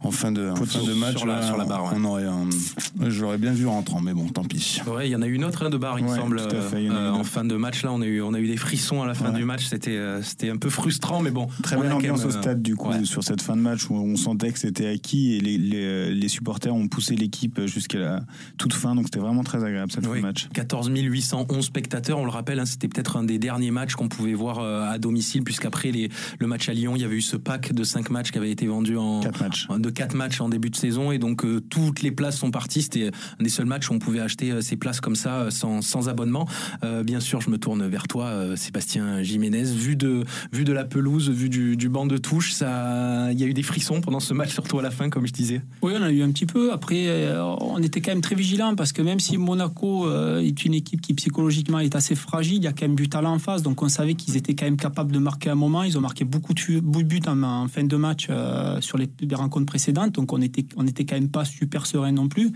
en 0.01 0.11
fin 0.11 0.31
de, 0.31 0.49
en 0.49 0.55
fin 0.55 0.83
de 0.83 0.93
match. 0.93 1.17
sur 1.17 1.25
la- 1.27 1.39
là, 1.39 1.47
sur 1.47 1.57
la 1.57 1.65
barre, 1.65 1.85
ouais. 1.85 1.91
on 1.95 2.03
aurait, 2.05 2.23
euh, 2.25 3.09
j'aurais 3.09 3.37
bien 3.37 3.51
vu 3.53 3.65
rentrant, 3.67 4.01
mais 4.01 4.13
bon, 4.13 4.27
tant 4.29 4.43
pis. 4.43 4.81
Ouais, 4.87 5.07
il 5.07 5.11
y 5.11 5.15
en 5.15 5.21
a 5.21 5.27
eu 5.27 5.33
une 5.33 5.45
autre 5.45 5.65
hein, 5.65 5.69
de 5.69 5.77
barre, 5.77 5.99
il 5.99 6.05
me 6.05 6.09
Ouais, 6.09 6.17
semble. 6.17 6.39
à 6.39 6.47
fait, 6.61 6.89
en 6.89 7.19
euh, 7.19 7.23
fin 7.23 7.43
de 7.45 7.55
match, 7.55 7.83
là, 7.83 7.91
on 7.91 8.01
a 8.01 8.05
eu, 8.05 8.21
on 8.21 8.33
a 8.33 8.39
eu 8.39 8.47
des 8.47 8.57
frissons 8.57 9.01
à 9.01 9.07
la 9.07 9.13
fin 9.13 9.31
Ouais. 9.31 9.37
du 9.37 9.45
match. 9.45 9.65
C'était, 9.65 9.91
euh, 9.97 10.21
c'était 10.21 10.49
un 10.49 10.57
peu 10.57 10.69
frustrant, 10.69 11.12
mais 11.21 11.31
bon. 11.31 11.47
Très 11.61 11.75
quand 11.75 11.89
ambiance 11.91 12.25
au 12.25 12.31
stade 12.31 12.61
du 12.61 12.75
coup 12.75 12.89
ouais. 12.89 13.05
sur 13.05 13.23
cette 13.23 13.41
fin 13.41 13.55
de 13.55 13.61
match 13.61 13.89
où 13.89 13.95
on 13.95 14.15
sentait 14.15 14.51
que 14.51 14.59
c'était 14.59 14.87
acquis 14.87 15.33
et 15.35 15.39
les, 15.39 15.57
les, 15.57 16.13
les 16.13 16.27
supporters 16.27 16.73
ont 16.73 16.87
poussé 16.87 17.15
l'équipe 17.15 17.61
jusqu'à 17.65 17.99
la 17.99 18.23
toute 18.57 18.73
fin 18.73 18.95
donc 18.95 19.05
c'était 19.05 19.19
vraiment 19.19 19.43
très 19.43 19.63
agréable 19.63 19.91
cette 19.91 20.05
fin 20.05 20.11
Oui, 20.11 20.17
de 20.19 20.23
match. 20.23 20.47
14 20.53 20.89
811 20.93 21.63
spectateurs, 21.65 22.19
on 22.19 22.25
le 22.25 22.31
rappelle, 22.31 22.59
hein, 22.59 22.65
c'était 22.65 22.87
peut-être 22.87 23.17
un 23.17 23.23
des 23.23 23.37
derniers 23.39 23.71
matchs 23.71 23.93
qu'on 23.95 24.09
pouvait 24.09 24.33
voir 24.33 24.59
euh, 24.59 24.89
à 24.89 24.97
domicile, 24.97 25.43
puisqu'après 25.43 25.91
les, 25.91 26.09
le 26.39 26.47
match 26.47 26.69
à 26.69 26.73
Lyon, 26.73 26.95
il 26.95 27.01
y 27.01 27.05
avait 27.05 27.15
eu 27.15 27.21
ce 27.21 27.37
pack 27.37 27.73
de 27.73 27.83
5 27.83 28.09
matchs 28.09 28.31
qui 28.31 28.37
avait 28.37 28.51
été 28.51 28.67
vendu 28.67 28.97
en, 28.97 29.21
en- 29.69 29.79
de 29.79 29.89
4 29.89 30.15
matchs 30.15 30.41
en 30.41 30.49
début 30.49 30.69
de 30.69 30.75
saison, 30.75 31.11
et 31.11 31.19
donc 31.19 31.45
euh, 31.45 31.59
toutes 31.61 32.01
les 32.01 32.11
places 32.11 32.37
sont 32.37 32.51
parties. 32.51 32.83
C'était 32.83 33.11
un 33.39 33.43
des 33.43 33.49
seuls 33.49 33.65
matchs 33.65 33.89
où 33.89 33.93
on 33.93 33.99
pouvait 33.99 34.19
acheter 34.19 34.51
euh, 34.51 34.61
ces 34.61 34.75
places 34.75 35.01
comme 35.01 35.15
ça, 35.15 35.41
euh, 35.41 35.49
sans, 35.49 35.81
sans 35.81 36.09
abonnement. 36.09 36.47
Euh, 36.83 37.03
bien 37.03 37.19
sûr, 37.19 37.41
je 37.41 37.49
me 37.49 37.57
tourne 37.57 37.85
vers 37.87 38.07
toi, 38.07 38.25
euh, 38.27 38.55
Sébastien 38.55 39.21
Jiménez. 39.23 39.63
Vu 39.63 39.95
de, 39.95 40.23
vu 40.51 40.63
de 40.63 40.73
la 40.73 40.85
pelouse, 40.85 41.02
vu 41.09 41.49
du, 41.49 41.89
banc 41.89 42.05
de 42.05 42.17
touche, 42.17 42.53
il 42.61 43.39
y 43.39 43.43
a 43.43 43.47
eu 43.47 43.53
des 43.53 43.63
frissons 43.63 44.01
pendant 44.01 44.19
ce 44.19 44.33
match, 44.33 44.53
surtout 44.53 44.79
à 44.79 44.81
la 44.81 44.91
fin, 44.91 45.09
comme 45.09 45.25
je 45.25 45.33
disais. 45.33 45.61
Oui, 45.81 45.93
on 45.97 46.01
a 46.01 46.11
eu 46.11 46.21
un 46.21 46.31
petit 46.31 46.45
peu. 46.45 46.71
Après, 46.71 47.07
euh, 47.07 47.43
on 47.43 47.81
était 47.81 48.01
quand 48.01 48.11
même 48.11 48.21
très 48.21 48.35
vigilants 48.35 48.75
parce 48.75 48.93
que 48.93 49.01
même 49.01 49.19
si 49.19 49.37
Monaco 49.37 50.07
euh, 50.07 50.39
est 50.39 50.65
une 50.65 50.73
équipe 50.73 51.01
qui 51.01 51.13
psychologiquement 51.13 51.79
est 51.79 51.95
assez 51.95 52.15
fragile, 52.15 52.57
il 52.57 52.63
y 52.63 52.67
a 52.67 52.73
quand 52.73 52.87
même 52.87 52.95
du 52.95 53.09
talent 53.09 53.33
en 53.33 53.39
face. 53.39 53.61
Donc 53.63 53.81
on 53.81 53.89
savait 53.89 54.15
qu'ils 54.15 54.37
étaient 54.37 54.55
quand 54.55 54.65
même 54.65 54.77
capables 54.77 55.11
de 55.11 55.19
marquer 55.19 55.49
un 55.49 55.55
moment. 55.55 55.83
Ils 55.83 55.97
ont 55.97 56.01
marqué 56.01 56.25
beaucoup 56.25 56.53
de 56.53 56.79
buts 56.79 57.21
en, 57.27 57.43
en 57.43 57.67
fin 57.67 57.83
de 57.83 57.95
match 57.95 58.27
euh, 58.29 58.79
sur 58.81 58.97
les, 58.97 59.09
les 59.21 59.35
rencontres 59.35 59.65
précédentes. 59.65 60.13
Donc 60.13 60.33
on 60.33 60.41
était, 60.41 60.65
on 60.77 60.87
était 60.87 61.05
quand 61.05 61.15
même 61.15 61.29
pas 61.29 61.45
super 61.45 61.85
serein 61.85 62.11
non 62.11 62.27
plus. 62.27 62.51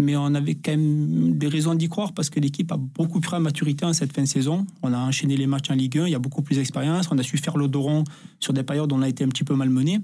Mais 0.00 0.16
on 0.16 0.34
avait 0.34 0.54
quand 0.54 0.72
même 0.72 1.36
des 1.36 1.46
raisons 1.46 1.74
d'y 1.74 1.88
croire 1.88 2.12
parce 2.12 2.30
que 2.30 2.40
l'équipe 2.40 2.72
a 2.72 2.76
beaucoup 2.76 3.20
pris 3.20 3.36
en 3.36 3.40
maturité 3.40 3.84
en 3.84 3.92
cette 3.92 4.12
fin 4.12 4.22
de 4.22 4.26
saison. 4.28 4.66
On 4.82 4.92
a 4.92 4.98
enchaîné 4.98 5.36
les 5.36 5.46
matchs 5.46 5.70
en 5.70 5.74
Ligue 5.74 5.98
1, 5.98 6.06
il 6.06 6.12
y 6.12 6.14
a 6.14 6.18
beaucoup 6.18 6.42
plus 6.42 6.56
d'expérience. 6.56 7.08
On 7.10 7.18
a 7.18 7.22
su 7.22 7.36
faire 7.36 7.54
rond 7.54 8.04
sur 8.40 8.52
des 8.52 8.62
périodes 8.62 8.90
où 8.92 8.96
on 8.96 9.02
a 9.02 9.08
été 9.08 9.24
un 9.24 9.28
petit 9.28 9.44
peu 9.44 9.54
malmené. 9.54 10.00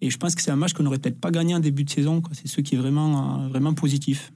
Et 0.00 0.10
je 0.10 0.16
pense 0.18 0.34
que 0.34 0.42
c'est 0.42 0.50
un 0.50 0.56
match 0.56 0.74
qu'on 0.74 0.82
n'aurait 0.82 0.98
peut-être 0.98 1.18
pas 1.18 1.30
gagné 1.30 1.54
en 1.54 1.60
début 1.60 1.84
de 1.84 1.90
saison. 1.90 2.22
C'est 2.32 2.46
ce 2.46 2.60
qui 2.60 2.74
est 2.74 2.78
vraiment, 2.78 3.42
euh, 3.42 3.48
vraiment 3.48 3.74
positif. 3.74 4.32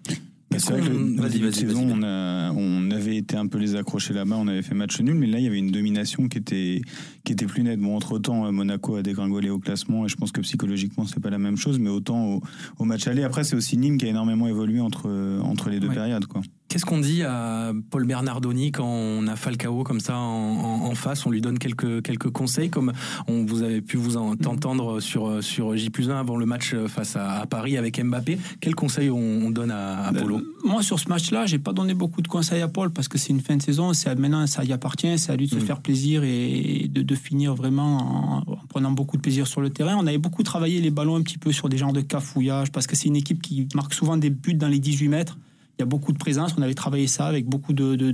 C'est 0.59 0.73
vrai 0.73 0.81
que 0.83 0.87
le- 0.89 0.95
qu'on- 1.17 1.23
le 1.23 1.29
début 1.29 1.47
de 1.47 1.51
saison, 1.51 1.87
on, 1.91 2.03
a- 2.03 2.53
on 2.53 2.91
avait 2.91 3.17
été 3.17 3.37
un 3.37 3.47
peu 3.47 3.59
les 3.59 3.75
accrochés 3.77 4.15
là-bas, 4.15 4.37
on 4.39 4.49
avait 4.49 4.63
fait 4.63 4.75
match 4.75 5.01
nul, 5.01 5.15
mais 5.15 5.27
là 5.27 5.39
il 5.39 5.45
y 5.45 5.47
avait 5.47 5.59
une 5.59 5.71
domination 5.71 6.29
qui 6.29 6.39
était, 6.39 6.81
qui 7.25 7.33
était 7.33 7.47
plus 7.47 7.63
nette. 7.63 7.81
Bon, 7.81 7.97
entre 7.97 8.19
temps, 8.19 8.51
Monaco 8.53 8.97
a 8.97 9.03
dégringolé 9.03 9.51
au 9.51 9.59
classement 9.59 10.05
et 10.05 10.09
je 10.09 10.17
pense 10.17 10.33
que 10.33 10.41
psychologiquement 10.41 11.07
c'est 11.07 11.21
pas 11.21 11.31
la 11.31 11.39
même 11.39 11.57
chose, 11.57 11.79
mais 11.79 11.91
autant 11.91 12.27
au, 12.35 12.43
au 12.79 12.85
match 12.85 13.07
aller. 13.07 13.23
Après, 13.23 13.45
c'est 13.45 13.57
aussi 13.57 13.77
Nîmes 13.77 13.99
qui 13.99 14.07
a 14.07 14.09
énormément 14.09 14.47
évolué 14.49 14.81
entre, 14.81 15.09
entre 15.43 15.71
les 15.71 15.81
deux 15.81 15.89
Ouais. 15.89 15.95
périodes. 15.95 16.27
Quoi. 16.27 16.43
Qu'est-ce 16.73 16.87
qu'on 16.87 17.01
dit 17.01 17.23
à 17.23 17.73
Paul 17.91 18.07
Bernardoni 18.07 18.73
quand 18.73 18.87
on 18.87 19.27
a 19.27 19.37
Falcao 19.37 19.83
comme 19.85 20.01
ça 20.01 20.17
en, 20.17 20.21
en- 20.23 20.87
en 20.87 20.95
face? 20.95 21.27
On 21.27 21.31
lui 21.31 21.43
donne 21.43 21.59
quelques, 21.59 22.01
quelques 22.01 22.31
conseils, 22.31 22.71
comme 22.71 22.93
on, 23.29 23.45
vous 23.45 23.61
avez 23.61 23.83
pu 23.83 23.99
vous 23.99 24.17
en 24.17 24.31
entendre 24.31 24.99
sur, 25.01 25.43
sur 25.43 25.77
J 25.77 25.91
1 25.99 26.09
avant 26.19 26.37
le 26.39 26.47
match 26.47 26.75
face 26.89 27.15
à, 27.17 27.41
à 27.41 27.47
Paris 27.47 27.77
avec 27.77 28.03
Mbappé. 28.03 28.39
Quels 28.61 28.75
conseils 28.75 29.11
on, 29.11 29.17
on 29.19 29.51
donne 29.51 29.71
à, 29.71 30.07
à 30.07 30.13
Polo 30.15 30.39
Euh, 30.39 30.55
Moi, 30.65 30.83
sur 30.83 30.99
ce 30.99 31.11
match-là, 31.11 31.45
j'ai 31.45 31.59
pas 31.59 31.75
donné 31.75 31.93
beaucoup 31.93 32.23
de 32.23 32.29
conseils 32.29 32.63
à 32.63 32.69
Paul 32.69 32.91
parce 32.91 33.07
que 33.07 33.19
c'est 33.19 33.29
une 33.35 33.41
fin 33.43 33.57
de 33.59 33.63
saison. 33.63 33.93
C'est 33.93 34.15
maintenant, 34.19 34.47
ça 34.47 34.65
y 34.65 34.73
appartient. 34.73 35.19
C'est 35.19 35.31
à 35.31 35.37
lui 35.37 35.49
de 35.49 35.51
se 35.51 35.57
Mm. 35.57 35.67
faire 35.67 35.81
plaisir 35.83 36.25
et 36.25 36.89
de, 36.91 37.03
de 37.03 37.15
finir 37.15 37.55
vraiment 37.55 38.45
en, 38.49 38.51
en 38.51 38.67
prenant 38.71 38.93
beaucoup 38.93 39.19
de 39.19 39.23
plaisir 39.23 39.47
sur 39.47 39.61
le 39.61 39.69
terrain. 39.69 39.97
On 40.01 40.07
avait 40.07 40.17
beaucoup 40.17 40.43
travaillé 40.43 40.81
les 40.81 40.91
ballons 40.91 41.17
un 41.17 41.23
petit 41.23 41.37
peu 41.37 41.53
sur 41.53 41.69
des 41.69 41.77
genres 41.77 41.93
de 41.93 42.01
cafouillage 42.01 42.73
parce 42.73 42.87
que 42.87 42.97
c'est 42.97 43.09
une 43.09 43.17
équipe 43.17 43.43
qui 43.43 43.69
marque 43.75 43.93
souvent 43.93 44.17
des 44.17 44.31
buts 44.31 44.55
dans 44.55 44.69
les 44.69 44.79
18 44.79 45.09
mètres. 45.09 45.37
Il 45.79 45.81
y 45.81 45.85
a 45.85 45.87
beaucoup 45.87 46.13
de 46.13 46.19
présence. 46.19 46.55
On 46.57 46.63
avait 46.63 46.75
travaillé 46.75 47.07
ça 47.07 47.27
avec 47.27 47.47
beaucoup 47.47 47.73
de, 47.73 47.97
de, 47.97 48.13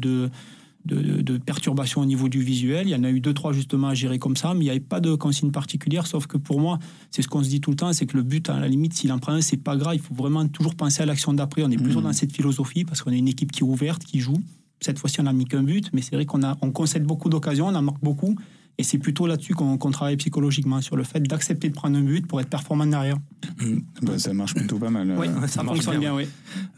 de 0.84 1.38
perturbations 1.38 2.00
au 2.00 2.06
niveau 2.06 2.28
du 2.28 2.40
visuel. 2.40 2.86
Il 2.86 2.90
y 2.90 2.94
en 2.94 3.04
a 3.04 3.10
eu 3.10 3.20
deux, 3.20 3.34
trois 3.34 3.52
justement 3.52 3.88
à 3.88 3.94
gérer 3.94 4.18
comme 4.18 4.36
ça, 4.36 4.54
mais 4.54 4.60
il 4.60 4.64
n'y 4.64 4.70
avait 4.70 4.80
pas 4.80 5.00
de 5.00 5.14
consigne 5.14 5.50
particulière, 5.50 6.06
sauf 6.06 6.26
que 6.26 6.38
pour 6.38 6.60
moi, 6.60 6.78
c'est 7.10 7.22
ce 7.22 7.28
qu'on 7.28 7.42
se 7.42 7.48
dit 7.48 7.60
tout 7.60 7.70
le 7.70 7.76
temps, 7.76 7.92
c'est 7.92 8.06
que 8.06 8.16
le 8.16 8.22
but, 8.22 8.48
à 8.48 8.58
la 8.58 8.68
limite, 8.68 8.94
s'il 8.94 9.12
en 9.12 9.18
prend 9.18 9.32
un, 9.32 9.40
c'est 9.40 9.56
pas 9.58 9.76
grave, 9.76 9.96
il 9.96 10.00
faut 10.00 10.14
vraiment 10.14 10.46
toujours 10.48 10.74
penser 10.74 11.02
à 11.02 11.06
l'action 11.06 11.32
d'après. 11.32 11.62
On 11.64 11.70
est 11.70 11.76
plutôt 11.76 12.00
dans 12.00 12.12
cette 12.12 12.32
philosophie, 12.32 12.84
parce 12.84 13.02
qu'on 13.02 13.10
est 13.10 13.18
une 13.18 13.28
équipe 13.28 13.52
qui 13.52 13.60
est 13.60 13.66
ouverte, 13.66 14.04
qui 14.04 14.20
joue. 14.20 14.38
Cette 14.80 14.98
fois-ci, 14.98 15.20
on 15.20 15.24
n'a 15.24 15.32
mis 15.32 15.44
qu'un 15.44 15.64
but, 15.64 15.90
mais 15.92 16.00
c'est 16.00 16.14
vrai 16.14 16.24
qu'on 16.24 16.42
a, 16.44 16.56
on 16.62 16.70
concède 16.70 17.04
beaucoup 17.04 17.28
d'occasions, 17.28 17.66
on 17.66 17.74
en 17.74 17.82
marque 17.82 18.02
beaucoup, 18.02 18.36
et 18.78 18.84
c'est 18.84 18.98
plutôt 18.98 19.26
là-dessus 19.26 19.54
qu'on 19.54 19.76
travaille 19.90 20.16
psychologiquement, 20.16 20.80
sur 20.80 20.96
le 20.96 21.02
fait 21.02 21.20
d'accepter 21.20 21.68
de 21.68 21.74
prendre 21.74 21.98
un 21.98 22.02
but 22.02 22.26
pour 22.26 22.40
être 22.40 22.48
performant 22.48 22.86
derrière. 22.86 23.16
Bah, 24.02 24.18
ça 24.18 24.32
marche 24.32 24.54
plutôt 24.54 24.78
pas 24.78 24.90
mal. 24.90 25.14
Oui, 25.18 25.26
Euh, 25.28 25.46
ça 25.48 25.62
marche 25.62 25.78
fonctionne 25.78 25.98
bien, 26.00 26.14
bien, 26.14 26.16
oui. 26.16 26.28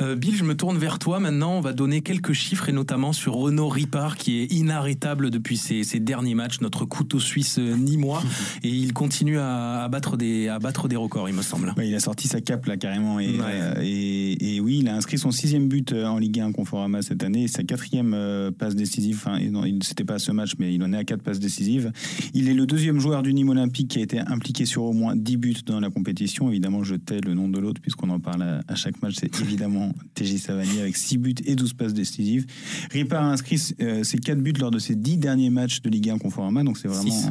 Euh, 0.00 0.16
Bill, 0.16 0.34
je 0.34 0.44
me 0.44 0.54
tourne 0.56 0.78
vers 0.78 0.98
toi 0.98 1.20
maintenant. 1.20 1.52
On 1.52 1.60
va 1.60 1.72
donner 1.72 2.00
quelques 2.00 2.32
chiffres 2.32 2.68
et 2.68 2.72
notamment 2.72 3.12
sur 3.12 3.34
Renaud 3.34 3.68
Ripard 3.68 4.16
qui 4.16 4.40
est 4.40 4.52
inarrêtable 4.52 5.30
depuis 5.30 5.56
ses, 5.56 5.82
ses 5.84 6.00
derniers 6.00 6.34
matchs, 6.34 6.60
notre 6.60 6.84
couteau 6.86 7.20
suisse 7.20 7.58
euh, 7.58 7.76
nîmois. 7.76 8.22
et 8.62 8.68
il 8.68 8.92
continue 8.92 9.38
à, 9.38 9.82
à 9.82 9.88
battre 9.88 10.16
des, 10.16 10.48
à 10.48 10.58
battre 10.58 10.88
des 10.88 10.96
records, 10.96 11.28
il 11.28 11.34
me 11.34 11.42
semble. 11.42 11.74
Ouais, 11.76 11.88
il 11.88 11.94
a 11.94 12.00
sorti 12.00 12.28
sa 12.28 12.40
cape 12.40 12.64
là 12.66 12.76
carrément 12.76 13.20
et, 13.20 13.30
Ouais. 13.30 13.44
euh, 13.46 13.74
et, 13.82 14.56
et 14.56 14.60
oui 14.60 14.78
il 14.80 14.88
a 14.88 14.94
inscrit 14.96 15.18
son 15.18 15.30
sixième 15.30 15.68
but 15.68 15.92
en 15.92 16.18
Ligue 16.18 16.40
1 16.40 16.52
Conforama 16.52 17.02
cette 17.02 17.22
année 17.22 17.44
et 17.44 17.48
sa 17.48 17.62
quatrième 17.62 18.12
euh, 18.14 18.50
passe 18.50 18.74
décisive 18.74 19.16
enfin 19.22 19.38
non, 19.50 19.62
c'était 19.82 20.04
pas 20.04 20.14
à 20.14 20.18
ce 20.18 20.32
match 20.32 20.52
mais 20.58 20.74
il 20.74 20.82
en 20.82 20.92
est 20.92 20.96
à 20.96 21.04
quatre 21.04 21.22
passes 21.22 21.38
décisives 21.40 21.89
il 22.34 22.48
est 22.48 22.54
le 22.54 22.66
deuxième 22.66 23.00
joueur 23.00 23.22
du 23.22 23.32
Nîmes 23.32 23.50
Olympique 23.50 23.88
qui 23.88 23.98
a 23.98 24.02
été 24.02 24.18
impliqué 24.20 24.64
sur 24.64 24.84
au 24.84 24.92
moins 24.92 25.16
10 25.16 25.36
buts 25.36 25.56
dans 25.66 25.80
la 25.80 25.90
compétition. 25.90 26.50
Évidemment 26.50 26.84
je 26.84 26.94
tais 26.96 27.20
le 27.20 27.34
nom 27.34 27.48
de 27.48 27.58
l'autre 27.58 27.80
puisqu'on 27.80 28.10
en 28.10 28.20
parle 28.20 28.42
à, 28.42 28.60
à 28.68 28.74
chaque 28.74 29.00
match. 29.02 29.14
C'est 29.18 29.40
évidemment 29.40 29.92
TJ 30.14 30.38
Savani 30.38 30.80
avec 30.80 30.96
6 30.96 31.18
buts 31.18 31.34
et 31.44 31.54
12 31.54 31.74
passes 31.74 31.94
décisives. 31.94 32.46
Ripard 32.90 33.24
a 33.24 33.32
inscrit 33.32 33.60
euh, 33.80 34.02
ses 34.04 34.18
4 34.18 34.40
buts 34.40 34.52
lors 34.58 34.70
de 34.70 34.78
ses 34.78 34.96
10 34.96 35.18
derniers 35.18 35.50
matchs 35.50 35.82
de 35.82 35.90
Ligue 35.90 36.10
1 36.10 36.18
Conforama 36.18 36.64
donc 36.64 36.78
c'est 36.78 36.88
vraiment 36.88 37.02
Six. 37.02 37.28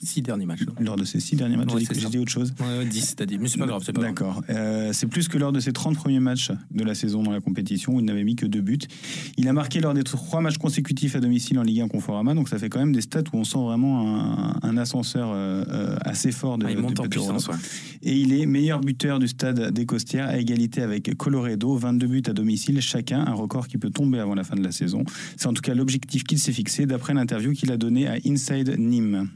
Six 0.00 0.22
derniers 0.22 0.46
matchs. 0.46 0.60
lors 0.80 0.96
de 0.96 1.04
ces 1.04 1.18
6 1.18 1.36
derniers 1.36 1.56
matchs 1.56 1.72
Ouais, 1.72 1.82
j'ai 1.92 2.08
dit- 2.08 2.18
autre 2.18 2.30
chose 2.30 2.54
Ouais, 2.60 2.78
ouais, 2.78 2.86
10, 2.86 3.16
t'as 3.16 3.26
dit. 3.26 3.36
Mais 3.38 3.48
c'est 3.48 3.58
pas 3.58 3.66
grave, 3.66 3.82
c'est 3.84 3.92
pas 3.92 4.00
grave. 4.00 4.14
D'accord. 4.14 4.42
Euh, 4.48 4.92
c'est 4.92 5.08
plus 5.08 5.26
que 5.28 5.38
lors 5.38 5.50
de 5.52 5.58
ses 5.60 5.72
30 5.72 5.96
premiers 5.96 6.20
matchs 6.20 6.52
de 6.70 6.84
la 6.84 6.94
saison 6.94 7.22
dans 7.24 7.32
la 7.32 7.40
compétition 7.40 7.96
où 7.96 8.00
il 8.00 8.04
n'avait 8.06 8.22
mis 8.22 8.36
que 8.36 8.46
deux 8.46 8.60
buts. 8.60 8.78
Il 9.36 9.48
a 9.48 9.52
marqué 9.52 9.80
lors 9.80 9.94
des 9.94 10.04
trois 10.04 10.40
matchs 10.40 10.58
consécutifs 10.58 11.16
à 11.16 11.20
domicile 11.20 11.58
en 11.58 11.62
Ligue 11.62 11.80
1 11.80 11.88
Conforama, 11.88 12.34
donc 12.34 12.48
ça 12.48 12.58
fait 12.58 12.68
quand 12.68 12.78
même 12.78 12.92
des 12.92 13.00
stats 13.00 13.24
où 13.32 13.38
on 13.38 13.44
sent 13.44 13.58
vraiment 13.58 14.20
un, 14.20 14.58
un 14.62 14.76
ascenseur 14.76 15.30
euh, 15.32 15.96
assez 16.02 16.30
fort 16.30 16.58
de, 16.58 16.66
Ah, 16.66 16.70
il 16.70 16.78
monte 16.78 17.00
en 17.00 17.08
puissance. 17.08 17.48
Et 18.02 18.16
il 18.16 18.32
est 18.32 18.46
meilleur 18.46 18.80
buteur 18.80 19.18
du 19.18 19.26
stade 19.26 19.72
des 19.72 19.84
Costières 19.86 20.28
à 20.28 20.38
égalité 20.38 20.80
avec 20.82 21.16
Coloredo, 21.16 21.76
22 21.76 22.06
buts 22.06 22.22
à 22.26 22.32
domicile 22.32 22.80
chacun, 22.80 23.24
un 23.26 23.34
record 23.34 23.66
qui 23.66 23.78
peut 23.78 23.90
tomber 23.90 24.20
avant 24.20 24.34
la 24.36 24.44
fin 24.44 24.54
de 24.54 24.62
la 24.62 24.70
saison. 24.72 25.02
C'est 25.36 25.46
en 25.48 25.52
tout 25.52 25.62
cas 25.62 25.74
l'objectif 25.74 26.22
qu'il 26.22 26.38
s'est 26.38 26.52
fixé 26.52 26.86
d'après 26.86 27.14
l'interview 27.14 27.52
qu'il 27.52 27.72
a 27.72 27.76
donnée 27.76 28.06
à 28.06 28.16
Inside 28.24 28.76
Nîmes. 28.78 29.28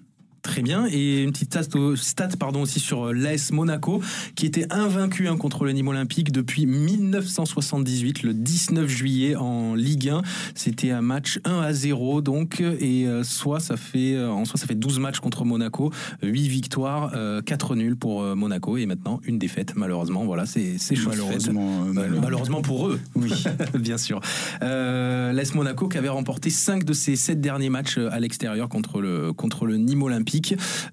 Très 0.42 0.60
bien. 0.62 0.86
Et 0.90 1.22
une 1.22 1.30
petite 1.30 1.56
stat, 1.96 2.28
pardon, 2.38 2.62
aussi 2.62 2.80
sur 2.80 3.08
euh, 3.08 3.12
l'AS 3.12 3.52
Monaco, 3.52 4.02
qui 4.34 4.44
était 4.44 4.66
invaincu 4.72 5.28
hein, 5.28 5.36
contre 5.36 5.64
le 5.64 5.70
Nîmes 5.72 5.86
Olympique 5.88 6.32
depuis 6.32 6.66
1978, 6.66 8.24
le 8.24 8.34
19 8.34 8.88
juillet 8.88 9.36
en 9.36 9.74
Ligue 9.76 10.08
1. 10.08 10.22
C'était 10.56 10.90
un 10.90 11.00
match 11.00 11.38
1 11.44 11.60
à 11.60 11.72
0, 11.72 12.22
donc, 12.22 12.60
et 12.60 13.06
euh, 13.06 13.22
soit 13.22 13.60
ça 13.60 13.76
fait, 13.76 14.14
euh, 14.14 14.30
en 14.30 14.44
soi, 14.44 14.58
ça 14.58 14.66
fait 14.66 14.74
12 14.74 14.98
matchs 14.98 15.20
contre 15.20 15.44
Monaco, 15.44 15.92
8 16.24 16.48
victoires, 16.48 17.12
euh, 17.14 17.40
4 17.40 17.76
nuls 17.76 17.96
pour 17.96 18.22
Monaco, 18.34 18.76
et 18.76 18.86
maintenant 18.86 19.20
une 19.24 19.38
défaite, 19.38 19.74
malheureusement. 19.76 20.24
Voilà, 20.24 20.44
c'est 20.44 20.76
chose. 20.78 21.06
Malheureusement, 21.06 21.84
Mal- 21.84 21.92
malheureusement. 21.94 22.20
Malheureusement 22.22 22.62
pour 22.62 22.88
eux, 22.88 23.00
oui, 23.14 23.30
bien 23.78 23.96
sûr. 23.98 24.20
Euh, 24.62 25.32
L'AS 25.32 25.54
Monaco 25.54 25.88
qui 25.88 25.98
avait 25.98 26.08
remporté 26.08 26.50
5 26.50 26.82
de 26.84 26.92
ses 26.92 27.14
7 27.14 27.40
derniers 27.40 27.70
matchs 27.70 27.98
à 27.98 28.18
l'extérieur 28.18 28.68
contre 28.68 29.00
le, 29.00 29.32
contre 29.32 29.66
le 29.66 29.76
Nîmes 29.76 30.02
Olympique. 30.02 30.31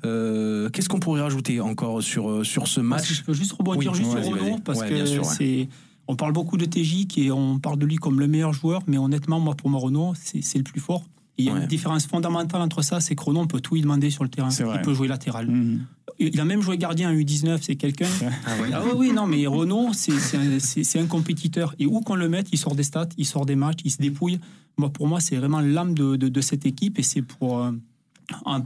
Euh, 0.06 0.70
Qu'est-ce 0.70 0.90
qu'on 0.90 1.00
pourrait 1.00 1.22
rajouter 1.22 1.60
encore 1.62 2.02
sur, 2.02 2.30
euh, 2.30 2.44
sur 2.44 2.68
ce 2.68 2.82
si 2.82 2.86
match 2.86 3.14
je 3.14 3.24
peux 3.24 3.34
juste 3.34 3.54
rebondir 3.54 3.92
Oui, 3.92 3.98
juste 3.98 4.12
sur. 4.12 4.32
Renaud, 4.32 4.60
parce 4.64 4.80
Ouais, 4.80 4.90
que 4.90 5.06
sûr, 5.06 5.24
ouais. 5.24 5.34
c'est. 5.38 5.70
On 6.08 6.16
parle 6.16 6.34
beaucoup 6.34 6.58
de 6.58 6.66
TJ 6.66 7.06
qui 7.08 7.28
est- 7.28 7.32
on 7.32 7.60
parle 7.60 7.78
de 7.78 7.86
lui 7.86 7.98
comme 7.98 8.20
le 8.20 8.28
meilleur 8.28 8.52
joueur, 8.54 8.82
mais 8.88 8.98
honnêtement, 8.98 9.40
moi, 9.40 9.54
pour 9.56 9.70
moi, 9.70 9.80
Renaud, 9.80 10.14
c'est 10.20 10.42
c'est 10.42 10.58
le 10.58 10.64
plus 10.64 10.80
fort. 10.80 11.04
Et 11.38 11.44
il 11.44 11.46
y 11.46 11.50
a 11.50 11.54
Ouais. 11.54 11.62
une 11.62 11.68
différence 11.68 12.06
fondamentale 12.06 12.62
entre 12.62 12.82
ça, 12.82 13.00
c'est 13.00 13.16
que 13.16 13.24
Renaud, 13.24 13.42
on 13.42 13.48
peut 13.48 13.62
tout 13.62 13.76
lui 13.76 13.82
demander 13.82 14.10
sur 14.10 14.24
le 14.24 14.30
terrain. 14.30 14.50
Il 14.50 14.82
peut 14.82 14.94
jouer 14.94 15.08
latéral. 15.08 15.48
Mhm. 15.48 15.86
il 16.22 16.38
a 16.42 16.44
même 16.44 16.62
joué 16.62 16.78
gardien 16.78 17.10
en 17.12 17.14
U19, 17.14 17.60
c'est 17.62 17.76
quelqu'un. 17.78 18.08
Ah, 18.46 18.50
ah 18.74 18.82
oui, 18.84 18.92
oui, 18.98 19.12
non, 19.14 19.26
mais 19.26 19.48
Renault, 19.48 19.92
c'est 19.94 20.12
un, 20.36 21.02
un, 21.02 21.06
compétiteur. 21.06 21.74
Et 21.80 21.86
où 21.86 22.02
qu'on 22.02 22.16
le 22.16 22.28
mette, 22.28 22.50
il 22.52 22.58
sort 22.58 22.76
des 22.76 22.84
stats, 22.84 23.08
il 23.18 23.26
sort 23.26 23.46
des 23.46 23.56
matchs, 23.56 23.80
il 23.86 23.92
se 23.92 23.98
dépouille. 24.00 24.40
Moi, 24.78 24.90
pour 24.90 25.08
moi, 25.08 25.22
c'est 25.22 25.38
vraiment 25.38 25.62
l'âme 25.62 25.94
de, 25.94 26.18
de, 26.18 26.42
cette 26.42 26.66
équipe 26.66 27.00
et 27.00 27.04
c'est 27.04 27.22
pour. 27.22 27.60
Euh, 27.60 27.72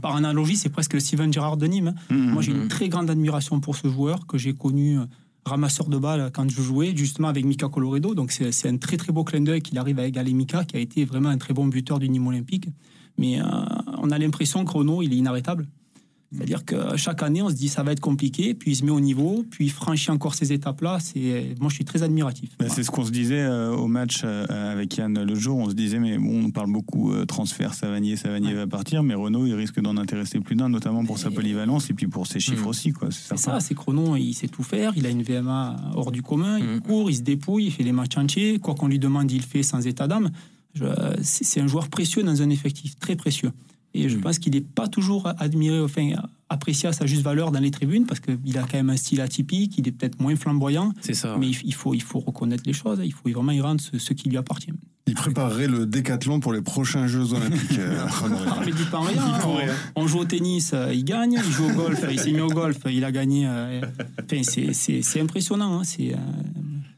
par 0.00 0.16
analogie, 0.16 0.56
c'est 0.56 0.68
presque 0.68 0.94
le 0.94 1.00
Steven 1.00 1.32
Gerrard 1.32 1.56
de 1.56 1.66
Nîmes. 1.66 1.94
Hein. 2.10 2.14
Mmh, 2.14 2.30
moi, 2.30 2.42
j'ai 2.42 2.52
une 2.52 2.64
mmh. 2.64 2.68
très 2.68 2.88
grande 2.88 3.10
admiration 3.10 3.60
pour 3.60 3.76
ce 3.76 3.88
joueur 3.88 4.26
que 4.26 4.38
j'ai 4.38 4.54
connu 4.54 4.98
euh, 4.98 5.04
ramasseur 5.44 5.88
de 5.88 5.98
balles 5.98 6.30
quand 6.32 6.48
je 6.50 6.60
jouais, 6.62 6.94
justement 6.96 7.28
avec 7.28 7.44
Mika 7.44 7.68
Coloredo. 7.68 8.14
Donc, 8.14 8.32
c'est 8.32 8.68
un 8.68 8.76
très, 8.76 8.96
très 8.96 9.12
beau 9.12 9.24
clin 9.24 9.40
d'œil 9.40 9.62
qu'il 9.62 9.78
arrive 9.78 9.98
à 9.98 10.06
égaler 10.06 10.32
Mika, 10.32 10.64
qui 10.64 10.76
a 10.76 10.80
été 10.80 11.04
vraiment 11.04 11.28
un 11.28 11.38
très 11.38 11.54
bon 11.54 11.66
buteur 11.66 11.98
du 11.98 12.08
Nîmes 12.08 12.26
olympique. 12.26 12.68
Mais 13.18 13.40
euh, 13.40 13.44
on 13.98 14.10
a 14.10 14.18
l'impression 14.18 14.64
que 14.64 14.72
Renault, 14.72 15.02
il 15.02 15.12
est 15.12 15.16
inarrêtable. 15.16 15.66
C'est-à-dire 16.34 16.64
que 16.64 16.96
chaque 16.96 17.22
année, 17.22 17.42
on 17.42 17.48
se 17.48 17.54
dit 17.54 17.68
ça 17.68 17.82
va 17.82 17.92
être 17.92 18.00
compliqué, 18.00 18.54
puis 18.54 18.72
il 18.72 18.74
se 18.74 18.84
met 18.84 18.90
au 18.90 19.00
niveau, 19.00 19.44
puis 19.50 19.66
il 19.66 19.70
franchit 19.70 20.10
encore 20.10 20.34
ces 20.34 20.52
étapes-là. 20.52 20.98
C'est 21.00 21.54
moi, 21.60 21.68
je 21.68 21.76
suis 21.76 21.84
très 21.84 22.02
admiratif. 22.02 22.50
C'est 22.68 22.82
ce 22.82 22.90
qu'on 22.90 23.04
se 23.04 23.10
disait 23.10 23.42
euh, 23.42 23.74
au 23.74 23.86
match 23.86 24.22
euh, 24.24 24.72
avec 24.72 24.96
Yann 24.96 25.22
le 25.22 25.34
jour. 25.34 25.58
On 25.58 25.68
se 25.68 25.74
disait 25.74 25.98
mais 25.98 26.18
bon, 26.18 26.46
on 26.46 26.50
parle 26.50 26.72
beaucoup 26.72 27.12
euh, 27.12 27.24
transfert, 27.24 27.74
Savanier, 27.74 28.16
Savanier 28.16 28.54
va 28.54 28.66
partir, 28.66 29.02
mais 29.02 29.14
Renault, 29.14 29.46
il 29.46 29.54
risque 29.54 29.80
d'en 29.80 29.96
intéresser 29.96 30.40
plus 30.40 30.56
d'un, 30.56 30.68
notamment 30.68 31.04
pour 31.04 31.18
sa 31.18 31.30
polyvalence 31.30 31.90
et 31.90 31.94
puis 31.94 32.06
pour 32.06 32.26
ses 32.26 32.40
chiffres 32.40 32.66
hmm. 32.66 32.68
aussi, 32.68 32.92
quoi. 32.92 33.08
C'est 33.10 33.36
ça, 33.36 33.60
c'est 33.60 33.74
que 33.74 33.80
Renault, 33.80 34.16
il 34.16 34.34
sait 34.34 34.48
tout 34.48 34.62
faire. 34.62 34.92
Il 34.96 35.06
a 35.06 35.10
une 35.10 35.22
VMA 35.22 35.76
hors 35.94 36.10
du 36.10 36.22
commun. 36.22 36.58
Il 36.58 36.64
hmm. 36.64 36.80
court, 36.80 37.10
il 37.10 37.16
se 37.16 37.22
dépouille, 37.22 37.66
il 37.66 37.70
fait 37.70 37.84
les 37.84 37.92
matchs 37.92 38.16
entiers. 38.16 38.58
Quoi 38.58 38.74
qu'on 38.74 38.88
lui 38.88 38.98
demande, 38.98 39.30
il 39.30 39.42
fait 39.42 39.62
sans 39.62 39.86
état 39.86 40.08
d'âme. 40.08 40.30
C'est 41.22 41.60
un 41.60 41.68
joueur 41.68 41.88
précieux 41.88 42.24
dans 42.24 42.42
un 42.42 42.50
effectif 42.50 42.96
très 42.98 43.14
précieux. 43.14 43.52
Et 43.94 44.08
je 44.08 44.16
hmm. 44.16 44.20
pense 44.20 44.38
qu'il 44.38 44.54
n'est 44.54 44.60
pas 44.60 44.88
toujours 44.88 45.30
admiré, 45.38 45.80
enfin, 45.80 46.10
apprécié 46.48 46.88
à 46.88 46.92
sa 46.92 47.06
juste 47.06 47.22
valeur 47.22 47.52
dans 47.52 47.60
les 47.60 47.70
tribunes 47.70 48.06
parce 48.06 48.20
qu'il 48.20 48.58
a 48.58 48.62
quand 48.62 48.74
même 48.74 48.90
un 48.90 48.96
style 48.96 49.20
atypique, 49.20 49.78
il 49.78 49.86
est 49.86 49.92
peut-être 49.92 50.20
moins 50.20 50.36
flamboyant. 50.36 50.92
C'est 51.00 51.14
ça. 51.14 51.36
Mais 51.38 51.48
il 51.48 51.74
faut, 51.74 51.94
il 51.94 52.02
faut 52.02 52.18
reconnaître 52.18 52.64
les 52.66 52.72
choses, 52.72 53.00
il 53.04 53.12
faut 53.12 53.28
vraiment 53.30 53.52
y 53.52 53.60
rendre 53.60 53.80
ce, 53.80 54.12
qui 54.12 54.28
lui 54.28 54.36
appartient. 54.36 54.72
Il 55.06 55.14
préparerait 55.14 55.68
le 55.68 55.86
décathlon 55.86 56.40
pour 56.40 56.52
les 56.52 56.62
prochains 56.62 57.06
Jeux 57.06 57.34
Olympiques. 57.34 57.78
Euh, 57.78 58.06
mais 58.64 58.72
dis 58.72 58.84
pas 58.90 59.00
rien. 59.00 59.22
On, 59.96 60.06
joue 60.06 60.20
au 60.20 60.24
tennis, 60.24 60.72
euh, 60.72 60.94
il 60.94 61.04
gagne. 61.04 61.38
Il 61.44 61.52
joue 61.52 61.66
au 61.66 61.72
golf, 61.72 62.04
il 62.10 62.18
s'est 62.18 62.32
mis 62.32 62.40
au 62.40 62.48
golf, 62.48 62.78
il 62.90 63.04
a 63.04 63.12
gagné. 63.12 63.46
Euh, 63.46 63.82
enfin, 64.22 64.42
c'est 64.42 65.20
impressionnant. 65.20 65.80
Hein, 65.80 65.84
c'est 65.84 66.14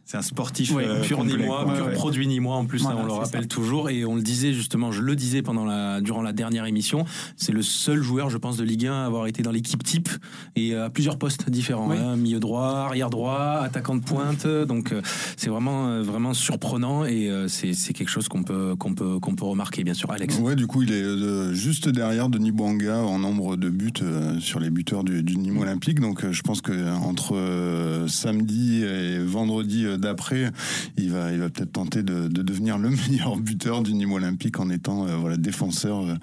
c'est 0.06 0.16
un 0.16 0.22
sportif 0.22 0.72
euh, 0.76 1.02
pur 1.02 1.24
nîmois, 1.24 1.66
pur 1.74 1.90
produit 1.90 2.28
nîmois 2.28 2.54
en 2.54 2.64
plus, 2.64 2.84
on 2.84 3.04
le 3.04 3.12
rappelle 3.12 3.48
toujours. 3.48 3.90
Et 3.90 4.04
on 4.04 4.14
le 4.14 4.22
disait 4.22 4.52
justement, 4.52 4.92
je 4.92 5.02
le 5.02 5.16
disais 5.16 5.42
pendant 5.42 5.64
la, 5.64 6.00
durant 6.00 6.22
la 6.22 6.32
dernière 6.32 6.64
émission, 6.64 7.04
c'est 7.36 7.50
le 7.50 7.62
seul 7.62 8.02
joueur, 8.02 8.30
je 8.30 8.38
pense, 8.38 8.56
de 8.56 8.62
Ligue 8.62 8.86
1 8.86 8.92
à 8.92 9.06
avoir 9.06 9.26
été 9.26 9.42
dans 9.42 9.50
l'équipe 9.50 9.82
type 9.82 10.08
et 10.54 10.76
à 10.76 10.90
plusieurs 10.90 11.18
postes 11.18 11.50
différents. 11.50 11.90
Hein. 11.90 12.16
milieu 12.16 12.38
droit, 12.38 12.86
arrière 12.86 13.10
droit, 13.10 13.58
attaquant 13.62 13.96
de 13.96 14.00
pointe. 14.04 14.46
Donc 14.46 14.92
euh, 14.92 15.02
c'est 15.36 15.50
vraiment, 15.50 15.88
euh, 15.88 16.02
vraiment 16.02 16.34
surprenant 16.34 17.04
et 17.04 17.28
c'est 17.48 17.92
quelque 17.92 18.08
chose 18.08 18.28
qu'on 18.28 18.44
peut, 18.44 18.76
qu'on 18.76 18.94
peut, 18.94 19.18
qu'on 19.18 19.34
peut 19.34 19.44
remarquer, 19.44 19.82
bien 19.82 19.94
sûr, 19.94 20.12
Alex. 20.12 20.38
Ouais, 20.38 20.54
du 20.54 20.68
coup, 20.68 20.82
il 20.82 20.92
est 20.92 21.54
juste 21.54 21.88
derrière 21.88 22.28
Denis 22.28 22.52
Bouanga 22.52 22.98
en 22.98 23.18
nombre 23.18 23.56
de 23.56 23.70
buts 23.70 23.92
sur 24.38 24.60
les 24.60 24.70
buteurs 24.70 25.02
du, 25.02 25.24
du 25.24 25.36
Nîmes 25.36 25.58
Olympique. 25.58 25.98
Donc 25.98 26.30
je 26.30 26.42
pense 26.42 26.60
que 26.60 26.94
entre 26.94 28.06
samedi 28.06 28.84
et 28.84 29.18
vendredi 29.18 29.95
d'après, 29.96 30.50
il 30.96 31.10
va, 31.10 31.32
il 31.32 31.40
va 31.40 31.48
peut-être 31.48 31.72
tenter 31.72 32.02
de, 32.02 32.28
devenir 32.28 32.78
le 32.78 32.90
meilleur 33.10 33.36
buteur 33.36 33.82
du 33.82 33.94
Nîmes 33.94 34.12
olympique 34.12 34.60
en 34.60 34.70
étant 34.70 35.06
euh, 35.06 35.16
voilà, 35.16 35.36
défenseur 35.36 36.00
euh, 36.00 36.14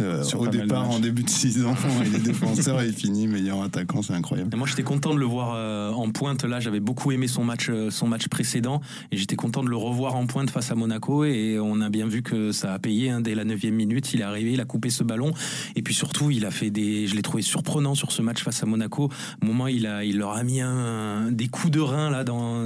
euh, 0.00 0.24
au 0.38 0.46
départ, 0.46 0.90
en 0.90 1.00
début 1.00 1.22
de 1.22 1.30
saison. 1.30 1.74
il 2.06 2.14
est 2.14 2.24
défenseur 2.24 2.82
et 2.82 2.88
il 2.88 2.94
finit 2.94 3.26
meilleur 3.26 3.62
attaquant, 3.62 4.02
c'est 4.02 4.14
incroyable. 4.14 4.56
moi, 4.56 4.66
j'étais 4.66 4.82
content 4.82 5.14
de 5.14 5.18
le 5.18 5.26
voir 5.26 5.96
en 5.96 6.10
pointe. 6.10 6.44
Là, 6.44 6.60
j'avais 6.60 6.80
beaucoup 6.80 7.12
aimé 7.12 7.28
son 7.28 7.44
match, 7.44 7.70
son 7.90 8.06
match 8.06 8.28
précédent 8.28 8.80
et 9.10 9.16
j'étais 9.16 9.36
content 9.36 9.62
de 9.62 9.68
le 9.68 9.76
revoir 9.76 10.16
en 10.16 10.26
pointe 10.26 10.50
face 10.50 10.70
à 10.70 10.74
Monaco. 10.74 11.24
Et 11.24 11.58
on 11.60 11.80
a 11.80 11.88
bien 11.88 12.06
vu 12.06 12.22
que 12.22 12.52
ça 12.52 12.72
a 12.72 12.78
payé 12.78 13.10
hein, 13.10 13.20
dès 13.20 13.34
la 13.34 13.44
9 13.44 13.64
minute. 13.64 14.12
Il 14.14 14.20
est 14.20 14.24
arrivé, 14.24 14.52
il 14.52 14.60
a 14.60 14.64
coupé 14.64 14.90
ce 14.90 15.02
ballon. 15.02 15.32
Et 15.74 15.82
puis 15.82 15.94
surtout, 15.94 16.30
il 16.30 16.44
a 16.44 16.50
fait 16.50 16.70
des. 16.70 17.06
Je 17.06 17.14
l'ai 17.14 17.22
trouvé 17.22 17.42
surprenant 17.42 17.94
sur 17.94 18.12
ce 18.12 18.22
match 18.22 18.42
face 18.42 18.62
à 18.62 18.66
Monaco. 18.66 19.10
Au 19.42 19.46
moment, 19.46 19.66
il, 19.66 19.86
a, 19.86 20.04
il 20.04 20.18
leur 20.18 20.32
a 20.32 20.42
mis 20.42 20.60
un, 20.60 21.30
des 21.30 21.48
coups 21.48 21.70
de 21.70 21.80
rein 21.80 22.10
là, 22.10 22.24
dans, 22.24 22.62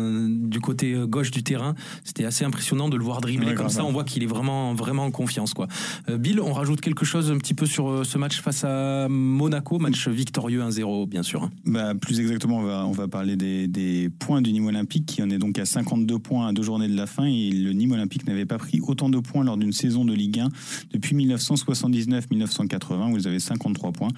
du 0.51 0.61
côté 0.61 0.93
euh, 0.93 1.07
gauche 1.07 1.31
du 1.31 1.43
terrain. 1.43 1.75
C'était 2.05 2.25
assez 2.25 2.45
impressionnant 2.45 2.89
de 2.89 2.97
le 2.97 3.05
voir 3.05 3.21
dribbler 3.21 3.55
comme 3.55 3.69
ça. 3.69 3.85
On 3.85 3.93
voit 3.93 4.05
qu'il 4.05 4.23
est 4.23 4.27
vraiment, 4.27 4.75
vraiment 4.75 5.05
en 5.05 5.11
confiance. 5.11 5.55
Quoi. 5.55 5.69
Euh, 6.09 6.19
Bill, 6.19 6.41
on 6.41 6.53
rajoute 6.53 6.81
quelque 6.81 7.05
chose 7.05 7.31
un 7.31 7.39
petit 7.39 7.55
peu 7.55 7.67
sur 7.67 7.89
euh, 7.89 8.05
ce 8.05 8.19
match 8.19 8.41
face 8.41 8.65
à 8.65 9.09
Monaco, 9.09 9.79
match 9.79 10.09
victorieux 10.09 10.61
1-0, 10.61 11.09
bien 11.09 11.23
sûr. 11.23 11.45
Hein. 11.45 11.51
Bah, 11.65 11.95
plus 11.95 12.21
exactement, 12.21 12.59
on 12.59 12.63
va, 12.63 12.87
on 12.87 12.93
va 12.93 13.09
parler 13.09 13.37
des, 13.37 13.69
des 13.69 14.11
points 14.19 14.43
du 14.43 14.53
Nîmes 14.53 14.67
Olympique 14.67 15.07
qui 15.07 15.23
en 15.23 15.31
est 15.31 15.39
donc 15.39 15.59
à 15.59 15.65
52 15.65 16.19
points 16.19 16.49
à 16.49 16.53
deux 16.53 16.63
journées 16.63 16.89
de 16.89 16.97
la 16.97 17.07
fin. 17.07 17.25
Et 17.25 17.51
le 17.51 17.73
Nîmes 17.73 17.93
Olympique 17.93 18.27
n'avait 18.27 18.47
pas 18.47 18.59
pris 18.59 18.81
autant 18.83 19.09
de 19.09 19.19
points 19.19 19.45
lors 19.45 19.57
d'une 19.57 19.73
saison 19.73 20.05
de 20.05 20.13
Ligue 20.13 20.41
1 20.41 20.49
depuis 20.93 21.15
1979-1980 21.17 23.13
où 23.13 23.17
ils 23.17 23.29
avaient 23.29 23.39
53 23.39 23.93
points, 23.93 24.11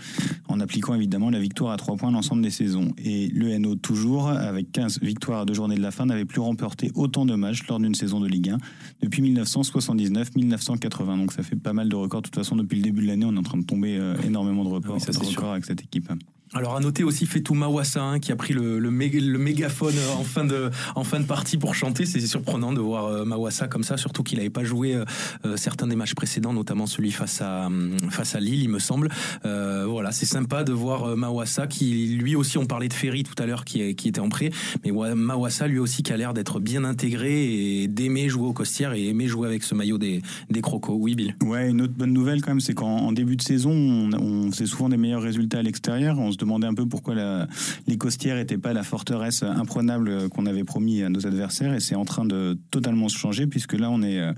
en 0.49 0.61
appliquant 0.61 0.95
évidemment 0.95 1.31
la 1.31 1.38
victoire 1.38 1.73
à 1.73 1.77
3 1.77 1.97
points 1.97 2.11
l'ensemble 2.11 2.42
des 2.42 2.51
saisons. 2.51 2.92
Et 2.99 3.29
le 3.29 3.57
NO, 3.59 3.75
toujours, 3.75 4.29
avec 4.29 4.73
15 4.73 5.01
victoires 5.01 5.40
à 5.40 5.45
deux 5.45 5.55
journées 5.55 5.77
de 5.77 5.83
la 5.83 5.90
fin, 5.90 6.07
n'avait 6.07 6.21
plus 6.24 6.40
remporté 6.40 6.90
autant 6.94 7.26
de 7.26 7.35
matchs 7.35 7.66
lors 7.68 7.78
d'une 7.78 7.94
saison 7.94 8.20
de 8.20 8.28
Ligue 8.28 8.50
1 8.50 8.58
depuis 9.02 9.22
1979-1980. 9.22 11.18
Donc 11.18 11.32
ça 11.32 11.42
fait 11.42 11.56
pas 11.56 11.72
mal 11.72 11.88
de 11.88 11.96
records. 11.96 12.22
De 12.22 12.26
toute 12.26 12.37
façon, 12.37 12.56
depuis 12.56 12.76
le 12.76 12.82
début 12.82 13.02
de 13.02 13.06
l'année, 13.08 13.26
on 13.26 13.35
est 13.35 13.38
en 13.38 13.42
train 13.42 13.58
de 13.58 13.64
tomber 13.64 13.96
euh, 13.96 14.14
énormément 14.24 14.64
de 14.64 14.70
records, 14.70 15.00
ça, 15.00 15.12
records 15.18 15.52
avec 15.52 15.64
cette 15.64 15.82
équipe. 15.82 16.11
Alors 16.54 16.76
à 16.76 16.80
noter 16.80 17.02
aussi 17.02 17.24
Fetou 17.24 17.54
Mawassa 17.54 18.02
hein, 18.02 18.18
qui 18.18 18.30
a 18.30 18.36
pris 18.36 18.52
le, 18.52 18.78
le, 18.78 18.90
mégaphone 18.90 19.94
euh, 19.96 20.20
en 20.20 20.22
fin 20.22 20.44
de 20.44 20.70
en 20.94 21.02
fin 21.02 21.18
de 21.18 21.24
partie 21.24 21.56
pour 21.56 21.74
chanter. 21.74 22.04
C'est 22.04 22.20
surprenant 22.20 22.74
de 22.74 22.80
voir 22.80 23.06
euh, 23.06 23.24
Mawassa 23.24 23.68
comme 23.68 23.84
ça, 23.84 23.96
surtout 23.96 24.22
qu'il 24.22 24.36
n'avait 24.36 24.50
pas 24.50 24.62
joué 24.62 24.94
euh, 24.94 25.56
certains 25.56 25.86
des 25.86 25.96
matchs 25.96 26.14
précédents, 26.14 26.52
notamment 26.52 26.86
celui 26.86 27.10
face 27.10 27.40
à 27.40 27.66
hum, 27.66 27.96
face 28.10 28.34
à 28.34 28.40
Lille, 28.40 28.62
il 28.62 28.68
me 28.68 28.80
semble. 28.80 29.08
voilà, 29.44 30.12
c'est 30.12 30.26
sympa 30.26 30.62
de 30.62 30.72
voir 30.72 31.16
Mawassa 31.16 31.66
qui 31.66 32.16
lui 32.20 32.36
aussi 32.36 32.58
on 32.58 32.66
parlait 32.66 32.88
de 32.88 32.94
Ferry 32.94 33.22
tout 33.22 33.40
à 33.42 33.46
l'heure 33.46 33.64
qui, 33.64 33.94
qui 33.94 34.08
était 34.08 34.20
en 34.20 34.28
prêt, 34.28 34.50
mais 34.84 34.92
Mawassa 35.14 35.66
lui 35.66 35.78
aussi 35.78 36.02
qui 36.02 36.12
a 36.12 36.18
l'air 36.18 36.34
d'être 36.34 36.60
bien 36.60 36.84
intégré 36.84 37.82
et 37.82 37.88
d'aimer 37.88 38.28
jouer 38.28 38.48
au 38.48 38.52
Costières 38.52 38.92
et 38.92 39.06
aimer 39.06 39.26
jouer 39.26 39.48
avec 39.48 39.62
ce 39.62 39.74
maillot 39.74 39.96
des 39.96 40.20
des 40.50 40.60
Crocos. 40.60 40.98
Oui, 41.00 41.14
Bill. 41.14 41.34
Ouais, 41.42 41.70
une 41.70 41.80
autre 41.80 41.94
bonne 41.96 42.12
nouvelle 42.12 42.42
quand 42.42 42.50
même, 42.50 42.60
c'est 42.60 42.74
qu'en 42.74 43.12
début 43.12 43.36
de 43.36 43.42
saison, 43.42 43.70
on, 43.70 44.10
on 44.12 44.52
faisait 44.52 44.66
souvent 44.66 44.90
des 44.90 44.98
meilleurs 44.98 45.22
résultats 45.22 45.60
à 45.60 45.62
l'extérieur. 45.62 46.18
Demandait 46.44 46.66
un 46.66 46.74
peu 46.74 46.87
pourquoi 46.87 47.14
la, 47.14 47.48
les 47.87 47.96
Costières 47.96 48.37
n'étaient 48.37 48.59
pas 48.59 48.72
la 48.72 48.83
forteresse 48.83 49.42
imprenable 49.42 50.28
qu'on 50.31 50.46
avait 50.46 50.64
promis 50.64 51.02
à 51.02 51.09
nos 51.09 51.26
adversaires 51.26 51.74
et 51.74 51.81
c'est 51.81 51.94
en 51.94 52.05
train 52.05 52.24
de 52.24 52.59
totalement 52.70 53.09
se 53.09 53.16
changer 53.16 53.46
puisque 53.46 53.74
là 53.74 53.90
on 53.90 54.02
est 54.02 54.18
euh, 54.18 54.33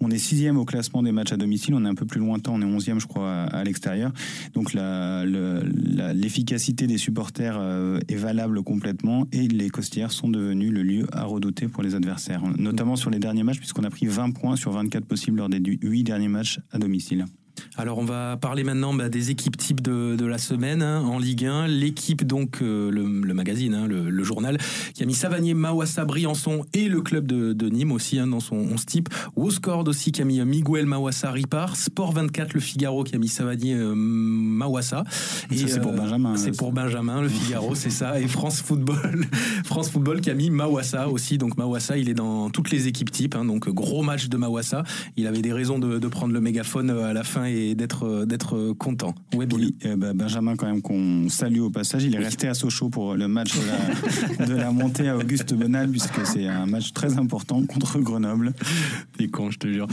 on 0.00 0.10
est 0.10 0.18
sixième 0.18 0.56
au 0.56 0.64
classement 0.64 1.02
des 1.02 1.12
matchs 1.12 1.32
à 1.32 1.36
domicile, 1.36 1.74
on 1.74 1.84
est 1.84 1.88
un 1.88 1.94
peu 1.94 2.06
plus 2.06 2.20
lointain, 2.20 2.52
on 2.52 2.62
est 2.62 2.64
onzième 2.64 3.00
je 3.00 3.06
crois 3.06 3.44
à, 3.44 3.64
l'extérieur. 3.64 4.12
Donc 4.54 4.72
l'efficacité 6.14 6.86
des 6.86 6.98
supporters 6.98 7.56
euh, 7.58 7.98
est 8.08 8.16
valable 8.16 8.62
complètement 8.62 9.26
et 9.32 9.48
les 9.48 9.70
Costières 9.70 10.12
sont 10.12 10.28
devenus 10.28 10.72
le 10.72 10.82
lieu 10.82 11.06
à 11.12 11.24
redouter 11.24 11.68
pour 11.68 11.82
les 11.82 11.94
adversaires, 11.94 12.42
notamment 12.58 12.96
sur 12.96 13.10
les 13.10 13.18
derniers 13.18 13.42
matchs 13.42 13.58
puisqu'on 13.58 13.84
a 13.84 13.90
pris 13.90 14.06
20 14.06 14.30
points 14.32 14.56
sur 14.56 14.72
24 14.72 15.04
possibles 15.04 15.38
lors 15.38 15.48
des 15.48 15.60
8 15.60 16.04
derniers 16.04 16.28
matchs 16.28 16.60
à 16.72 16.78
domicile. 16.78 17.26
Alors 17.76 17.98
on 17.98 18.04
va 18.04 18.36
parler 18.36 18.64
maintenant 18.64 18.92
bah, 18.94 19.08
des 19.08 19.30
équipes 19.30 19.56
types 19.56 19.80
de, 19.80 20.24
la 20.24 20.38
semaine 20.38 20.82
hein, 20.82 21.00
en 21.02 21.18
Ligue 21.18 21.46
1. 21.46 21.68
L'équipe 21.68 22.26
donc 22.26 22.58
euh, 22.60 22.90
le, 22.90 23.34
magazine, 23.34 23.74
hein, 23.74 23.86
le, 23.86 24.24
journal 24.24 24.58
qui 24.94 25.02
a 25.02 25.06
mis 25.06 25.14
Savanier, 25.14 25.54
Mawassa, 25.54 26.04
Briançon 26.04 26.64
et 26.74 26.88
le 26.88 27.00
club 27.00 27.26
de, 27.26 27.68
Nîmes 27.68 27.92
aussi 27.92 28.18
hein, 28.18 28.26
dans 28.26 28.40
son 28.40 28.56
11 28.56 28.84
type. 28.86 29.08
Woscord 29.36 29.86
aussi 29.88 30.12
qui 30.12 30.22
a 30.22 30.24
mis 30.24 30.40
Miguel 30.44 30.86
Mawassa 30.86 31.30
Ripar. 31.30 31.76
Sport 31.76 32.12
24 32.12 32.54
le 32.54 32.60
Figaro 32.60 33.04
qui 33.04 33.14
a 33.14 33.18
mis 33.18 33.28
Savanier 33.28 33.74
euh, 33.74 33.94
Mawassa. 33.94 35.04
Et 35.50 35.56
c'est 35.66 35.80
pour 35.80 35.92
euh, 35.92 35.96
Benjamin. 35.96 36.36
C'est 36.36 36.56
pour 36.56 36.72
Benjamin 36.72 37.22
le 37.22 37.28
Figaro, 37.28 37.74
c'est 37.74 37.90
ça. 37.90 38.20
Et 38.20 38.28
France 38.28 38.60
Football, 38.60 39.26
France 39.64 39.90
Football 39.90 40.20
qui 40.20 40.30
a 40.30 40.34
mis 40.34 40.50
Mawassa 40.50 41.08
aussi. 41.08 41.38
Donc 41.38 41.56
Mawassa 41.56 41.96
il 41.96 42.08
est 42.08 42.14
dans 42.14 42.50
toutes 42.50 42.70
les 42.70 42.88
équipes 42.88 43.10
types. 43.10 43.36
donc 43.36 43.68
gros 43.68 44.02
match 44.02 44.28
de 44.28 44.36
Mawassa. 44.36 44.84
Il 45.16 45.26
avait 45.26 45.42
des 45.42 45.52
raisons 45.52 45.78
de, 45.78 45.98
de 45.98 46.08
prendre 46.08 46.32
le 46.32 46.40
mégaphone 46.40 46.90
à 46.90 47.12
la 47.12 47.24
fin 47.24 47.47
et 47.48 47.74
d'être 47.74 48.04
euh, 48.04 48.26
d'être 48.26 48.56
euh, 48.56 48.74
content. 48.74 49.14
Oui, 49.34 49.46
eh 49.82 49.96
ben, 49.96 50.14
Benjamin 50.14 50.56
quand 50.56 50.66
même 50.66 50.82
qu'on 50.82 51.28
salue 51.28 51.60
au 51.60 51.70
passage, 51.70 52.04
il 52.04 52.14
est 52.14 52.18
resté 52.18 52.48
à 52.48 52.54
Sochaux 52.54 52.88
pour 52.88 53.14
le 53.14 53.28
match 53.28 53.54
de 54.46 54.54
la, 54.54 54.70
montée 54.70 55.08
à 55.08 55.16
Auguste 55.16 55.54
Bonal 55.54 55.90
puisque 55.90 56.26
c'est 56.26 56.46
un 56.46 56.66
match 56.66 56.92
très 56.92 57.18
important 57.18 57.64
contre 57.66 57.98
Grenoble. 57.98 58.52
T'es 59.16 59.28
con, 59.28 59.50
je 59.50 59.58
te 59.58 59.68
jure. 59.68 59.86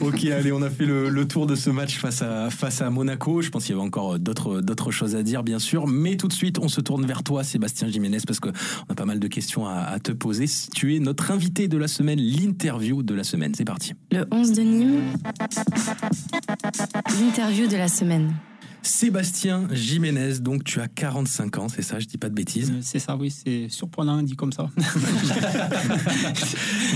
ok, 0.00 0.24
allez, 0.24 0.52
on 0.52 0.62
a 0.62 0.70
fait 0.70 0.86
le, 0.86 1.26
tour 1.26 1.46
de 1.46 1.54
ce 1.54 1.70
match 1.70 1.98
face 1.98 2.22
à 2.22 2.50
face 2.50 2.82
à 2.82 2.90
Monaco. 2.90 3.42
Je 3.42 3.50
pense 3.50 3.64
qu'il 3.64 3.74
y 3.74 3.78
avait 3.78 3.86
encore 3.86 4.18
d'autres 4.18 4.60
d'autres 4.60 4.90
choses 4.90 5.14
à 5.14 5.22
dire, 5.22 5.42
bien 5.42 5.58
sûr, 5.58 5.86
mais 5.86 6.16
tout 6.16 6.28
de 6.28 6.32
suite, 6.32 6.58
on 6.58 6.68
se 6.68 6.80
tourne 6.80 7.06
vers 7.06 7.22
toi, 7.22 7.44
Sébastien 7.44 7.88
Jiménez, 7.88 8.18
parce 8.26 8.40
que 8.40 8.48
on 8.88 8.92
a 8.92 8.94
pas 8.94 9.04
mal 9.04 9.20
de 9.20 9.28
questions 9.28 9.66
à, 9.66 9.74
à 9.74 9.98
te 10.00 10.12
poser. 10.12 10.46
Tu 10.74 10.96
es 10.96 10.98
notre 10.98 11.30
invité 11.30 11.68
de 11.68 11.76
la 11.76 11.88
semaine, 11.88 12.18
l'interview 12.18 13.02
de 13.02 13.14
la 13.14 13.24
semaine. 13.24 13.54
C'est 13.54 13.64
parti. 13.64 13.94
Le 14.10 14.26
11 14.30 14.52
de 14.52 14.62
Nîmes 14.62 15.00
L'interview 17.10 17.66
de 17.66 17.76
la 17.76 17.88
semaine. 17.88 18.34
Sébastien 18.82 19.66
Jiménez, 19.70 20.38
donc 20.40 20.64
tu 20.64 20.80
as 20.80 20.88
45 20.88 21.58
ans, 21.58 21.68
c'est 21.68 21.82
ça, 21.82 21.98
je 21.98 22.06
dis 22.06 22.18
pas 22.18 22.28
de 22.28 22.34
bêtises. 22.34 22.70
Euh, 22.70 22.78
C'est 22.82 22.98
ça, 22.98 23.16
oui, 23.16 23.30
c'est 23.30 23.68
surprenant 23.68 24.22
dit 24.22 24.36
comme 24.36 24.52
ça. 24.52 24.68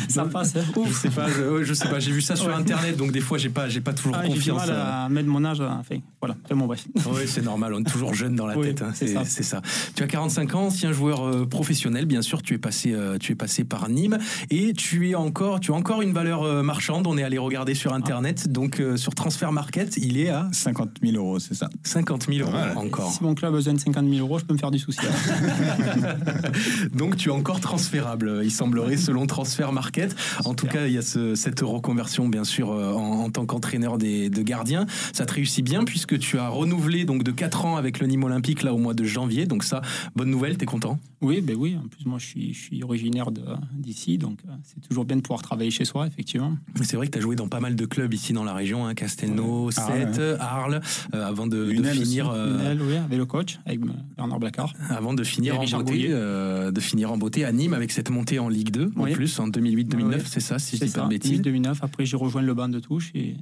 ça 0.09 0.25
passe. 0.25 0.57
hein. 0.57 0.65
Je 0.75 0.81
Ouf. 0.81 1.01
sais 1.01 1.11
pas, 1.11 1.27
je, 1.29 1.43
ouais, 1.43 1.65
je 1.65 1.75
sais 1.75 1.89
pas, 1.89 1.99
j'ai 2.01 2.13
vu 2.13 2.21
ça 2.21 2.37
sur 2.37 2.47
Ouais. 2.49 2.55
internet, 2.55 2.97
donc 2.97 3.13
des 3.13 3.21
fois 3.21 3.39
j'ai 3.39 3.49
pas, 3.51 3.69
j'ai 3.69 3.81
pas 3.81 3.93
toujours 3.93 4.15
Ah, 4.17 4.23
J'ai 4.25 4.29
du 4.31 4.35
confiance. 4.37 4.67
mal 4.67 4.71
à 4.77 5.09
mettre 5.09 5.29
mon 5.29 5.45
âge. 5.45 5.61
Enfin, 5.61 5.97
voilà. 6.21 6.37
Enfin, 6.45 6.57
bon, 6.57 6.67
bref. 6.67 6.87
Oui, 7.07 7.23
c'est 7.27 7.43
normal, 7.43 7.75
on 7.75 7.81
est 7.81 7.91
toujours 7.91 8.15
jeune 8.15 8.35
dans 8.37 8.47
la 8.47 8.57
Oui, 8.57 8.69
tête, 8.69 8.83
hein, 8.83 8.91
c'est 8.95 9.07
c'est 9.09 9.15
ça. 9.15 9.25
c'est 9.25 9.43
ça. 9.43 9.63
Tu 9.95 10.03
as 10.03 10.07
45 10.07 10.55
ans, 10.55 10.67
ancien 10.67 10.93
joueur 10.93 11.27
euh, 11.27 11.47
professionnel, 11.47 12.07
bien 12.07 12.23
sûr, 12.23 12.43
tu 12.43 12.55
es 12.55 12.59
passé, 12.59 12.93
euh, 12.93 13.19
tu 13.19 13.33
es 13.33 13.35
passé 13.35 13.65
par 13.65 13.89
Nîmes 13.89 14.19
et 14.51 14.73
tu 14.73 15.11
es 15.11 15.15
encore, 15.15 15.61
tu 15.61 15.73
as 15.73 15.75
encore 15.75 16.03
une 16.03 16.13
valeur 16.13 16.43
euh, 16.43 16.63
marchande. 16.63 17.07
On 17.07 17.17
est 17.19 17.23
allé 17.23 17.39
regarder 17.39 17.75
sur 17.75 17.93
internet, 17.95 18.49
donc 18.49 18.81
euh, 18.81 18.97
sur 18.97 19.15
Transfer 19.15 19.51
Market, 19.53 19.97
il 19.97 20.19
est 20.19 20.29
à 20.31 20.49
50 20.53 20.99
000 21.03 21.17
euros, 21.17 21.39
c'est 21.39 21.55
ça. 21.55 21.69
50 21.83 22.27
000 22.33 22.49
euros 22.49 22.57
encore. 22.77 23.11
Si 23.13 23.23
mon 23.23 23.35
club 23.35 23.53
a 23.53 23.57
besoin 23.57 23.75
de 23.75 23.81
50 23.81 24.07
000 24.09 24.19
euros, 24.27 24.39
je 24.39 24.45
peux 24.45 24.55
me 24.55 24.59
faire 24.59 24.71
du 24.71 24.79
souci. 24.79 25.01
Donc 26.95 27.17
tu 27.17 27.29
es 27.29 27.33
encore 27.33 27.61
transférable, 27.61 28.41
il 28.45 28.51
semblerait, 28.51 28.97
selon 28.97 29.27
Transfer 29.27 29.73
Market. 29.73 30.15
En 30.45 30.55
tout 30.55 30.67
cas, 30.67 30.87
il 30.87 30.93
y 30.93 30.99
a 30.99 31.03
ce- 31.03 31.35
cette 31.35 31.61
reconversion, 31.61 32.29
bien 32.29 32.45
sûr, 32.45 32.71
euh, 32.71 32.93
en, 32.93 33.25
en 33.25 33.31
tant 33.31 33.47
qu'entraîneur 33.47 33.99
de 33.99 34.43
gardiens. 34.43 34.87
Ça 35.13 35.27
te 35.27 35.35
réussit 35.35 35.65
bien 35.65 35.85
puisque 35.85 36.19
tu 36.19 36.39
as 36.39 36.49
renouvelé 36.49 37.05
donc 37.05 37.23
de 37.23 37.31
4 37.31 37.65
ans 37.65 37.77
avec 37.77 37.99
le 38.01 38.07
Nîmes 38.07 38.25
Olympique 38.25 38.63
là 38.63 38.73
au 38.75 38.79
mois 38.79 38.95
de 38.95 39.05
janvier. 39.05 39.47
Donc 39.47 39.65
ça, 39.65 39.83
bonne 40.15 40.31
nouvelle, 40.31 40.57
t'es 40.57 40.67
content? 40.67 40.99
Oui, 41.23 41.41
ben 41.41 41.57
oui. 41.59 41.77
En 41.83 41.89
plus, 41.89 42.05
moi, 42.07 42.19
je 42.19 42.27
suis, 42.27 42.55
je 42.55 42.61
suis 42.61 42.83
originaire 42.83 43.31
d'ici, 43.73 44.19
donc 44.19 44.39
euh, 44.47 44.53
c'est 44.65 44.81
toujours 44.87 45.05
bien 45.05 45.17
de 45.17 45.23
pouvoir 45.23 45.43
travailler 45.43 45.71
chez 45.71 45.85
soi, 45.85 46.07
effectivement. 46.07 46.57
Mais 46.79 46.85
C'est 46.85 46.97
vrai 46.97 47.07
que 47.07 47.13
tu 47.13 47.19
as 47.19 47.23
joué 47.23 47.37
dans 47.37 47.49
pas 47.49 47.61
mal 47.61 47.75
de 47.75 47.87
clubs 47.87 48.13
ici 48.13 48.33
dans 48.33 48.45
la 48.45 48.53
région, 48.55 48.87
hein, 48.87 48.95
Castelnau, 48.95 49.71
Arles, 49.77 50.15
Sète, 50.15 50.21
Arles, 50.41 50.81
euh, 51.15 51.27
avant 51.27 51.47
de, 51.47 51.66
de 51.67 51.73
Lunel 51.73 51.97
finir, 51.97 52.29
aussi. 52.29 52.39
euh, 52.39 52.75
oui, 52.81 52.97
avec 52.97 53.19
le 53.19 53.27
coach, 53.27 53.59
avec 53.67 53.81
Bernard 54.17 54.39
Blacard. 54.41 54.73
avant 54.89 55.15
de 55.15 55.23
finir 55.25 55.59
en 55.61 55.65
beauté, 55.65 56.07
euh, 56.11 56.71
de 56.71 56.81
finir 56.81 57.13
en 57.13 57.19
beauté 57.19 57.45
à 57.45 57.53
Nîmes 57.53 57.75
avec 57.75 57.93
cette 57.93 58.11
montée 58.11 58.39
en 58.39 58.49
Ligue 58.49 58.71
2 58.71 58.93
en 58.97 59.05
plus 59.13 59.39
en 59.39 59.49
2008-2009, 59.49 59.97
Ouais, 60.09 60.15
ouais. 60.17 60.23
c'est 60.27 60.41
ça, 60.41 60.59
si 60.59 60.77
je 60.77 60.81
C'est 60.81 60.87
dis 60.87 60.93
pas 60.93 60.99
ça, 61.01 61.05
de 61.05 61.11
bêtises. 61.11 61.41
2009. 61.43 61.79
Après, 61.83 62.05
j'ai 62.07 62.17
rejoint 62.17 62.43
le 62.43 62.55
banc 62.55 62.69
de 62.69 62.79
touche 62.81 63.11
et. 63.15 63.35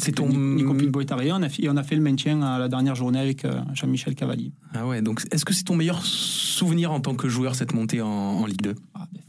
C'est 0.00 0.12
ton- 0.12 0.28
Nico 0.28 0.74
Pitbull 0.74 1.02
est 1.02 1.10
arrivé. 1.10 1.32
On 1.32 1.42
a, 1.42 1.48
fait, 1.48 1.64
et 1.64 1.68
on 1.68 1.76
a 1.76 1.82
fait 1.82 1.96
le 1.96 2.02
maintien 2.02 2.40
à 2.42 2.60
la 2.60 2.68
dernière 2.68 2.94
journée 2.94 3.18
avec 3.18 3.44
euh, 3.44 3.60
Jean-Michel 3.74 4.14
Cavalli. 4.14 4.52
Ah 4.72 4.86
ouais, 4.86 5.02
donc 5.02 5.26
est-ce 5.32 5.44
que 5.44 5.52
c'est 5.52 5.64
ton 5.64 5.74
meilleur 5.74 6.04
souvenir 6.04 6.92
en 6.92 7.00
tant 7.00 7.16
que 7.16 7.28
joueur 7.28 7.56
cette 7.56 7.74
montée 7.74 8.00
en, 8.00 8.06
en 8.08 8.46
Ligue 8.46 8.62
2 8.62 8.76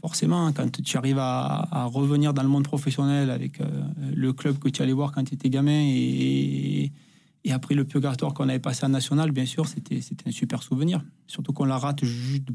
Forcément, 0.00 0.52
quand 0.52 0.80
tu 0.80 0.96
arrives 0.96 1.18
à, 1.18 1.66
à 1.72 1.84
revenir 1.86 2.32
dans 2.34 2.42
le 2.44 2.48
monde 2.48 2.62
professionnel 2.62 3.30
avec 3.30 3.60
euh, 3.60 3.64
le 4.14 4.32
club 4.32 4.58
que 4.58 4.68
tu 4.68 4.80
allais 4.80 4.92
voir 4.92 5.10
quand 5.10 5.24
tu 5.24 5.34
étais 5.34 5.50
gamin 5.50 5.72
et, 5.72 6.84
et 6.84 6.92
après 7.48 7.74
le 7.74 7.84
purgatoire 7.84 8.34
qu'on 8.34 8.48
avait 8.48 8.58
passé 8.58 8.84
en 8.84 8.90
national, 8.90 9.32
bien 9.32 9.46
sûr, 9.46 9.66
c'était 9.66 10.00
un 10.26 10.30
super 10.30 10.62
souvenir. 10.62 11.02
Surtout 11.26 11.52
qu'on 11.52 11.64
la 11.64 11.78
rate 11.78 12.02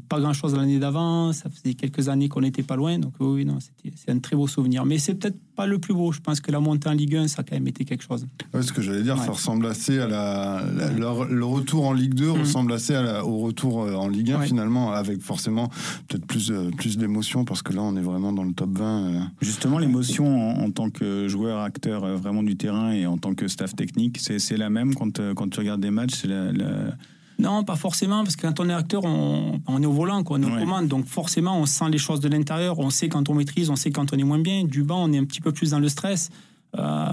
pas 0.08 0.20
grand-chose 0.20 0.54
l'année 0.54 0.78
d'avant. 0.78 1.32
Ça 1.32 1.50
faisait 1.50 1.74
quelques 1.74 2.08
années 2.08 2.28
qu'on 2.28 2.42
n'était 2.42 2.62
pas 2.62 2.76
loin. 2.76 2.98
Donc 2.98 3.14
oui, 3.18 3.44
non, 3.44 3.58
c'est 3.60 4.10
un 4.10 4.18
très 4.20 4.36
beau 4.36 4.46
souvenir. 4.46 4.84
Mais 4.84 4.98
c'est 4.98 5.14
peut-être 5.14 5.38
pas 5.56 5.66
le 5.66 5.78
plus 5.78 5.94
beau. 5.94 6.12
Je 6.12 6.20
pense 6.20 6.40
que 6.40 6.52
la 6.52 6.60
montée 6.60 6.88
en 6.88 6.92
Ligue 6.92 7.16
1, 7.16 7.28
ça 7.28 7.40
a 7.40 7.42
quand 7.44 7.54
même 7.56 7.66
été 7.66 7.84
quelque 7.84 8.04
chose. 8.04 8.26
Ouais, 8.54 8.62
ce 8.62 8.72
que 8.72 8.82
j'allais 8.82 9.02
dire, 9.02 9.16
ça 9.18 9.30
ressemble 9.32 9.66
assez 9.66 9.98
à 9.98 10.06
la, 10.06 10.62
la- 10.76 10.90
le, 10.92 11.34
le 11.34 11.44
retour 11.44 11.86
en 11.86 11.92
Ligue 11.92 12.14
2 12.14 12.28
Mm. 12.28 12.40
ressemble 12.40 12.72
assez 12.72 12.94
à 12.94 13.02
la- 13.02 13.24
au 13.24 13.38
retour 13.38 13.82
euh, 13.82 13.94
en 13.94 14.08
Ligue 14.08 14.32
1 14.32 14.40
finalement, 14.42 14.92
avec 14.92 15.20
forcément 15.22 15.68
peut-être 16.08 16.26
plus 16.26 16.50
euh, 16.50 16.70
plus 16.76 16.98
d'émotion 16.98 17.44
parce 17.44 17.62
que 17.62 17.72
là 17.72 17.82
on 17.82 17.96
est 17.96 18.02
vraiment 18.02 18.32
dans 18.32 18.44
le 18.44 18.52
top 18.52 18.78
20. 18.78 19.04
euh. 19.06 19.20
Justement, 19.40 19.78
l'émotion 19.78 20.26
en, 20.60 20.64
en 20.64 20.70
tant 20.70 20.90
que 20.90 21.26
joueur, 21.28 21.60
acteur 21.60 22.06
vraiment 22.18 22.42
du 22.42 22.56
terrain 22.56 22.92
et 22.92 23.06
en 23.06 23.16
tant 23.18 23.34
que 23.34 23.48
staff 23.48 23.74
technique, 23.74 24.18
c'est 24.20 24.38
c'est 24.38 24.56
la 24.58 24.70
même 24.70 24.94
quand, 24.94 25.18
quand 25.34 25.48
tu 25.48 25.58
regardes 25.60 25.80
des 25.80 25.90
matchs 25.90 26.14
c'est 26.14 26.28
la, 26.28 26.52
la- 26.52 26.94
Non, 27.38 27.64
pas 27.64 27.76
forcément, 27.76 28.22
parce 28.24 28.34
que 28.34 28.46
quand 28.46 28.60
on 28.60 28.68
est 28.68 28.72
acteur, 28.72 29.04
on, 29.04 29.60
on 29.66 29.82
est 29.82 29.86
au 29.86 29.92
volant, 29.92 30.22
quoi, 30.24 30.38
on 30.38 30.42
est 30.42 30.46
aux 30.46 30.58
commandes. 30.58 30.88
Donc 30.88 31.06
forcément, 31.06 31.60
on 31.60 31.66
sent 31.66 31.90
les 31.90 31.98
choses 31.98 32.20
de 32.20 32.28
l'intérieur, 32.28 32.78
on 32.78 32.88
sait 32.88 33.08
quand 33.08 33.28
on 33.28 33.34
maîtrise, 33.34 33.68
on 33.68 33.76
sait 33.76 33.90
quand 33.90 34.12
on 34.14 34.16
est 34.16 34.24
moins 34.24 34.38
bien. 34.38 34.64
Du 34.64 34.82
banc, 34.82 35.04
on 35.04 35.12
est 35.12 35.18
un 35.18 35.24
petit 35.24 35.42
peu 35.42 35.52
plus 35.52 35.70
dans 35.70 35.78
le 35.78 35.88
stress. 35.88 36.30
Euh, 36.78 37.06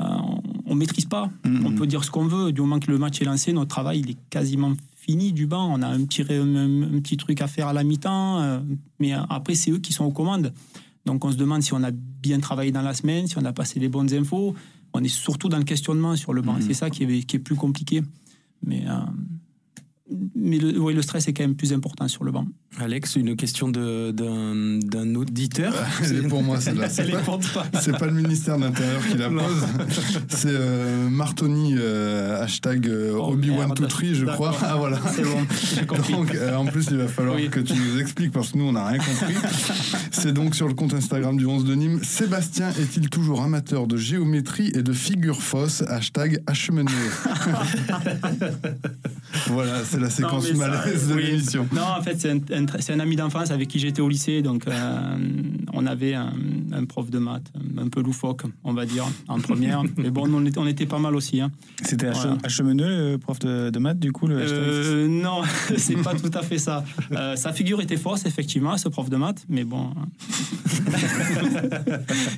on 0.65 0.73
ne 0.73 0.79
maîtrise 0.79 1.05
pas. 1.05 1.29
On 1.45 1.73
peut 1.73 1.87
dire 1.87 2.03
ce 2.03 2.11
qu'on 2.11 2.25
veut. 2.25 2.51
Du 2.51 2.61
moment 2.61 2.79
que 2.79 2.89
le 2.89 2.97
match 2.97 3.21
est 3.21 3.25
lancé, 3.25 3.53
notre 3.53 3.69
travail 3.69 3.99
il 3.99 4.11
est 4.11 4.17
quasiment 4.29 4.73
fini 4.95 5.33
du 5.33 5.45
banc. 5.45 5.69
On 5.73 5.81
a 5.81 5.87
un 5.87 6.03
petit, 6.05 6.21
un, 6.21 6.95
un 6.95 6.99
petit 7.01 7.17
truc 7.17 7.41
à 7.41 7.47
faire 7.47 7.67
à 7.67 7.73
la 7.73 7.83
mi-temps, 7.83 8.39
euh, 8.39 8.59
mais 8.99 9.11
après, 9.11 9.55
c'est 9.55 9.71
eux 9.71 9.79
qui 9.79 9.91
sont 9.91 10.05
aux 10.05 10.11
commandes. 10.11 10.53
Donc 11.05 11.25
on 11.25 11.31
se 11.31 11.37
demande 11.37 11.61
si 11.63 11.73
on 11.73 11.83
a 11.83 11.91
bien 11.91 12.39
travaillé 12.39 12.71
dans 12.71 12.81
la 12.81 12.93
semaine, 12.93 13.27
si 13.27 13.37
on 13.37 13.43
a 13.43 13.51
passé 13.51 13.79
les 13.79 13.89
bonnes 13.89 14.13
infos. 14.13 14.55
On 14.93 15.03
est 15.03 15.09
surtout 15.09 15.49
dans 15.49 15.57
le 15.57 15.65
questionnement 15.65 16.15
sur 16.15 16.33
le 16.33 16.41
banc. 16.41 16.55
C'est 16.61 16.73
ça 16.73 16.89
qui 16.89 17.03
est, 17.03 17.23
qui 17.23 17.35
est 17.35 17.39
plus 17.39 17.55
compliqué. 17.55 18.01
Mais, 18.65 18.85
euh, 18.87 18.93
mais 20.35 20.57
le, 20.57 20.79
oui, 20.79 20.93
le 20.93 21.01
stress 21.01 21.27
est 21.27 21.33
quand 21.33 21.43
même 21.43 21.55
plus 21.55 21.73
important 21.73 22.07
sur 22.07 22.23
le 22.23 22.31
banc. 22.31 22.45
Alex, 22.79 23.15
une 23.15 23.35
question 23.35 23.69
d'un 23.69 25.15
auditeur. 25.15 25.73
Elle 26.03 26.25
est 26.25 26.27
pour 26.27 26.41
moi 26.41 26.59
celle-là. 26.59 26.89
C'est 26.89 27.97
pas, 27.97 28.05
le 28.07 28.13
ministère 28.13 28.57
de 28.57 28.63
l'Intérieur 28.63 29.01
qui 29.07 29.17
la 29.17 29.29
pose. 29.29 29.63
C'est 30.29 30.47
euh, 30.49 31.07
Martoni, 31.09 31.75
euh, 31.77 32.41
hashtag 32.41 32.87
euh, 32.87 33.13
Obi-Wan 33.13 33.67
merde. 33.67 33.75
Toutri, 33.75 34.15
je 34.15 34.25
crois. 34.25 34.55
Ah 34.63 34.75
voilà. 34.77 34.99
C'est 35.15 35.23
bon. 35.23 36.17
Donc, 36.17 36.33
euh, 36.33 36.55
en 36.55 36.65
plus, 36.65 36.87
il 36.91 36.97
va 36.97 37.07
falloir 37.07 37.37
que 37.51 37.59
tu 37.59 37.73
nous 37.73 37.99
expliques 37.99 38.31
parce 38.31 38.51
que 38.51 38.57
nous, 38.57 38.65
on 38.65 38.71
n'a 38.73 38.87
rien 38.87 38.99
compris. 38.99 39.35
C'est 40.11 40.33
donc 40.33 40.55
sur 40.55 40.67
le 40.67 40.73
compte 40.73 40.93
Instagram 40.93 41.37
du 41.37 41.45
11 41.45 41.65
de 41.65 41.75
Nîmes. 41.75 41.99
Sébastien 42.03 42.69
est-il 42.71 43.09
toujours 43.09 43.41
amateur 43.43 43.85
de 43.87 43.97
géométrie 43.97 44.71
et 44.73 44.81
de 44.81 44.93
figures 44.93 45.41
fausses? 45.43 45.83
Hashtag 45.87 46.41
achemené. 46.47 46.91
voilà, 49.47 49.83
c'est 49.85 49.99
la 49.99 50.09
séquence 50.09 50.51
Non, 50.51 50.59
ça, 50.59 50.67
malaise 50.67 51.07
de 51.07 51.13
oui. 51.13 51.23
l'émission. 51.23 51.67
Non, 51.71 51.83
en 51.99 52.01
fait, 52.01 52.15
c'est 52.19 52.31
un, 52.31 52.39
un- 52.51 52.62
c'est 52.79 52.93
un 52.93 52.99
ami 52.99 53.15
d'enfance 53.15 53.51
avec 53.51 53.67
qui 53.67 53.79
j'étais 53.79 54.01
au 54.01 54.09
lycée. 54.09 54.41
Donc, 54.41 54.67
euh, 54.67 55.17
on 55.73 55.85
avait 55.85 56.13
un, 56.13 56.33
un 56.71 56.85
prof 56.85 57.09
de 57.09 57.19
maths, 57.19 57.51
un 57.77 57.87
peu 57.87 58.01
loufoque, 58.01 58.43
on 58.63 58.73
va 58.73 58.85
dire, 58.85 59.05
en 59.27 59.39
première. 59.39 59.83
Mais 59.97 60.09
bon, 60.09 60.27
on 60.33 60.45
était, 60.45 60.57
on 60.59 60.67
était 60.67 60.85
pas 60.85 60.99
mal 60.99 61.15
aussi. 61.15 61.41
hein. 61.41 61.51
C'était 61.83 62.11
Voilà. 62.11 62.35
H. 62.43 62.61
le 62.63 63.17
prof 63.17 63.39
de, 63.39 63.69
de 63.69 63.79
maths, 63.79 63.99
du 63.99 64.11
coup 64.11 64.27
le 64.27 64.41
hashtag 64.41 64.59
Euh, 64.63 65.07
non, 65.07 65.41
c'est 65.77 65.95
pas 66.01 66.13
tout 66.15 66.31
à 66.33 66.41
fait 66.41 66.57
ça. 66.57 66.83
Euh, 67.11 67.35
sa 67.35 67.53
figure 67.53 67.81
était 67.81 67.97
fausse, 67.97 68.25
effectivement, 68.25 68.77
ce 68.77 68.89
prof 68.89 69.09
de 69.09 69.17
maths, 69.17 69.45
mais 69.49 69.63
bon. 69.63 69.89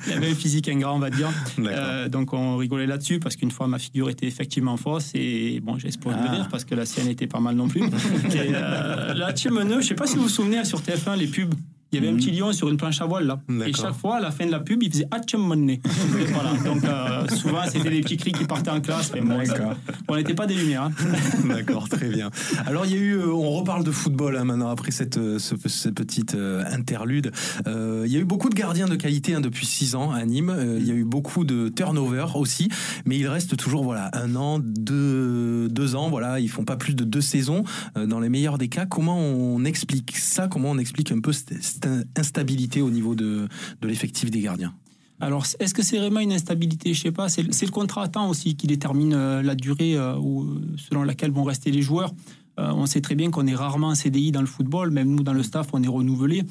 Il 0.08 0.14
avait 0.14 0.32
un 0.32 0.36
physique 0.36 0.68
ingrat, 0.70 0.94
on 0.94 1.00
va 1.00 1.10
dire. 1.10 1.30
Euh, 1.60 2.10
donc 2.10 2.34
on 2.34 2.58
rigolait 2.58 2.88
là-dessus 2.88 3.20
parce 3.20 3.36
qu'une 3.36 3.52
fois 3.52 3.68
ma 3.68 3.80
figure 3.80 4.10
était 4.10 4.28
effectivement 4.28 4.78
fausse 4.78 5.12
et 5.14 5.60
bon, 5.64 5.78
j'ai 5.78 5.90
de 5.90 5.96
Ah. 6.28 6.32
rire 6.32 6.48
parce 6.50 6.66
que 6.66 6.76
la 6.76 6.86
sienne 6.86 7.08
était 7.08 7.28
pas 7.28 7.40
mal 7.40 7.56
non 7.56 7.68
plus. 7.68 7.82
Et, 7.82 8.52
euh, 8.54 9.14
là, 9.14 9.34
je 9.36 9.88
sais 9.88 9.96
pas 9.96 10.08
si 10.08 10.15
vous 10.16 10.24
vous 10.24 10.30
souvenez 10.30 10.64
sur 10.66 10.80
TF1, 10.80 11.18
les 11.18 11.28
pubs. 11.28 11.54
Il 11.92 12.04
y 12.04 12.06
avait 12.06 12.12
un 12.14 12.18
petit 12.18 12.32
lion 12.32 12.52
sur 12.52 12.68
une 12.70 12.76
planche 12.78 13.00
à 13.02 13.06
voile 13.06 13.26
là. 13.26 13.40
Et 13.66 13.72
chaque 13.72 13.94
fois, 13.94 14.18
à 14.18 14.20
la 14.20 14.32
fin 14.32 14.46
de 14.46 14.52
la 14.52 14.60
pub, 14.60 14.84
il 14.84 14.92
faisait 14.92 15.08
Hatchemonne. 15.12 15.78
voilà. 16.34 16.52
Donc 16.66 16.84
euh, 16.84 17.28
souvent, 17.30 17.62
c'était 17.72 17.90
des 17.90 18.02
petits 18.02 18.18
cris 18.18 18.32
qui 18.34 18.44
partaient 18.46 18.72
en 18.72 18.82
classe. 18.82 19.12
Mais 19.14 19.22
bon, 19.22 19.46
ça- 19.46 19.76
on 20.10 20.16
n'était 20.18 20.34
pas 20.34 20.46
des 20.46 20.56
lumières. 20.56 20.84
hein. 20.84 20.92
D'accord, 21.48 21.88
très 21.88 22.10
bien. 22.10 22.32
Alors 22.66 22.86
il 22.86 22.92
y 22.92 22.96
a 22.96 22.98
eu, 22.98 23.14
euh, 23.18 23.28
on 23.32 23.52
reparle 23.52 23.84
de 23.86 23.92
football 23.92 24.36
hein, 24.36 24.44
maintenant 24.44 24.70
après 24.70 24.92
cette, 24.92 25.18
euh, 25.18 25.40
ce- 25.40 25.56
cette 25.70 25.96
petite 25.96 26.36
euh, 26.36 26.64
interlude. 26.70 27.32
Euh, 27.68 28.04
il 28.06 28.12
y 28.12 28.18
a 28.18 28.20
eu 28.20 28.26
beaucoup 28.26 28.50
de 28.50 28.56
gardiens 28.56 28.88
de 28.88 28.96
qualité 28.96 29.34
hein, 29.36 29.42
depuis 29.42 29.66
six 29.66 29.96
ans 29.96 30.12
à 30.12 30.26
Nîmes. 30.26 30.54
Il 30.80 30.86
y 30.86 30.92
a 30.92 30.96
eu 30.96 31.06
beaucoup 31.06 31.46
de 31.46 31.70
turnover 31.70 32.26
aussi, 32.36 32.68
mais 33.06 33.18
il 33.18 33.28
reste 33.28 33.56
toujours 33.56 33.84
voilà 33.84 34.10
un 34.14 34.36
an, 34.36 34.60
deux, 34.60 35.70
deux 35.70 35.96
ans. 35.96 36.10
Voilà, 36.10 36.40
ils 36.40 36.50
font 36.50 36.66
pas 36.66 36.76
plus 36.78 36.94
de 36.96 37.04
deux 37.04 37.22
saisons 37.22 37.64
dans 37.96 38.20
les 38.20 38.30
meilleurs 38.30 38.58
des 38.58 38.68
cas. 38.68 38.86
Comment 38.86 39.18
on 39.20 39.64
explique 39.66 40.18
ça? 40.18 40.48
Comment 40.48 40.72
on 40.72 40.78
explique 40.78 41.12
un 41.12 41.20
peu 41.22 41.32
cette, 41.32 41.75
instabilité 42.16 42.82
au 42.82 42.90
niveau 42.90 43.16
de, 43.16 43.48
de 43.82 43.88
l'effectif 43.88 44.30
des 44.32 44.42
gardiens 44.42 44.74
Alors, 45.20 45.46
est-ce 45.60 45.74
que 45.74 45.84
c'est 45.84 45.98
vraiment 45.98 46.20
une 46.20 46.34
instabilité? 46.34 46.94
Je 46.94 47.02
sais 47.02 47.12
pas. 47.12 47.30
C'est 47.30 47.44
le 47.66 47.72
contrat 47.72 48.04
à 48.04 48.08
temps 48.08 48.30
aussi 48.30 48.56
qui 48.56 48.68
détermine 48.68 49.14
euh, 49.14 49.42
la 49.42 49.56
durée 49.56 49.96
euh, 49.98 50.18
où- 50.18 50.48
selon 50.78 51.04
laquelle 51.04 51.32
vont 51.32 51.44
rester 51.44 51.72
les 51.72 51.82
joueurs. 51.82 52.14
Euh, 52.60 52.72
on 52.74 52.86
sait 52.86 53.02
très 53.02 53.16
bien 53.16 53.32
qu'on 53.32 53.48
est 53.48 53.56
rarement 53.56 53.88
en 53.90 53.96
CDI 53.96 54.32
dans 54.32 54.40
le 54.42 54.48
football. 54.48 54.90
Même 54.92 55.10
nous, 55.14 55.24
dans 55.24 55.34
le 55.34 55.44
staff, 55.44 55.68
on 55.74 55.84
est 55.84 55.88
renouvelé. 55.90 56.44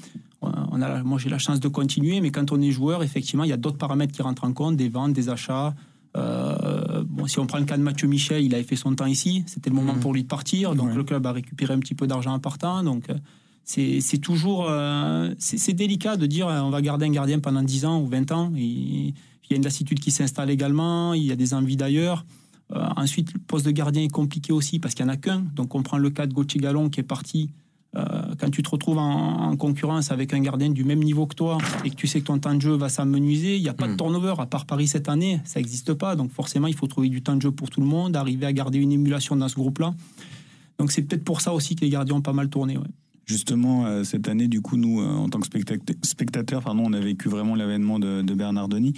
Euh, 0.43 0.49
On 0.73 0.83
a, 0.83 1.03
moi, 1.03 1.19
j'ai 1.19 1.31
la 1.31 1.39
chance 1.39 1.61
de 1.61 1.69
continuer, 1.69 2.21
mais 2.21 2.31
quand 2.31 2.53
on 2.53 2.61
est 2.61 2.71
joueur, 2.73 3.03
effectivement, 3.03 3.45
il 3.45 3.51
y 3.51 3.55
a 3.55 3.57
d'autres 3.57 3.79
paramètres 3.79 4.13
qui 4.13 4.21
rentrent 4.23 4.45
en 4.45 4.53
compte, 4.53 4.77
des 4.77 4.91
ventes, 4.91 5.15
des 5.15 5.29
achats. 5.31 5.75
Euh, 6.17 7.03
bon, 7.07 7.27
si 7.27 7.39
on 7.39 7.47
prend 7.47 7.59
le 7.59 7.65
cas 7.65 7.77
de 7.77 7.83
Mathieu 7.83 8.07
Michel, 8.07 8.45
il 8.45 8.55
avait 8.55 8.63
fait 8.65 8.77
son 8.77 8.95
temps 8.95 9.07
ici. 9.07 9.45
C'était 9.47 9.71
le 9.71 9.77
moment 9.77 9.95
pour 9.95 10.13
lui 10.13 10.23
de 10.23 10.29
partir. 10.29 10.75
Donc, 10.75 10.95
le 10.95 11.03
club 11.05 11.27
a 11.27 11.33
récupéré 11.33 11.73
un 11.75 11.79
petit 11.81 11.95
peu 11.95 12.07
d'argent 12.07 12.33
en 12.33 12.39
partant. 12.39 12.83
Donc, 12.83 13.09
euh, 13.11 13.15
c'est 13.65 14.19
toujours 14.21 14.67
euh, 14.69 15.33
c'est 15.39 15.73
délicat 15.73 16.17
de 16.17 16.27
dire 16.27 16.49
euh, 16.49 16.61
on 16.61 16.71
va 16.71 16.83
garder 16.83 17.07
un 17.07 17.11
gardien 17.11 17.39
pendant 17.39 17.63
10 17.63 17.87
ans 17.87 18.01
ou 18.01 18.07
20 18.07 18.31
ans. 18.33 18.53
Il 18.55 19.15
y 19.51 19.53
a 19.53 19.57
une 19.57 19.65
lassitude 19.65 20.01
qui 20.01 20.11
s'installe 20.11 20.51
également, 20.51 21.15
il 21.15 21.23
y 21.23 21.33
a 21.33 21.37
des 21.37 21.55
envies 21.55 21.77
d'ailleurs. 21.77 22.25
Euh, 22.73 22.87
ensuite, 22.97 23.33
le 23.33 23.41
poste 23.41 23.67
de 23.67 23.71
gardien 23.71 24.03
est 24.03 24.13
compliqué 24.13 24.53
aussi 24.53 24.79
parce 24.79 24.95
qu'il 24.95 25.05
n'y 25.05 25.11
en 25.11 25.15
a 25.15 25.17
qu'un. 25.17 25.45
Donc 25.55 25.75
on 25.75 25.83
prend 25.83 25.99
le 25.99 26.11
cas 26.11 26.27
de 26.27 26.35
Gauthier 26.35 26.61
Gallon 26.61 26.91
qui 26.91 27.01
est 27.01 27.05
parti. 27.05 27.51
Euh, 27.97 28.35
quand 28.39 28.51
tu 28.51 28.63
te 28.63 28.69
retrouves 28.69 28.99
en, 28.99 29.51
en, 29.51 29.57
concurrence 29.57 30.11
avec 30.11 30.35
un 30.35 30.41
gardien 30.41 30.69
du 30.69 30.83
même 30.83 30.99
niveau 30.99 31.27
que 31.27 31.37
toi 31.37 31.59
et 31.85 31.91
que 31.91 31.95
tu 31.95 32.09
sais 32.09 32.21
que 32.21 32.27
ton 32.27 32.41
temps 32.41 32.55
de 32.55 32.61
jeu 32.61 32.73
va 32.73 32.89
s'amenuiser, 32.89 33.57
il 33.57 33.63
n'y 33.63 33.69
a 33.69 33.75
pas 33.75 33.87
de 33.87 33.95
turnover. 33.95 34.35
À 34.39 34.47
part 34.47 34.67
Paris 34.67 34.89
cette 34.89 35.09
année, 35.09 35.41
ça 35.45 35.61
n'existe 35.61 35.95
pas. 35.95 36.17
Donc 36.17 36.33
forcément, 36.33 36.67
il 36.67 36.75
faut 36.75 36.89
trouver 36.89 37.09
du 37.09 37.23
temps 37.23 37.37
de 37.37 37.43
jeu 37.43 37.53
pour 37.53 37.71
tout 37.71 37.81
le 37.81 37.87
monde, 37.87 38.17
arriver 38.17 38.47
à 38.47 38.53
garder 38.53 38.79
une 38.79 38.91
émulation 38.91 39.37
dans 39.37 39.49
ce 39.49 39.55
groupe-là. 39.55 39.95
Donc 40.79 40.91
c'est 40.91 41.03
peut-être 41.03 41.25
pour 41.25 41.41
ça 41.41 41.53
aussi 41.55 41.77
que 41.77 41.83
les 41.83 41.91
gardiens 41.91 42.17
ont 42.17 42.23
pas 42.23 42.33
mal 42.33 42.49
tourné. 42.49 42.77
Ouais. 42.77 42.85
Justement, 43.27 43.87
euh, 43.87 44.05
cette 44.05 44.29
année, 44.29 44.49
du 44.49 44.61
coup, 44.61 44.77
nous, 44.77 45.01
euh, 45.01 45.07
en 45.07 45.29
tant 45.31 45.41
que 45.41 45.47
spectateurs, 46.03 46.63
pardon, 46.63 46.85
on 46.87 46.93
a 46.93 47.01
vécu 47.01 47.29
vraiment 47.29 47.55
l'avènement 47.55 47.99
de, 47.99 48.23
Bernard 48.35 48.69
Denis. 48.69 48.93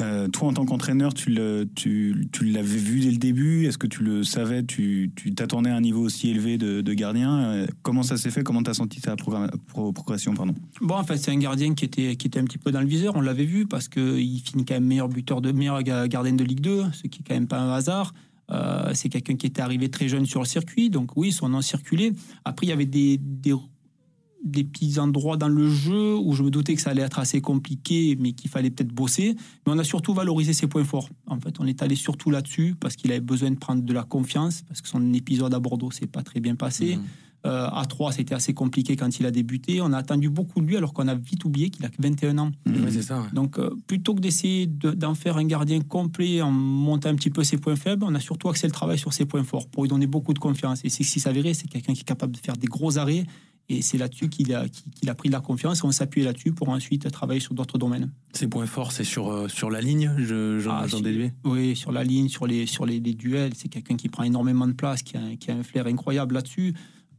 Euh, 0.00 0.28
toi, 0.28 0.48
en 0.48 0.52
tant 0.54 0.64
qu'entraîneur, 0.64 1.12
tu 1.12 1.30
l'avais 1.30 2.62
vu 2.62 3.00
dès 3.00 3.10
le 3.10 3.18
début? 3.18 3.66
Est-ce 3.66 3.76
que 3.76 3.86
tu 3.86 4.02
le 4.02 4.22
savais? 4.22 4.64
Tu 4.64 5.12
t'attendais 5.34 5.70
à 5.70 5.76
un 5.76 5.80
niveau 5.80 6.00
aussi 6.00 6.30
élevé 6.30 6.56
de, 6.56 6.94
gardien? 6.94 7.66
Comment 7.82 8.02
ça 8.02 8.16
s'est 8.16 8.30
fait? 8.30 8.42
Comment 8.42 8.62
tu 8.62 8.70
as 8.70 8.74
senti 8.74 9.00
ta 9.00 9.16
pro 9.16 9.92
progression 9.92 10.34
pardon? 10.34 10.54
Bon, 10.80 10.94
en 10.94 11.04
fait, 11.04 11.18
c'est 11.18 11.30
un 11.30 11.38
gardien 11.38 11.74
qui 11.74 11.84
était, 11.84 12.16
qui 12.16 12.28
était 12.28 12.38
un 12.38 12.44
petit 12.44 12.58
peu 12.58 12.70
dans 12.70 12.80
le 12.80 12.86
viseur. 12.86 13.16
On 13.16 13.20
l'avait 13.20 13.44
vu 13.44 13.66
parce 13.66 13.88
qu'il 13.88 14.40
finit 14.40 14.64
quand 14.64 14.74
même 14.74 14.86
meilleur 14.86 15.08
buteur 15.08 15.42
de 15.42 15.52
meilleur 15.52 15.82
gardien 15.82 16.32
de 16.32 16.44
Ligue 16.44 16.60
2, 16.60 16.84
ce 16.92 17.02
qui 17.08 17.20
est 17.20 17.24
quand 17.26 17.34
même 17.34 17.48
pas 17.48 17.58
un 17.58 17.72
hasard. 17.72 18.14
Euh, 18.50 18.92
c'est 18.94 19.08
quelqu'un 19.08 19.36
qui 19.36 19.46
était 19.46 19.62
arrivé 19.62 19.90
très 19.90 20.08
jeune 20.08 20.26
sur 20.26 20.40
le 20.40 20.46
circuit, 20.46 20.90
donc 20.90 21.16
oui, 21.16 21.32
son 21.32 21.48
nom 21.48 21.62
circulait. 21.62 22.12
Après, 22.44 22.66
il 22.66 22.70
y 22.70 22.72
avait 22.72 22.86
des, 22.86 23.18
des, 23.18 24.64
petits 24.64 24.98
endroits 25.00 25.36
dans 25.36 25.48
le 25.48 25.68
jeu 25.68 26.16
où 26.16 26.32
je 26.34 26.42
me 26.42 26.50
doutais 26.50 26.74
que 26.74 26.80
ça 26.80 26.90
allait 26.90 27.02
être 27.02 27.18
assez 27.18 27.40
compliqué, 27.40 28.16
mais 28.20 28.32
qu'il 28.32 28.48
fallait 28.48 28.70
peut-être 28.70 28.92
bosser. 28.92 29.34
Mais 29.66 29.72
on 29.72 29.78
a 29.78 29.84
surtout 29.84 30.14
valorisé 30.14 30.52
ses 30.52 30.68
points 30.68 30.84
forts. 30.84 31.08
En 31.26 31.40
fait, 31.40 31.58
on 31.58 31.66
est 31.66 31.82
allé 31.82 31.96
surtout 31.96 32.30
là-dessus 32.30 32.76
parce 32.78 32.94
qu'il 32.94 33.10
avait 33.10 33.20
besoin 33.20 33.50
de 33.50 33.58
prendre 33.58 33.82
de 33.82 33.92
la 33.92 34.04
confiance, 34.04 34.62
parce 34.62 34.80
que 34.80 34.88
son 34.88 35.12
épisode 35.12 35.52
à 35.52 35.58
Bordeaux 35.58 35.90
s'est 35.90 36.06
pas 36.06 36.22
très 36.22 36.40
bien 36.40 36.54
passé. 36.54 36.96
Mmh. 36.96 37.02
Euh, 37.46 37.68
à 37.72 37.84
3, 37.86 38.12
c'était 38.12 38.34
assez 38.34 38.54
compliqué 38.54 38.96
quand 38.96 39.20
il 39.20 39.26
a 39.26 39.30
débuté. 39.30 39.80
On 39.80 39.92
a 39.92 39.98
attendu 39.98 40.28
beaucoup 40.28 40.60
de 40.60 40.66
lui 40.66 40.76
alors 40.76 40.92
qu'on 40.92 41.06
a 41.06 41.14
vite 41.14 41.44
oublié 41.44 41.70
qu'il 41.70 41.84
a 41.84 41.88
que 41.88 42.00
21 42.00 42.38
ans. 42.38 42.50
Mmh. 42.66 42.84
Ouais, 42.84 42.90
ça, 43.02 43.20
ouais. 43.20 43.28
Donc, 43.32 43.58
euh, 43.58 43.70
plutôt 43.86 44.14
que 44.14 44.20
d'essayer 44.20 44.66
d'en 44.66 45.12
de, 45.12 45.16
faire 45.16 45.36
un 45.36 45.44
gardien 45.44 45.80
complet 45.80 46.42
en 46.42 46.50
montant 46.50 47.08
un 47.08 47.14
petit 47.14 47.30
peu 47.30 47.44
ses 47.44 47.58
points 47.58 47.76
faibles, 47.76 48.04
on 48.04 48.14
a 48.14 48.20
surtout 48.20 48.48
axé 48.48 48.66
le 48.66 48.72
travail 48.72 48.98
sur 48.98 49.12
ses 49.12 49.26
points 49.26 49.44
forts 49.44 49.68
pour 49.68 49.84
lui 49.84 49.90
donner 49.90 50.06
beaucoup 50.06 50.34
de 50.34 50.38
confiance. 50.38 50.80
Et 50.84 50.88
c'est 50.88 51.04
ce 51.04 51.12
qui 51.12 51.20
s'avérait, 51.20 51.54
c'est 51.54 51.68
quelqu'un 51.68 51.94
qui 51.94 52.00
est 52.00 52.04
capable 52.04 52.34
de 52.34 52.40
faire 52.40 52.56
des 52.56 52.66
gros 52.66 52.98
arrêts. 52.98 53.24
Et 53.68 53.82
c'est 53.82 53.98
là-dessus 53.98 54.28
qu'il 54.28 54.54
a, 54.54 54.66
qu'il 54.68 55.10
a 55.10 55.14
pris 55.14 55.28
de 55.28 55.34
la 55.34 55.40
confiance. 55.40 55.80
Et 55.80 55.84
on 55.84 55.92
s'appuyait 55.92 56.26
là-dessus 56.26 56.52
pour 56.52 56.68
ensuite 56.68 57.10
travailler 57.10 57.40
sur 57.40 57.54
d'autres 57.54 57.78
domaines. 57.78 58.10
Ses 58.32 58.46
points 58.46 58.66
forts, 58.66 58.92
c'est 58.92 59.04
sur, 59.04 59.28
euh, 59.28 59.48
sur 59.48 59.70
la 59.70 59.80
ligne, 59.80 60.12
j'en 60.18 60.58
je, 60.58 60.68
ah, 60.68 60.86
déduis 61.02 61.32
Oui, 61.44 61.74
sur 61.74 61.90
la 61.90 62.04
ligne, 62.04 62.28
sur 62.28 62.46
les, 62.46 62.66
sur 62.66 62.86
les, 62.86 63.00
les 63.00 63.14
duels. 63.14 63.52
C'est 63.56 63.68
quelqu'un 63.68 63.96
qui 63.96 64.08
prend 64.08 64.22
énormément 64.22 64.68
de 64.68 64.72
place, 64.72 65.02
qui 65.02 65.16
a, 65.16 65.36
qui 65.38 65.50
a 65.50 65.54
un 65.54 65.64
flair 65.64 65.86
incroyable 65.86 66.34
là-dessus. 66.34 66.74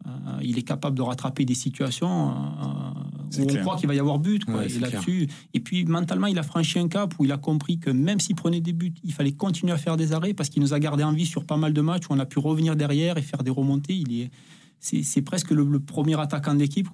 Euh, 0.08 0.40
il 0.42 0.58
est 0.58 0.64
capable 0.64 0.98
de 0.98 1.02
rattraper 1.02 1.46
des 1.46 1.56
situations 1.56 2.30
euh, 2.30 3.40
où 3.40 3.52
on 3.52 3.56
croit 3.62 3.76
qu'il 3.76 3.88
va 3.88 3.96
y 3.96 4.00
avoir 4.00 4.20
but. 4.20 4.46
Quoi, 4.46 4.56
ouais, 4.56 4.72
et 4.72 4.80
là-dessus. 4.80 5.28
Et 5.54 5.60
puis 5.60 5.86
mentalement, 5.86 6.28
il 6.28 6.40
a 6.40 6.44
franchi 6.44 6.80
un 6.80 6.88
cap 6.88 7.14
où 7.20 7.26
il 7.26 7.32
a 7.32 7.38
compris 7.38 7.78
que 7.78 7.90
même 7.90 8.20
s'il 8.20 8.36
prenait 8.36 8.62
des 8.62 8.74
buts, 8.74 8.94
il 9.04 9.14
fallait 9.14 9.34
continuer 9.34 9.74
à 9.74 9.78
faire 9.78 9.98
des 9.98 10.14
arrêts 10.14 10.34
parce 10.34 10.50
qu'il 10.50 10.62
nous 10.62 10.74
a 10.74 10.80
gardé 10.80 11.04
en 11.04 11.12
vie 11.12 11.26
sur 11.26 11.46
pas 11.46 11.58
mal 11.58 11.74
de 11.74 11.82
matchs 11.82 12.06
où 12.10 12.14
on 12.14 12.20
a 12.20 12.26
pu 12.26 12.40
revenir 12.40 12.76
derrière 12.76 13.18
et 13.18 13.22
faire 13.22 13.44
des 13.44 13.52
remontées. 13.52 13.96
Il 13.96 14.22
est 14.22 14.32
c'est 14.80 15.22
presque 15.22 15.52
le, 15.52 15.64
le, 15.64 15.80
premier 15.80 16.20
attaquant 16.20 16.54
de 16.54 16.60
l'équipe. 16.60 16.88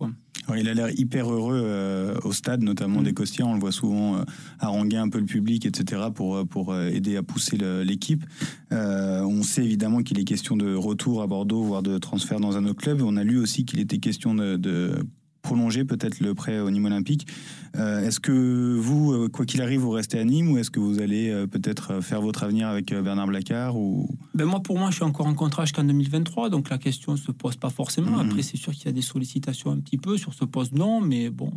Ouais, 0.49 0.61
il 0.61 0.67
a 0.67 0.73
l'air 0.73 0.89
hyper 0.97 1.31
heureux 1.31 1.61
euh, 1.63 2.15
au 2.23 2.33
stade, 2.33 2.63
notamment 2.63 2.99
mmh. 2.99 3.03
des 3.03 3.13
Costiers. 3.13 3.43
On 3.43 3.53
le 3.53 3.59
voit 3.59 3.71
souvent 3.71 4.17
euh, 4.17 4.23
haranguer 4.59 4.97
un 4.97 5.09
peu 5.09 5.19
le 5.19 5.25
public, 5.25 5.65
etc., 5.65 6.03
pour, 6.13 6.45
pour 6.47 6.75
aider 6.75 7.15
à 7.15 7.23
pousser 7.23 7.57
l'équipe. 7.57 8.23
Euh, 8.71 9.21
on 9.21 9.43
sait 9.43 9.63
évidemment 9.63 10.03
qu'il 10.03 10.19
est 10.19 10.23
question 10.23 10.57
de 10.57 10.75
retour 10.75 11.21
à 11.21 11.27
Bordeaux, 11.27 11.63
voire 11.63 11.83
de 11.83 11.97
transfert 11.97 12.39
dans 12.39 12.57
un 12.57 12.65
autre 12.65 12.81
club. 12.81 13.01
On 13.01 13.15
a 13.15 13.23
lu 13.23 13.37
aussi 13.37 13.65
qu'il 13.65 13.79
était 13.79 13.99
question 13.99 14.35
de, 14.35 14.57
de 14.57 15.05
prolonger 15.43 15.85
peut-être 15.85 16.19
le 16.21 16.33
prêt 16.33 16.59
au 16.59 16.71
Nîmes 16.71 16.85
Olympique. 16.85 17.27
Euh, 17.75 18.07
est-ce 18.07 18.19
que 18.19 18.75
vous, 18.79 19.29
quoi 19.29 19.45
qu'il 19.45 19.61
arrive, 19.61 19.81
vous 19.81 19.91
restez 19.91 20.17
à 20.17 20.23
Nîmes 20.23 20.49
ou 20.51 20.57
est-ce 20.57 20.71
que 20.71 20.79
vous 20.79 20.99
allez 20.99 21.29
euh, 21.29 21.45
peut-être 21.45 22.01
faire 22.01 22.21
votre 22.21 22.43
avenir 22.43 22.67
avec 22.67 22.91
Bernard 22.93 23.27
Blacard 23.27 23.77
ou... 23.77 24.09
ben 24.33 24.45
Moi, 24.45 24.61
pour 24.61 24.79
moi, 24.79 24.89
je 24.89 24.95
suis 24.95 25.03
encore 25.03 25.27
en 25.27 25.35
contrat 25.35 25.65
jusqu'en 25.65 25.83
2023, 25.83 26.49
donc 26.49 26.69
la 26.69 26.77
question 26.79 27.11
ne 27.11 27.17
se 27.17 27.31
pose 27.31 27.57
pas 27.57 27.69
forcément. 27.69 28.11
Mm 28.11 28.21
-hmm. 28.21 28.25
Après, 28.25 28.41
c'est 28.41 28.57
sûr 28.57 28.73
qu'il 28.73 28.85
y 28.85 28.89
a 28.89 28.93
des 28.93 29.01
sollicitations 29.13 29.69
un 29.71 29.79
petit 29.79 29.97
peu 29.97 30.17
sur 30.17 30.33
ce 30.33 30.45
poste, 30.45 30.73
non, 30.73 31.01
mais 31.01 31.29
bon, 31.29 31.51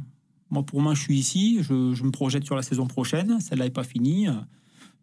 moi, 0.51 0.63
pour 0.65 0.81
moi, 0.81 0.93
je 0.95 1.03
suis 1.07 1.19
ici, 1.19 1.59
je, 1.63 1.95
je 1.95 2.03
me 2.05 2.11
projette 2.11 2.45
sur 2.45 2.57
la 2.57 2.63
saison 2.63 2.87
prochaine, 2.87 3.41
celle-là 3.41 3.65
n'est 3.67 3.79
pas 3.81 3.85
finie. 3.85 4.27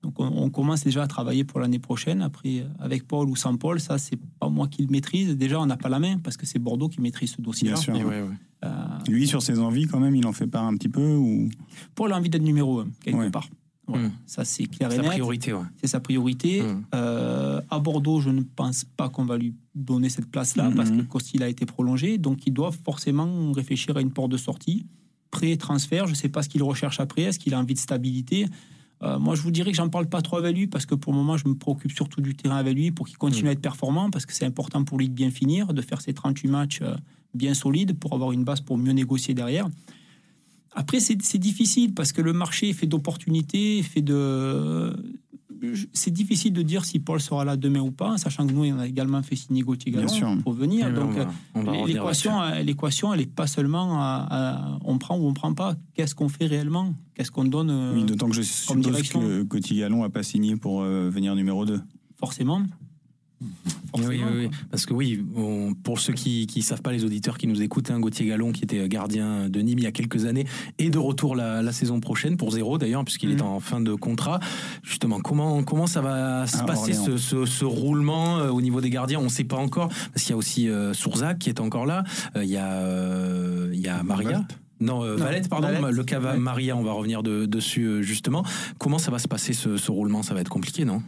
Donc 0.03 0.19
on, 0.19 0.25
on, 0.25 0.49
commence 0.49 0.83
déjà 0.83 1.03
à 1.03 1.07
travailler 1.07 1.45
pour 1.45 1.61
l'année 1.61 1.79
prochaine. 1.79 2.21
Après, 2.21 2.65
avec 2.79 3.07
Paul 3.07 3.29
ou 3.29 3.37
sans 3.37 3.55
Paul, 3.55 3.79
ça, 3.79 3.97
c'est 3.97 4.19
pas 4.39 4.49
moi 4.49 4.67
qui 4.67 4.83
le 4.83 4.89
maîtrise. 4.89 5.35
Déjà, 5.37 5.59
on 5.59 5.65
n'a 5.65 5.77
pas 5.77 5.89
la 5.89 5.99
main 5.99 6.17
parce 6.19 6.35
que 6.35 6.45
c'est 6.45 6.59
Bordeaux 6.59 6.89
qui 6.89 6.99
maîtrise 6.99 7.31
ce 7.31 7.41
dossier-là. 7.41 7.75
Bien 7.75 7.81
sûr. 7.81 7.95
Ouais, 7.95 8.03
ouais. 8.03 8.27
Euh, 8.65 8.69
Lui, 9.07 9.27
sur 9.27 9.41
ses 9.41 9.59
envies, 9.59 9.87
quand 9.87 9.99
même, 9.99 10.15
il 10.15 10.25
en 10.25 10.33
fait 10.33 10.47
part 10.47 10.65
un 10.65 10.75
petit 10.75 10.89
peu 10.89 11.15
ou... 11.15 11.49
Paul 11.95 12.11
a 12.11 12.17
envie 12.17 12.29
d'être 12.29 12.43
numéro 12.43 12.81
un, 12.81 12.87
quelque 13.01 13.17
ouais. 13.17 13.31
part. 13.31 13.47
Voilà. 13.87 14.07
Mmh. 14.07 14.11
Ça, 14.25 14.45
c'est 14.45 14.65
clair 14.65 14.91
et 14.91 14.97
net. 14.97 15.01
C'est 15.01 15.07
sa 15.07 15.11
priorité, 15.11 15.53
ouais. 15.53 15.65
C'est 15.81 15.87
sa 15.87 15.99
priorité. 15.99 16.61
Mmh. 16.61 16.85
Euh, 16.95 17.61
à 17.69 17.79
Bordeaux, 17.79 18.19
je 18.19 18.29
ne 18.29 18.41
pense 18.41 18.85
pas 18.85 19.09
qu'on 19.09 19.25
va 19.25 19.37
lui 19.37 19.53
donner 19.75 20.09
cette 20.09 20.29
place-là 20.29 20.69
mmh. 20.69 20.75
parce 20.75 20.91
que 20.91 21.01
Costil 21.01 21.43
a 21.43 21.49
été 21.49 21.65
prolongé. 21.65 22.17
Donc, 22.17 22.45
il 22.45 22.53
doit 22.53 22.71
forcément 22.71 23.51
réfléchir 23.51 23.97
à 23.97 24.01
une 24.01 24.11
porte 24.11 24.31
de 24.31 24.37
sortie. 24.37 24.85
Pré-transfert, 25.31 26.05
je 26.07 26.11
ne 26.11 26.15
sais 26.15 26.29
pas 26.29 26.43
ce 26.43 26.49
qu'il 26.49 26.63
recherche 26.63 26.99
après. 26.99 27.23
Est-ce 27.23 27.39
qu'il 27.39 27.53
a 27.53 27.59
envie 27.59 27.73
de 27.73 27.79
stabilité? 27.79 28.47
Euh, 29.01 29.19
moi, 29.19 29.35
je 29.35 29.41
vous 29.41 29.51
dirais 29.51 29.71
que 29.71 29.77
j'en 29.77 29.89
parle 29.89 30.07
pas 30.07 30.21
trop 30.21 30.37
avec 30.37 30.55
lui 30.55 30.67
parce 30.67 30.85
que 30.85 30.95
pour 30.95 31.11
le 31.11 31.17
moment, 31.17 31.35
je 31.35 31.47
me 31.47 31.55
préoccupe 31.55 31.91
surtout 31.91 32.21
du 32.21 32.35
terrain 32.35 32.57
avec 32.57 32.75
lui 32.75 32.91
pour 32.91 33.07
qu'il 33.07 33.17
continue 33.17 33.45
mmh. 33.45 33.47
à 33.47 33.51
être 33.51 33.61
performant 33.61 34.09
parce 34.09 34.25
que 34.25 34.33
c'est 34.33 34.45
important 34.45 34.83
pour 34.83 34.97
lui 34.97 35.09
de 35.09 35.13
bien 35.13 35.29
finir, 35.29 35.73
de 35.73 35.81
faire 35.81 36.01
ses 36.01 36.13
38 36.13 36.47
matchs 36.47 36.79
euh, 36.81 36.95
bien 37.33 37.53
solides 37.53 37.99
pour 37.99 38.13
avoir 38.13 38.31
une 38.31 38.43
base 38.43 38.61
pour 38.61 38.77
mieux 38.77 38.93
négocier 38.93 39.33
derrière. 39.33 39.67
Après, 40.75 40.99
c'est 40.99 41.37
difficile 41.37 41.93
parce 41.93 42.11
que 42.11 42.21
le 42.21 42.33
marché 42.33 42.69
est 42.69 42.73
fait 42.73 42.87
d'opportunités, 42.87 43.83
fait 43.83 44.01
de. 44.01 44.95
C'est 45.93 46.11
difficile 46.11 46.53
de 46.53 46.61
dire 46.61 46.85
si 46.85 46.99
Paul 46.99 47.19
sera 47.19 47.45
là 47.45 47.55
demain 47.57 47.79
ou 47.79 47.91
pas, 47.91 48.17
sachant 48.17 48.45
que 48.45 48.53
nous, 48.53 48.65
on 48.65 48.79
a 48.79 48.87
également 48.87 49.21
fait 49.23 49.35
signer 49.35 49.61
Gauthier 49.61 49.91
Gallon 49.91 50.41
pour 50.41 50.53
venir. 50.53 50.87
Eh 50.89 50.93
Donc, 50.93 51.15
l'équation, 51.87 52.33
l'équation, 52.63 53.13
elle 53.13 53.21
n'est 53.21 53.25
pas 53.25 53.47
seulement 53.47 54.01
à, 54.01 54.27
à, 54.29 54.79
on 54.83 54.97
prend 54.97 55.17
ou 55.17 55.27
on 55.27 55.33
prend 55.33 55.53
pas. 55.53 55.75
Qu'est-ce 55.93 56.15
qu'on 56.15 56.29
fait 56.29 56.45
réellement? 56.45 56.93
Qu'est-ce 57.15 57.31
qu'on 57.31 57.45
donne 57.45 57.69
euh, 57.69 57.93
Oui, 57.93 58.03
d'autant 58.03 58.29
que 58.29 58.35
je 58.35 58.41
suppose 58.41 59.09
que 59.09 59.43
Gauthier 59.43 59.79
Gallon 59.79 60.01
n'a 60.01 60.09
pas 60.09 60.23
signé 60.23 60.55
pour 60.55 60.81
euh, 60.81 61.09
venir 61.09 61.35
numéro 61.35 61.65
2. 61.65 61.79
Forcément. 62.17 62.63
Oui, 63.95 64.05
oui, 64.07 64.23
oui, 64.35 64.49
parce 64.71 64.87
que 64.87 64.93
oui, 64.93 65.23
on, 65.35 65.75
pour 65.75 65.99
ceux 65.99 66.13
qui 66.13 66.47
ne 66.55 66.61
savent 66.61 66.81
pas, 66.81 66.91
les 66.91 67.05
auditeurs 67.05 67.37
qui 67.37 67.45
nous 67.45 67.61
écoutent, 67.61 67.91
hein, 67.91 67.99
Gauthier 67.99 68.25
Gallon, 68.25 68.51
qui 68.51 68.63
était 68.63 68.87
gardien 68.89 69.49
de 69.49 69.59
Nîmes 69.59 69.79
il 69.79 69.83
y 69.83 69.87
a 69.87 69.91
quelques 69.91 70.25
années, 70.25 70.45
est 70.79 70.89
de 70.89 70.97
retour 70.97 71.35
la, 71.35 71.61
la 71.61 71.71
saison 71.71 71.99
prochaine, 71.99 72.35
pour 72.35 72.51
zéro 72.51 72.79
d'ailleurs, 72.79 73.03
puisqu'il 73.05 73.29
mmh. 73.29 73.37
est 73.37 73.41
en 73.41 73.59
fin 73.59 73.81
de 73.81 73.93
contrat. 73.93 74.39
Justement, 74.81 75.19
comment, 75.19 75.63
comment 75.63 75.85
ça 75.85 76.01
va 76.01 76.47
se 76.47 76.57
ah, 76.59 76.63
passer 76.63 76.93
ce, 76.93 77.17
ce, 77.17 77.45
ce, 77.45 77.65
roulement 77.65 78.39
euh, 78.39 78.49
au 78.49 78.61
niveau 78.61 78.81
des 78.81 78.89
gardiens? 78.89 79.19
On 79.19 79.25
ne 79.25 79.29
sait 79.29 79.43
pas 79.43 79.57
encore, 79.57 79.89
parce 79.89 80.23
qu'il 80.23 80.31
y 80.31 80.33
a 80.33 80.37
aussi 80.37 80.69
euh, 80.69 80.93
Sourzac 80.93 81.37
qui 81.37 81.49
est 81.49 81.59
encore 81.59 81.85
là, 81.85 82.03
euh, 82.35 82.43
il 82.43 82.49
y, 82.49 82.57
a, 82.57 83.73
y 83.73 83.87
a 83.87 84.01
Maria. 84.01 84.43
Non, 84.79 85.03
euh, 85.03 85.15
Valette, 85.15 85.49
pardon, 85.49 85.67
Valette. 85.67 85.95
le 85.95 86.03
cas 86.03 86.19
ouais. 86.19 86.37
Maria, 86.37 86.75
on 86.75 86.83
va 86.83 86.93
revenir 86.93 87.21
de, 87.21 87.45
dessus 87.45 88.03
justement. 88.03 88.43
Comment 88.79 88.97
ça 88.97 89.11
va 89.11 89.19
se 89.19 89.27
passer 89.27 89.53
ce, 89.53 89.77
ce 89.77 89.91
roulement? 89.91 90.23
Ça 90.23 90.33
va 90.33 90.41
être 90.41 90.49
compliqué, 90.49 90.83
non? 90.83 91.01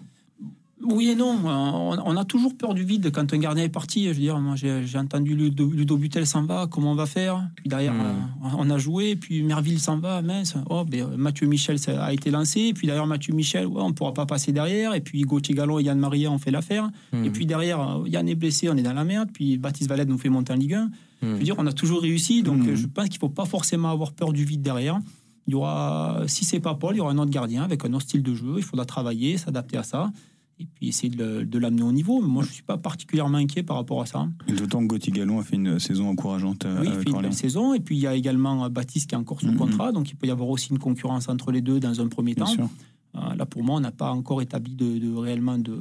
Oui 0.87 1.09
et 1.09 1.15
non. 1.15 1.39
On, 1.43 2.17
a 2.17 2.25
toujours 2.25 2.55
peur 2.55 2.73
du 2.73 2.83
vide 2.83 3.11
quand 3.11 3.33
un 3.33 3.37
gardien 3.37 3.63
est 3.63 3.69
parti. 3.69 4.05
Je 4.05 4.09
veux 4.09 4.15
dire, 4.15 4.39
moi 4.39 4.55
j'ai 4.55 4.97
entendu 4.97 5.35
Ludo, 5.35 5.69
Ludo 5.69 5.97
Butel 5.97 6.25
s'en 6.25 6.43
va, 6.43 6.67
comment 6.69 6.91
on 6.91 6.95
va 6.95 7.05
faire? 7.05 7.47
Puis 7.55 7.69
derrière, 7.69 7.93
mmh. 7.93 8.55
on 8.57 8.69
a 8.69 8.77
joué, 8.77 9.15
puis 9.15 9.43
Merville 9.43 9.79
s'en 9.79 9.97
va, 9.97 10.21
mince. 10.21 10.55
Oh, 10.69 10.83
ben, 10.85 11.07
Mathieu 11.17 11.47
Michel 11.47 11.77
a 11.99 12.13
été 12.13 12.31
lancé, 12.31 12.73
puis 12.73 12.87
derrière 12.87 13.07
Mathieu 13.07 13.33
Michel, 13.33 13.65
ouais, 13.67 13.81
on 13.81 13.89
ne 13.89 13.93
pourra 13.93 14.13
pas 14.13 14.25
passer 14.25 14.51
derrière. 14.51 14.93
Et 14.93 15.01
puis 15.01 15.21
Gauthier 15.21 15.55
Gallon 15.55 15.79
et 15.79 15.83
Yann 15.83 15.99
Maria 15.99 16.31
ont 16.31 16.37
fait 16.37 16.51
l'affaire. 16.51 16.89
Mmh. 17.11 17.25
Et 17.25 17.29
puis 17.29 17.45
derrière, 17.45 18.01
Yann 18.05 18.27
est 18.27 18.35
blessé, 18.35 18.69
on 18.69 18.77
est 18.77 18.83
dans 18.83 18.93
la 18.93 19.03
merde. 19.03 19.29
Puis 19.33 19.57
Baptiste 19.57 19.89
Valette 19.89 20.09
nous 20.09 20.17
fait 20.17 20.29
monter 20.29 20.53
en 20.53 20.57
Ligue 20.57 20.75
1. 20.75 20.85
Mmh. 20.85 20.91
Je 21.21 21.27
veux 21.27 21.43
dire, 21.43 21.55
on 21.57 21.67
a 21.67 21.73
toujours 21.73 22.01
réussi. 22.01 22.43
Donc 22.43 22.63
je 22.73 22.87
pense 22.87 23.05
qu'il 23.05 23.15
ne 23.15 23.19
faut 23.19 23.29
pas 23.29 23.45
forcément 23.45 23.89
avoir 23.89 24.13
peur 24.13 24.33
du 24.33 24.45
vide 24.45 24.61
derrière. 24.61 24.99
Il 25.47 25.51
y 25.51 25.55
aura, 25.55 26.23
si 26.25 26.43
c'est 26.43 26.59
pas 26.59 26.73
Paul, 26.73 26.95
il 26.95 26.97
y 26.97 27.01
aura 27.01 27.11
un 27.11 27.17
autre 27.19 27.29
gardien 27.29 27.61
avec 27.63 27.85
un 27.85 27.93
autre 27.93 28.05
style 28.05 28.23
de 28.23 28.33
jeu. 28.33 28.55
Il 28.57 28.63
faudra 28.63 28.85
travailler, 28.85 29.37
s'adapter 29.37 29.77
à 29.77 29.83
ça 29.83 30.11
et 30.59 30.65
puis 30.65 30.87
essayer 30.87 31.09
de 31.09 31.57
l'amener 31.59 31.83
au 31.83 31.91
niveau. 31.91 32.21
Moi, 32.21 32.43
je 32.43 32.49
ne 32.49 32.53
suis 32.53 32.63
pas 32.63 32.77
particulièrement 32.77 33.37
inquiet 33.37 33.63
par 33.63 33.75
rapport 33.77 34.01
à 34.01 34.05
ça. 34.05 34.27
D'autant 34.47 34.81
que 34.81 34.87
Gauthier 34.87 35.11
Gallon 35.11 35.39
a 35.39 35.43
fait 35.43 35.57
une 35.57 35.79
saison 35.79 36.07
encourageante. 36.09 36.65
Oui, 36.65 36.87
il 36.87 36.93
fait 37.01 37.09
une 37.09 37.21
belle 37.21 37.33
saison. 37.33 37.73
Et 37.73 37.81
puis, 37.81 37.95
il 37.97 38.01
y 38.01 38.07
a 38.07 38.15
également 38.15 38.69
Baptiste 38.69 39.09
qui 39.09 39.15
est 39.15 39.17
encore 39.17 39.41
sous 39.41 39.47
mm 39.47 39.55
-hmm. 39.55 39.57
contrat. 39.57 39.91
Donc, 39.91 40.05
il 40.11 40.15
peut 40.15 40.27
y 40.27 40.31
avoir 40.31 40.49
aussi 40.49 40.69
une 40.71 40.79
concurrence 40.79 41.27
entre 41.29 41.51
les 41.51 41.61
deux 41.61 41.79
dans 41.79 41.99
un 41.99 42.07
premier 42.07 42.35
Bien 42.35 42.45
temps. 42.45 42.55
Sûr. 42.59 42.69
Euh, 43.15 43.35
là, 43.39 43.45
pour 43.45 43.63
moi, 43.63 43.75
on 43.79 43.81
n'a 43.81 43.91
pas 43.91 44.11
encore 44.11 44.41
établi 44.41 44.75
de, 44.75 44.89
de 45.05 45.09
réellement 45.25 45.57
de... 45.57 45.75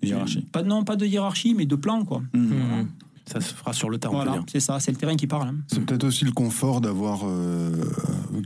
de 0.00 0.06
hiérarchie. 0.08 0.42
Pas, 0.56 0.62
non, 0.62 0.84
pas 0.84 0.96
de 0.96 1.06
hiérarchie, 1.06 1.54
mais 1.54 1.66
de 1.66 1.76
plan, 1.76 2.04
quoi. 2.04 2.20
Mm 2.20 2.40
-hmm. 2.40 2.48
voilà. 2.48 2.84
Ça 3.26 3.40
se 3.40 3.54
fera 3.54 3.72
sur 3.72 3.88
le 3.88 3.98
terrain. 3.98 4.14
Voilà, 4.14 4.40
c'est 4.50 4.60
ça, 4.60 4.80
c'est 4.80 4.90
le 4.90 4.96
terrain 4.96 5.16
qui 5.16 5.26
parle. 5.26 5.48
Hein. 5.48 5.56
C'est 5.68 5.80
peut-être 5.80 6.04
aussi 6.04 6.24
le 6.24 6.32
confort 6.32 6.80
d'avoir 6.80 7.20
euh, 7.24 7.70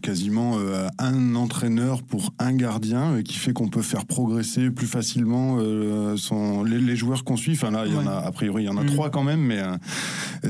quasiment 0.02 0.54
euh, 0.56 0.88
un 0.98 1.34
entraîneur 1.34 2.02
pour 2.02 2.32
un 2.38 2.52
gardien 2.52 3.14
euh, 3.14 3.22
qui 3.22 3.34
fait 3.34 3.52
qu'on 3.52 3.68
peut 3.68 3.82
faire 3.82 4.04
progresser 4.04 4.70
plus 4.70 4.86
facilement 4.86 5.56
euh, 5.58 6.16
son, 6.16 6.64
les, 6.64 6.80
les, 6.80 6.96
joueurs 6.96 7.24
qu'on 7.24 7.36
suit. 7.36 7.52
Enfin 7.52 7.70
là, 7.70 7.86
il 7.86 7.92
y 7.94 7.96
en 7.96 8.06
a, 8.06 8.12
a 8.12 8.32
priori, 8.32 8.64
il 8.64 8.66
y 8.66 8.68
en 8.68 8.76
a 8.76 8.82
mmh. 8.82 8.86
trois 8.86 9.10
quand 9.10 9.22
même, 9.22 9.40
mais 9.40 9.62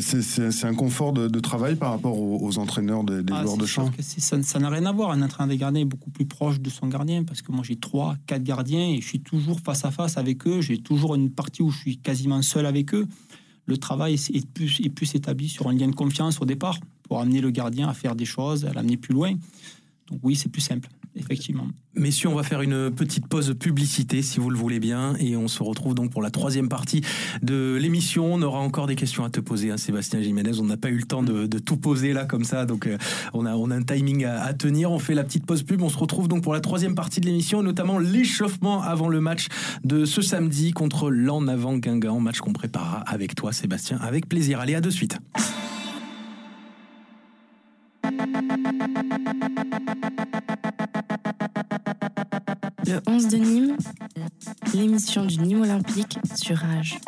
c'est 0.01 0.65
un 0.65 0.75
confort 0.75 1.13
de, 1.13 1.41
travail 1.41 1.77
par 1.77 1.91
rapport 1.91 2.19
aux, 2.19 2.59
entraîneurs 2.59 3.05
des, 3.05 3.21
ah, 3.31 3.43
joueurs 3.43 3.57
de 3.57 3.67
champ 3.67 3.91
Ça 4.01 4.59
n'a 4.59 4.71
rien 4.71 4.87
à 4.87 4.93
voir. 4.93 5.11
Un 5.11 5.23
entraîneur 5.23 5.49
des 5.49 5.59
gardiens 5.59 5.83
est 5.83 5.87
beaucoup 5.87 6.11
plus 6.11 6.27
proche 6.27 6.61
de 6.61 6.71
son 6.71 6.89
gardien 6.89 7.25
parce 7.25 7.43
que 7.43 7.53
moi 7.53 7.63
j'ai 7.65 7.77
trois, 7.77 8.17
quatre 8.27 8.43
gardiens 8.43 8.89
et 8.89 9.01
je 9.01 9.07
suis 9.07 9.21
toujours 9.21 9.61
face 9.61 9.85
à 9.85 9.91
face 9.91 10.17
avec 10.17 10.47
eux. 10.47 10.61
J'ai 10.61 10.79
toujours 10.79 11.15
une 11.15 11.31
partie 11.31 11.63
où 11.63 11.71
je 11.71 11.79
suis 11.79 11.99
quasiment 11.99 12.43
seul 12.43 12.67
avec 12.67 12.95
eux. 12.95 13.07
Le 13.67 13.77
travail 13.77 14.15
est 14.15 14.47
plus, 14.47 14.81
est 14.81 14.89
plus 14.89 15.15
établi 15.15 15.49
sur 15.49 15.69
un 15.69 15.75
lien 15.75 15.89
de 15.89 15.95
confiance 15.95 16.41
au 16.41 16.45
départ 16.45 16.79
pour 17.03 17.21
amener 17.21 17.41
le 17.41 17.51
gardien 17.51 17.89
à 17.89 17.95
faire 17.95 18.15
des 18.15 18.25
choses, 18.25 18.65
à 18.65 18.73
l'amener 18.73 18.97
plus 18.97 19.13
loin. 19.13 19.33
Donc 20.09 20.21
oui, 20.23 20.37
c'est 20.37 20.49
plus 20.49 20.63
simple 20.63 20.89
effectivement. 21.17 21.67
Messieurs, 21.95 22.29
on 22.29 22.35
va 22.35 22.43
faire 22.43 22.61
une 22.61 22.91
petite 22.91 23.27
pause 23.27 23.55
publicité, 23.59 24.21
si 24.23 24.39
vous 24.39 24.51
le 24.51 24.59
voulez 24.59 24.81
bien, 24.81 25.15
et 25.19 25.37
on 25.37 25.49
se 25.49 25.63
retrouve 25.63 25.95
donc 25.95 26.11
pour 26.11 26.21
la 26.23 26.31
troisième 26.31 26.69
partie 26.69 27.01
de 27.43 27.77
l'émission. 27.81 28.35
On 28.35 28.43
aura 28.43 28.59
encore 28.59 28.87
des 28.87 28.97
questions 28.97 29.25
à 29.25 29.31
te 29.31 29.41
poser, 29.41 29.71
hein, 29.71 29.79
Sébastien 29.79 30.21
Jiménez. 30.21 30.61
On 30.61 30.65
n'a 30.65 30.77
pas 30.77 30.91
eu 30.91 30.97
le 30.97 31.05
temps 31.05 31.23
de, 31.23 31.47
tout 31.59 31.79
poser 31.79 32.13
là 32.13 32.27
comme 32.27 32.45
ça, 32.45 32.67
donc 32.67 32.87
euh, 32.87 32.99
on, 33.33 33.47
a, 33.47 33.53
un 33.53 33.83
timing 33.83 34.25
à, 34.25 34.53
tenir. 34.53 34.93
On 34.93 34.99
fait 34.99 35.15
la 35.15 35.25
petite 35.25 35.47
pause 35.47 35.63
pub. 35.63 35.83
On 35.83 35.89
se 35.89 35.99
retrouve 35.99 36.29
donc 36.29 36.43
pour 36.43 36.53
la 36.53 36.61
troisième 36.61 36.95
partie 36.95 37.21
de 37.21 37.27
l'émission, 37.27 37.63
notamment 37.63 37.99
l'échauffement 37.99 38.83
avant 38.83 39.09
le 39.09 39.21
match 39.21 39.47
de 39.85 40.05
ce 40.05 40.21
samedi 40.21 40.73
contre 40.73 41.11
l'En 41.11 41.49
avant 41.49 41.77
Guingamp, 41.77 42.21
match 42.21 42.41
qu'on 42.41 42.53
préparera 42.53 42.99
avec 43.01 43.35
toi, 43.35 43.53
Sébastien, 43.53 43.99
avec 43.99 44.29
plaisir. 44.29 44.61
Allez, 44.61 44.75
à 44.75 44.81
de 44.81 44.91
suite. 44.91 45.19
Le 52.87 53.01
11 53.05 53.29
de 53.29 53.37
Nîmes, 53.37 53.77
l'émission 54.73 55.25
du 55.25 55.39
Nîmes 55.39 55.63
Olympique 55.63 56.19
sur 56.37 56.57
Rage. 56.57 56.99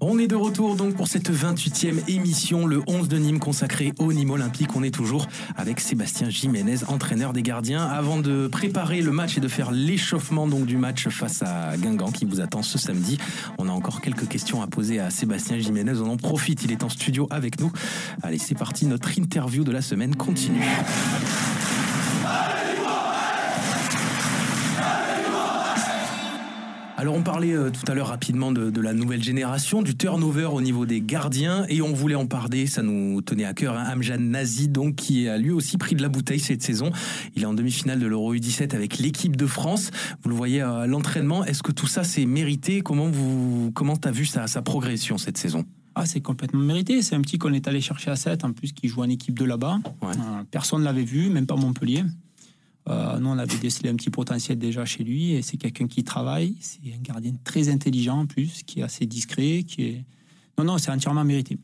On 0.00 0.18
est 0.18 0.28
de 0.28 0.34
retour 0.34 0.76
donc 0.76 0.94
pour 0.94 1.08
cette 1.08 1.30
28e 1.30 2.08
émission, 2.08 2.66
le 2.66 2.80
11 2.86 3.08
de 3.08 3.18
Nîmes 3.18 3.38
consacré 3.38 3.92
au 3.98 4.14
Nîmes 4.14 4.30
Olympique. 4.30 4.74
On 4.74 4.82
est 4.82 4.94
toujours 4.94 5.26
avec 5.56 5.78
Sébastien 5.78 6.30
Jiménez, 6.30 6.84
entraîneur 6.88 7.34
des 7.34 7.42
gardiens, 7.42 7.84
avant 7.84 8.18
de 8.18 8.48
préparer 8.48 9.02
le 9.02 9.12
match 9.12 9.36
et 9.36 9.40
de 9.40 9.48
faire 9.48 9.72
l'échauffement 9.72 10.46
donc 10.46 10.64
du 10.64 10.78
match 10.78 11.08
face 11.08 11.42
à 11.42 11.76
Guingamp 11.76 12.10
qui 12.10 12.24
vous 12.24 12.40
attend 12.40 12.62
ce 12.62 12.78
samedi. 12.78 13.18
On 13.58 13.68
a 13.68 13.72
encore 13.72 14.00
quelques 14.00 14.26
questions 14.26 14.62
à 14.62 14.66
poser 14.66 15.00
à 15.00 15.10
Sébastien 15.10 15.58
Jiménez. 15.58 16.00
On 16.00 16.08
en 16.08 16.16
profite, 16.16 16.64
il 16.64 16.72
est 16.72 16.82
en 16.82 16.88
studio 16.88 17.26
avec 17.30 17.60
nous. 17.60 17.70
Allez, 18.22 18.38
c'est 18.38 18.54
parti, 18.54 18.86
notre 18.86 19.18
interview 19.18 19.64
de 19.64 19.72
la 19.72 19.82
semaine 19.82 20.16
continue. 20.16 20.64
Alors 27.00 27.14
on 27.14 27.22
parlait 27.22 27.54
euh, 27.54 27.70
tout 27.70 27.90
à 27.90 27.94
l'heure 27.94 28.08
rapidement 28.08 28.52
de, 28.52 28.78
la 28.78 28.92
nouvelle 28.92 29.22
génération, 29.22 29.80
du 29.80 29.96
turnover 29.96 30.50
au 30.52 30.60
niveau 30.60 30.84
des 30.84 31.00
gardiens, 31.00 31.64
et 31.70 31.80
on 31.80 31.94
voulait 31.94 32.14
en 32.14 32.26
parler, 32.26 32.66
ça 32.66 32.82
nous 32.82 33.22
tenait 33.22 33.46
à 33.46 33.54
cœur, 33.54 33.74
hein, 33.74 33.84
Amjan 33.84 34.18
Nazi, 34.18 34.68
donc, 34.68 34.96
qui 34.96 35.26
a 35.26 35.38
lui 35.38 35.50
aussi 35.50 35.78
pris 35.78 35.94
de 35.94 36.02
la 36.02 36.10
bouteille 36.10 36.40
cette 36.40 36.62
saison. 36.62 36.90
Il 37.34 37.42
est 37.42 37.46
en 37.46 37.54
demi-finale 37.54 38.00
de 38.00 38.06
l'Euro 38.06 38.34
U17 38.34 38.74
avec 38.74 38.98
l'équipe 38.98 39.34
de 39.34 39.46
France. 39.46 39.90
Vous 40.22 40.28
le 40.28 40.36
voyez 40.36 40.60
à 40.60 40.86
l'entraînement, 40.86 41.42
est-ce 41.42 41.62
que 41.62 41.72
tout 41.72 41.86
ça 41.86 42.04
c'est 42.04 42.26
mérité? 42.26 42.82
Comment 42.82 43.08
vous 43.08 43.72
comment 43.74 43.96
as 44.04 44.10
vu 44.10 44.26
sa, 44.26 44.46
sa 44.46 44.60
progression 44.60 45.16
cette 45.16 45.38
saison? 45.38 45.64
Ah, 45.94 46.04
c'est 46.04 46.20
complètement 46.20 46.60
mérité. 46.60 47.00
C'est 47.00 47.14
un 47.14 47.22
petit 47.22 47.38
qu'on 47.38 47.54
est 47.54 47.66
allé 47.66 47.80
chercher 47.80 48.10
à 48.10 48.16
7, 48.16 48.44
en 48.44 48.52
plus 48.52 48.72
qui 48.72 48.88
joue 48.88 49.00
en 49.00 49.08
équipe 49.08 49.38
de 49.38 49.46
là-bas. 49.46 49.78
Euh, 50.02 50.16
personne 50.50 50.80
ne 50.80 50.84
l'avait 50.84 51.04
vu, 51.04 51.30
même 51.30 51.46
pas 51.46 51.56
Montpellier. 51.56 52.04
Euh, 52.88 53.18
nous, 53.18 53.28
on 53.28 53.38
avait 53.38 53.58
décelé 53.58 53.90
un 53.90 53.96
petit 53.96 54.10
potentiel 54.10 54.58
déjà 54.58 54.84
chez 54.84 55.04
lui 55.04 55.32
et 55.32 55.42
c'est 55.42 55.56
quelqu'un 55.56 55.86
qui 55.86 56.02
travaille. 56.02 56.56
C'est 56.60 56.80
un 56.94 57.02
gardien 57.02 57.32
très 57.44 57.68
intelligent 57.68 58.20
en 58.20 58.26
plus, 58.26 58.62
qui 58.64 58.80
est 58.80 58.82
assez 58.82 59.06
discret, 59.06 59.64
qui 59.66 59.82
est. 59.82 60.04
Non, 60.58 60.64
non, 60.64 60.78
c'est 60.78 60.90
entièrement 60.90 61.24
mérité. 61.24 61.58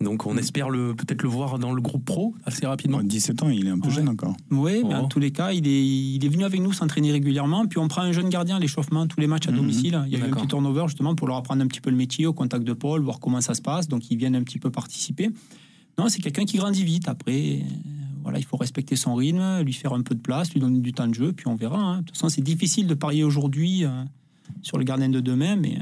Donc 0.00 0.26
on 0.26 0.36
espère 0.36 0.68
le 0.68 0.94
peut-être 0.94 1.22
le 1.22 1.28
voir 1.28 1.58
dans 1.58 1.72
le 1.72 1.80
groupe 1.80 2.04
pro 2.04 2.34
assez 2.44 2.66
rapidement. 2.66 3.02
17 3.02 3.42
ans, 3.42 3.48
il 3.48 3.66
est 3.66 3.70
un 3.70 3.78
peu 3.78 3.90
jeune 3.90 4.08
encore. 4.08 4.36
Oui, 4.50 4.82
mais 4.84 4.94
en 4.94 5.04
oh. 5.04 5.06
tous 5.06 5.20
les 5.20 5.30
cas, 5.30 5.52
il 5.52 5.66
est, 5.66 5.86
il 5.86 6.24
est 6.24 6.28
venu 6.28 6.44
avec 6.44 6.60
nous 6.60 6.72
s'entraîner 6.72 7.12
régulièrement. 7.12 7.66
Puis 7.66 7.78
on 7.78 7.88
prend 7.88 8.02
un 8.02 8.12
jeune 8.12 8.28
gardien 8.28 8.56
à 8.56 8.58
l'échauffement, 8.58 9.06
tous 9.06 9.20
les 9.20 9.26
matchs 9.26 9.48
à 9.48 9.52
mhm. 9.52 9.58
domicile. 9.58 10.02
Il 10.06 10.12
y 10.12 10.16
a 10.16 10.18
eu 10.18 10.28
un 10.28 10.34
petit 10.34 10.48
turnover 10.48 10.84
justement 10.88 11.14
pour 11.14 11.28
leur 11.28 11.36
apprendre 11.36 11.62
un 11.62 11.66
petit 11.66 11.80
peu 11.80 11.90
le 11.90 11.96
métier 11.96 12.26
au 12.26 12.32
contact 12.32 12.64
de 12.64 12.72
Paul, 12.72 13.02
voir 13.02 13.20
comment 13.20 13.40
ça 13.40 13.54
se 13.54 13.62
passe. 13.62 13.88
Donc 13.88 14.10
ils 14.10 14.16
viennent 14.16 14.36
un 14.36 14.42
petit 14.42 14.58
peu 14.58 14.70
participer. 14.70 15.30
Non, 15.98 16.08
c'est 16.08 16.20
quelqu'un 16.20 16.44
qui 16.44 16.56
grandit 16.56 16.84
vite. 16.84 17.08
Après, 17.08 17.60
il 18.36 18.44
faut 18.44 18.56
respecter 18.56 18.96
son 18.96 19.14
rythme, 19.14 19.62
lui 19.62 19.72
faire 19.72 19.92
un 19.92 20.02
peu 20.02 20.14
de 20.14 20.20
place, 20.20 20.52
lui 20.52 20.60
donner 20.60 20.80
du 20.80 20.92
temps 20.92 21.06
de 21.06 21.14
jeu, 21.14 21.32
puis 21.32 21.46
on 21.48 21.54
verra. 21.54 21.78
Hein. 21.78 21.98
De 22.00 22.06
toute 22.06 22.16
façon, 22.16 22.28
c'est 22.28 22.42
difficile 22.42 22.86
de 22.86 22.94
parier 22.94 23.24
aujourd'hui 23.24 23.84
euh, 23.84 24.04
sur 24.62 24.78
le 24.78 24.84
gardien 24.84 25.08
de 25.08 25.20
demain, 25.20 25.56
mais 25.56 25.78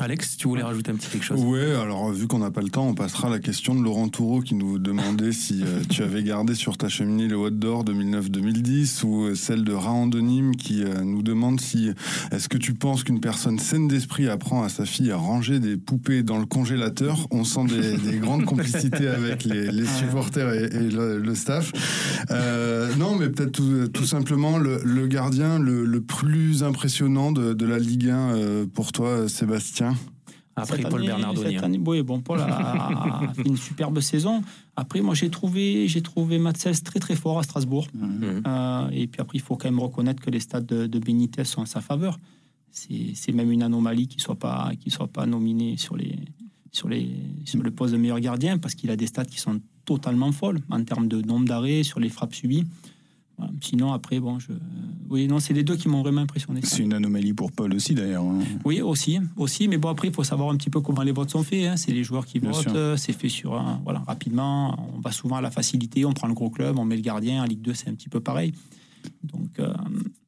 Alex, 0.00 0.36
tu 0.36 0.48
voulais 0.48 0.64
rajouter 0.64 0.90
un 0.90 0.96
petit 0.96 1.08
quelque 1.08 1.24
chose? 1.24 1.40
Oui, 1.40 1.60
alors 1.60 2.10
vu 2.10 2.26
qu'on 2.26 2.40
n'a 2.40 2.50
pas 2.50 2.62
le 2.62 2.68
temps, 2.68 2.88
on 2.88 2.94
passera 2.94 3.28
à 3.28 3.30
la 3.30 3.38
question 3.38 3.76
de 3.76 3.80
Laurent 3.80 4.08
Toureau 4.08 4.40
qui 4.40 4.56
nous 4.56 4.80
demandait 4.80 5.30
si 5.32 5.62
euh, 5.62 5.82
tu 5.88 6.02
avais 6.02 6.24
gardé 6.24 6.56
sur 6.56 6.76
ta 6.76 6.88
cheminée 6.88 7.28
le 7.28 7.36
Haute 7.36 7.60
d'Or 7.60 7.84
2009-2010 7.84 9.04
ou 9.04 9.26
euh, 9.26 9.34
celle 9.36 9.62
de 9.62 9.72
Raon 9.72 10.08
de 10.08 10.20
Nîmes 10.20 10.56
qui 10.56 10.82
euh, 10.82 11.02
nous 11.04 11.22
demande 11.22 11.60
si 11.60 11.90
est-ce 12.32 12.48
que 12.48 12.58
tu 12.58 12.74
penses 12.74 13.04
qu'une 13.04 13.20
personne 13.20 13.60
saine 13.60 13.86
d'esprit 13.86 14.28
apprend 14.28 14.64
à 14.64 14.68
sa 14.68 14.84
fille 14.84 15.12
à 15.12 15.16
ranger 15.16 15.60
des 15.60 15.76
poupées 15.76 16.24
dans 16.24 16.38
le 16.38 16.46
congélateur? 16.46 17.28
On 17.30 17.44
sent 17.44 17.66
des, 18.04 18.18
grandes 18.18 18.46
complicités 18.46 19.06
avec 19.06 19.44
les, 19.44 19.86
supporters 19.86 20.54
et, 20.54 20.68
le, 20.70 21.34
staff. 21.36 21.72
non, 22.98 23.16
mais 23.16 23.28
peut-être 23.28 23.52
tout, 23.92 24.06
simplement 24.06 24.58
le, 24.58 25.06
gardien 25.06 25.60
le, 25.60 26.00
plus 26.00 26.64
impressionnant 26.64 27.30
de, 27.30 27.54
de 27.54 27.66
la 27.66 27.78
Ligue 27.78 28.08
1 28.08 28.66
pour 28.74 28.90
toi, 28.90 29.28
Sébastien 29.28 29.83
après 30.56 30.82
Paul 30.82 31.04
Bernardoni. 31.04 31.56
Hein. 31.56 31.72
oui, 31.84 32.02
bon, 32.02 32.20
Paul 32.20 32.40
a, 32.40 33.32
fait 33.34 33.42
une 33.48 33.56
superbe 33.56 34.00
saison. 34.00 34.42
Après, 34.76 35.00
moi, 35.00 35.14
j'ai 35.14 35.30
trouvé, 35.30 35.88
j'ai 35.88 36.00
trouvé 36.00 36.38
Matsels 36.38 36.80
très 36.82 37.00
très 37.00 37.16
fort 37.16 37.38
à 37.38 37.42
Strasbourg. 37.42 37.86
Mhm. 37.94 38.42
Euh, 38.46 38.88
et 38.92 39.06
puis 39.06 39.20
après, 39.20 39.38
il 39.38 39.40
faut 39.40 39.56
quand 39.56 39.68
même 39.68 39.80
reconnaître 39.80 40.22
que 40.22 40.30
les 40.30 40.40
stades 40.40 40.66
de, 40.66 40.98
Benitez 40.98 41.44
sont 41.44 41.62
en 41.62 41.66
sa 41.66 41.80
faveur. 41.80 42.18
C'est 42.70 43.32
même 43.32 43.52
une 43.52 43.62
anomalie 43.62 44.08
qu'il 44.08 44.20
soit 44.20 44.38
pas, 44.38 44.72
qu'il 44.80 44.92
soit 44.92 45.06
pas 45.06 45.26
nominé 45.26 45.76
sur 45.76 45.96
les, 45.96 46.18
sur 46.72 46.88
les, 46.88 47.08
sur 47.44 47.62
le 47.62 47.70
poste 47.70 47.92
de 47.92 47.98
meilleur 47.98 48.18
gardien 48.18 48.58
parce 48.58 48.74
qu'il 48.74 48.90
a 48.90 48.96
des 48.96 49.06
stats 49.06 49.24
qui 49.24 49.38
sont 49.38 49.60
totalement 49.84 50.32
folles 50.32 50.60
en 50.70 50.82
termes 50.82 51.06
de 51.06 51.22
nombre 51.22 51.46
d'arrêts 51.46 51.84
sur 51.84 52.00
les 52.00 52.08
frappes 52.08 52.34
subies. 52.34 52.64
Sinon, 53.60 53.92
après, 53.92 54.20
bon, 54.20 54.38
je. 54.38 54.52
Oui, 55.10 55.26
non, 55.26 55.38
c'est 55.38 55.54
les 55.54 55.62
deux 55.62 55.76
qui 55.76 55.88
m'ont 55.88 56.02
vraiment 56.02 56.22
impressionné. 56.22 56.60
C'est 56.62 56.82
une 56.82 56.92
anomalie 56.92 57.32
pour 57.32 57.52
Paul 57.52 57.72
aussi, 57.74 57.94
d'ailleurs. 57.94 58.24
Hein. 58.24 58.40
Oui, 58.64 58.80
aussi, 58.80 59.18
aussi. 59.36 59.68
Mais 59.68 59.76
bon, 59.76 59.88
après, 59.88 60.08
il 60.08 60.14
faut 60.14 60.24
savoir 60.24 60.50
un 60.50 60.56
petit 60.56 60.70
peu 60.70 60.80
comment 60.80 61.02
les 61.02 61.12
votes 61.12 61.30
sont 61.30 61.42
faits. 61.42 61.66
Hein. 61.66 61.76
C'est 61.76 61.92
les 61.92 62.04
joueurs 62.04 62.26
qui 62.26 62.38
votent. 62.38 62.66
Euh, 62.68 62.96
c'est 62.96 63.12
fait 63.12 63.28
sur. 63.28 63.62
voilà, 63.84 64.00
rapidement. 64.00 64.76
On 64.94 65.00
va 65.00 65.12
souvent 65.12 65.36
à 65.36 65.40
la 65.40 65.50
facilité. 65.50 66.04
On 66.04 66.12
prend 66.12 66.28
le 66.28 66.34
gros 66.34 66.50
club, 66.50 66.78
on 66.78 66.84
met 66.84 66.96
le 66.96 67.02
gardien. 67.02 67.42
En 67.42 67.46
Ligue 67.46 67.62
2, 67.62 67.74
c'est 67.74 67.88
un 67.88 67.94
petit 67.94 68.08
peu 68.08 68.20
pareil. 68.20 68.52
Donc. 69.22 69.58
Euh, 69.58 69.72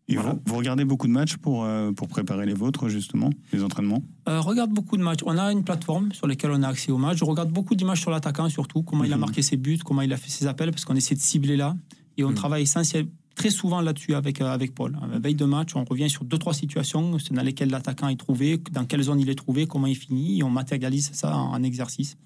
vous, 0.09 0.57
regardez 0.57 0.85
beaucoup 0.85 1.09
de 1.09 1.13
matchs 1.13 1.37
pour, 1.37 1.65
euh, 1.65 1.91
pour 1.91 2.07
préparer 2.07 2.47
les 2.47 2.55
vôtres, 2.55 2.89
justement, 2.89 3.31
les 3.53 3.65
entraînements? 3.65 4.05
Regarde 4.27 4.71
beaucoup 4.71 4.97
de 4.97 5.03
matchs. 5.03 5.21
On 5.27 5.37
a 5.37 5.51
une 5.51 5.65
plateforme 5.65 6.13
sur 6.13 6.29
laquelle 6.29 6.53
on 6.53 6.63
a 6.63 6.69
accès 6.69 6.93
aux 6.93 6.99
matchs. 6.99 7.19
Je 7.19 7.25
regarde 7.25 7.51
beaucoup 7.51 7.75
d'images 7.75 8.01
sur 8.01 8.13
l'attaquant, 8.13 8.49
surtout, 8.49 8.83
comment 8.83 9.03
il 9.03 9.13
a 9.13 9.17
mhm. 9.17 9.21
marqué 9.21 9.43
ses 9.43 9.57
buts, 9.57 9.79
comment 9.85 10.03
il 10.03 10.13
a 10.13 10.17
fait 10.17 10.31
ses 10.31 10.47
appels, 10.47 10.71
parce 10.71 10.85
qu'on 10.85 10.95
essaie 10.95 11.17
de 11.17 11.21
cibler 11.21 11.57
là. 11.57 11.75
Et 12.17 12.25
on 12.25 12.31
hmm. 12.31 12.35
travaille 12.35 12.63
essentiellement 12.63 13.11
très 13.35 13.51
souvent 13.51 13.81
là-dessus 13.81 14.15
avec, 14.15 14.41
euh, 14.41 14.47
avec 14.47 14.75
Paul. 14.75 14.99
À 15.01 15.19
veille 15.19 15.35
de 15.35 15.45
match, 15.45 15.77
on 15.77 15.85
revient 15.85 16.11
sur 16.11 16.25
deux, 16.25 16.39
trois 16.39 16.55
situations 16.55 17.19
dans 17.31 17.43
lesquelles 17.43 17.71
l'attaquant 17.71 18.09
est 18.09 18.17
trouvé, 18.17 18.61
dans 18.73 18.85
quelle 18.85 19.03
zone 19.03 19.21
il 19.21 19.29
est 19.29 19.35
trouvé, 19.35 19.67
comment 19.67 19.87
il 19.87 19.97
finit, 19.97 20.39
et 20.39 20.43
on 20.43 20.51
matérialise 20.51 21.11
ça 21.13 21.37
en, 21.37 21.63
exercice. 21.63 22.17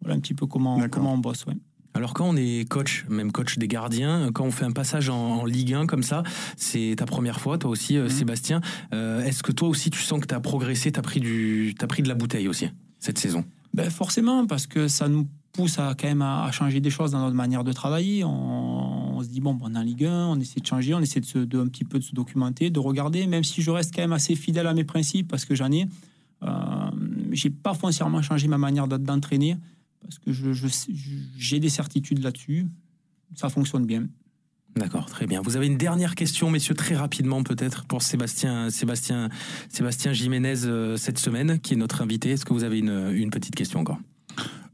Voilà 0.00 0.16
un 0.16 0.20
petit 0.20 0.34
peu 0.34 0.46
comment, 0.46 0.80
comment 0.88 1.14
on 1.14 1.18
bosse. 1.18 1.44
Ouais. 1.46 1.54
Alors 1.94 2.14
quand 2.14 2.26
on 2.26 2.36
est 2.36 2.66
coach, 2.68 3.04
même 3.08 3.32
coach 3.32 3.58
des 3.58 3.68
gardiens, 3.68 4.30
quand 4.32 4.44
on 4.44 4.50
fait 4.50 4.64
un 4.64 4.72
passage 4.72 5.08
en, 5.10 5.44
Ligue 5.44 5.74
1 5.74 5.86
comme 5.86 6.02
ça, 6.02 6.22
c'est 6.56 6.94
ta 6.96 7.04
première 7.04 7.40
fois, 7.40 7.58
toi 7.58 7.70
aussi, 7.70 7.98
euh, 7.98 8.06
hmm. 8.06 8.10
Sébastien. 8.10 8.60
Euh, 8.94 9.22
est-ce 9.24 9.42
que 9.42 9.52
toi 9.52 9.68
aussi 9.68 9.90
tu 9.90 10.00
sens 10.00 10.20
que 10.20 10.26
tu 10.26 10.34
as 10.34 10.40
progressé, 10.40 10.90
tu 10.90 10.98
as, 10.98 11.02
pris 11.02 11.20
du, 11.20 11.74
as 11.80 11.86
pris 11.86 12.02
de 12.02 12.08
la 12.08 12.14
bouteille 12.14 12.48
aussi 12.48 12.68
cette 12.98 13.18
saison? 13.18 13.44
Ben 13.74 13.90
Forcément, 13.90 14.46
parce 14.46 14.66
que 14.66 14.88
ça 14.88 15.08
nous 15.08 15.26
pousse 15.52 15.78
à 15.78 15.94
quand 15.98 16.08
même 16.08 16.22
à, 16.22 16.50
changer 16.50 16.80
des 16.80 16.90
choses 16.90 17.10
dans 17.10 17.20
notre 17.20 17.36
manière 17.36 17.64
de 17.64 17.72
travailler. 17.72 18.24
On, 18.24 19.01
se 19.20 19.28
dit 19.28 19.40
bon, 19.40 19.58
on 19.60 19.74
est 19.74 19.78
en 19.78 19.82
Ligue 19.82 20.04
1, 20.04 20.26
on 20.28 20.40
essaie 20.40 20.60
de 20.60 20.66
changer, 20.66 20.94
on 20.94 21.00
essaie 21.00 21.20
de, 21.20 21.26
se, 21.26 21.38
de, 21.38 21.58
un 21.58 21.66
petit 21.66 21.84
peu 21.84 21.98
de 21.98 22.04
se 22.04 22.14
documenter, 22.14 22.70
de 22.70 22.78
regarder, 22.78 23.26
même 23.26 23.44
si 23.44 23.62
je 23.62 23.70
reste 23.70 23.94
quand 23.94 24.02
même 24.02 24.12
assez 24.12 24.36
fidèle 24.36 24.66
à 24.66 24.74
mes 24.74 24.84
principes 24.84 25.28
parce 25.28 25.44
que 25.44 25.54
j'en 25.54 25.70
ai. 25.70 25.86
Euh, 26.42 26.90
j'ai 27.32 27.50
pas 27.50 27.74
foncièrement 27.74 28.22
changé 28.22 28.48
ma 28.48 28.58
manière 28.58 28.88
d'entraîner 28.88 29.56
parce 30.00 30.18
que 30.18 30.32
j'ai 30.32 31.60
des 31.60 31.68
certitudes 31.68 32.22
là-dessus. 32.22 32.66
Ça 33.34 33.48
fonctionne 33.48 33.86
bien. 33.86 34.06
D'accord, 34.76 35.06
très 35.06 35.26
bien. 35.26 35.42
Vous 35.42 35.56
avez 35.56 35.66
une 35.66 35.76
dernière 35.76 36.14
question, 36.14 36.50
messieurs, 36.50 36.74
très 36.74 36.96
rapidement 36.96 37.42
peut-être 37.42 37.84
pour 37.84 38.02
Sébastien, 38.02 38.70
Sébastien, 38.70 39.28
Sébastien 39.68 40.12
Jiménez 40.12 40.64
euh, 40.64 40.96
cette 40.96 41.18
semaine, 41.18 41.60
qui 41.60 41.74
est 41.74 41.76
notre 41.76 42.00
invité. 42.00 42.30
Est-ce 42.30 42.46
que 42.46 42.54
vous 42.54 42.64
avez 42.64 42.78
une, 42.78 43.10
une 43.12 43.30
petite 43.30 43.54
question 43.54 43.80
encore? 43.80 43.98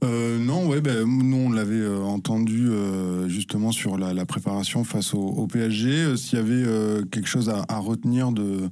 Euh, 0.05 0.39
non, 0.39 0.69
ouais, 0.69 0.81
ben, 0.81 1.05
nous 1.05 1.37
on 1.37 1.51
l'avait 1.51 1.75
euh, 1.75 2.03
entendu 2.03 2.69
euh, 2.69 3.29
justement 3.29 3.73
sur 3.73 3.99
la, 3.99 4.25
préparation 4.27 4.85
face 4.85 5.13
au, 5.13 5.19
au 5.21 5.47
PSG. 5.49 6.17
S'il 6.17 6.39
y 6.39 6.43
avait 6.43 7.05
quelque 7.11 7.27
chose 7.27 7.49
à, 7.49 7.79
retenir 7.79 8.31
de, 8.31 8.71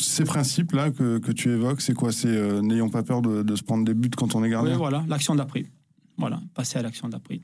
ces 0.00 0.24
principes-là 0.24 0.90
que, 0.90 1.18
que 1.18 1.30
tu 1.30 1.50
évoques, 1.50 1.80
c'est 1.80 1.94
quoi? 1.94 2.10
C'est 2.10 2.62
n'ayons 2.62 2.90
pas 2.90 3.02
peur 3.02 3.22
de, 3.22 3.56
se 3.56 3.62
prendre 3.62 3.84
des 3.84 3.94
buts 3.94 4.10
quand 4.16 4.34
on 4.34 4.40
est 4.40 4.46
Oui, 4.46 4.50
gardien 4.50 4.76
voilà, 4.76 5.04
l'action 5.08 5.34
d'après. 5.34 5.66
Voilà, 6.16 6.40
passer 6.54 6.78
à 6.78 6.82
l'action 6.82 7.08
d'après. 7.08 7.40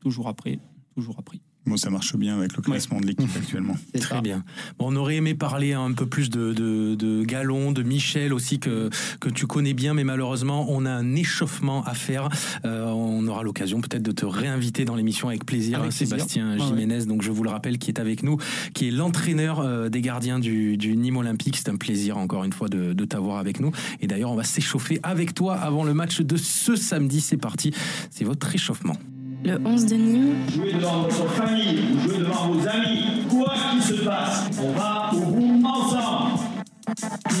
Toujours 0.00 0.28
après, 0.28 0.58
toujours 0.94 1.16
après. 1.18 1.40
Bon, 1.66 1.76
ça 1.76 1.90
marche 1.90 2.16
bien 2.16 2.38
avec 2.38 2.56
le 2.56 2.62
classement 2.62 3.00
de 3.00 3.06
l'équipe 3.06 3.30
actuellement. 3.36 3.76
Très 4.00 4.20
bien. 4.22 4.42
Bon, 4.78 4.86
on 4.92 4.96
aurait 4.96 5.16
aimé 5.16 5.34
parler 5.34 5.74
un 5.74 5.92
peu 5.92 6.06
plus 6.06 6.30
de, 6.30 6.52
de, 6.52 6.94
de 6.94 7.22
Galon, 7.22 7.70
de 7.70 7.82
Michel 7.82 8.32
aussi, 8.32 8.58
que, 8.58 8.88
que 9.20 9.28
tu 9.28 9.46
connais 9.46 9.74
bien, 9.74 9.92
mais 9.94 10.02
malheureusement, 10.02 10.66
on 10.70 10.86
a 10.86 10.90
un 10.90 11.14
échauffement 11.14 11.84
à 11.84 11.94
faire. 11.94 12.28
Euh, 12.64 12.86
on 12.86 13.26
aura 13.28 13.42
l'occasion 13.42 13.80
peut-être 13.80 14.02
de 14.02 14.10
te 14.12 14.24
réinviter 14.24 14.84
dans 14.84 14.94
l'émission 14.96 15.28
avec 15.28 15.44
plaisir, 15.44 15.78
Avec 15.80 15.90
plaisir. 15.90 16.08
Sébastien 16.08 16.56
Ouais, 16.56 16.66
Jiménez, 16.66 17.04
donc 17.04 17.22
je 17.22 17.30
vous 17.30 17.44
le 17.44 17.50
rappelle, 17.50 17.78
qui 17.78 17.90
est 17.90 18.00
avec 18.00 18.22
nous, 18.22 18.38
qui 18.74 18.88
est 18.88 18.90
l'entraîneur 18.90 19.60
euh, 19.60 19.88
des 19.90 20.00
gardiens 20.00 20.38
du, 20.38 20.76
du 20.76 20.96
Nîmes 20.96 21.18
Olympique. 21.18 21.56
C'est 21.58 21.68
un 21.68 21.76
plaisir, 21.76 22.16
encore 22.16 22.44
une 22.44 22.52
fois, 22.54 22.68
de, 22.68 22.94
de 22.94 23.04
t'avoir 23.04 23.38
avec 23.38 23.60
nous. 23.60 23.70
Et 24.00 24.06
d'ailleurs, 24.06 24.32
on 24.32 24.36
va 24.36 24.44
s'échauffer 24.44 24.98
avec 25.02 25.34
toi 25.34 25.56
avant 25.56 25.84
le 25.84 25.92
match 25.94 26.20
de 26.20 26.36
ce 26.36 26.74
samedi. 26.74 27.20
C'est 27.20 27.36
parti, 27.36 27.72
c'est 28.10 28.24
votre 28.24 28.52
échauffement. 28.54 28.96
Le 29.42 29.58
11 29.64 29.86
de 29.86 29.94
Nîmes, 29.94 30.34
Jouez 30.54 30.72
devant 30.74 31.02
votre 31.02 31.26
famille, 31.30 31.80
vous 31.94 32.08
jouez 32.08 32.18
devant 32.18 32.48
vos 32.48 32.68
amis. 32.68 33.24
Quoi 33.30 33.54
qu'il 33.72 33.82
se 33.82 34.04
passe, 34.04 34.50
on 34.62 34.72
va 34.72 35.10
au 35.14 35.30
bout 35.32 35.62
ensemble. 35.66 36.40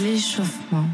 l'échauffement. 0.02 0.86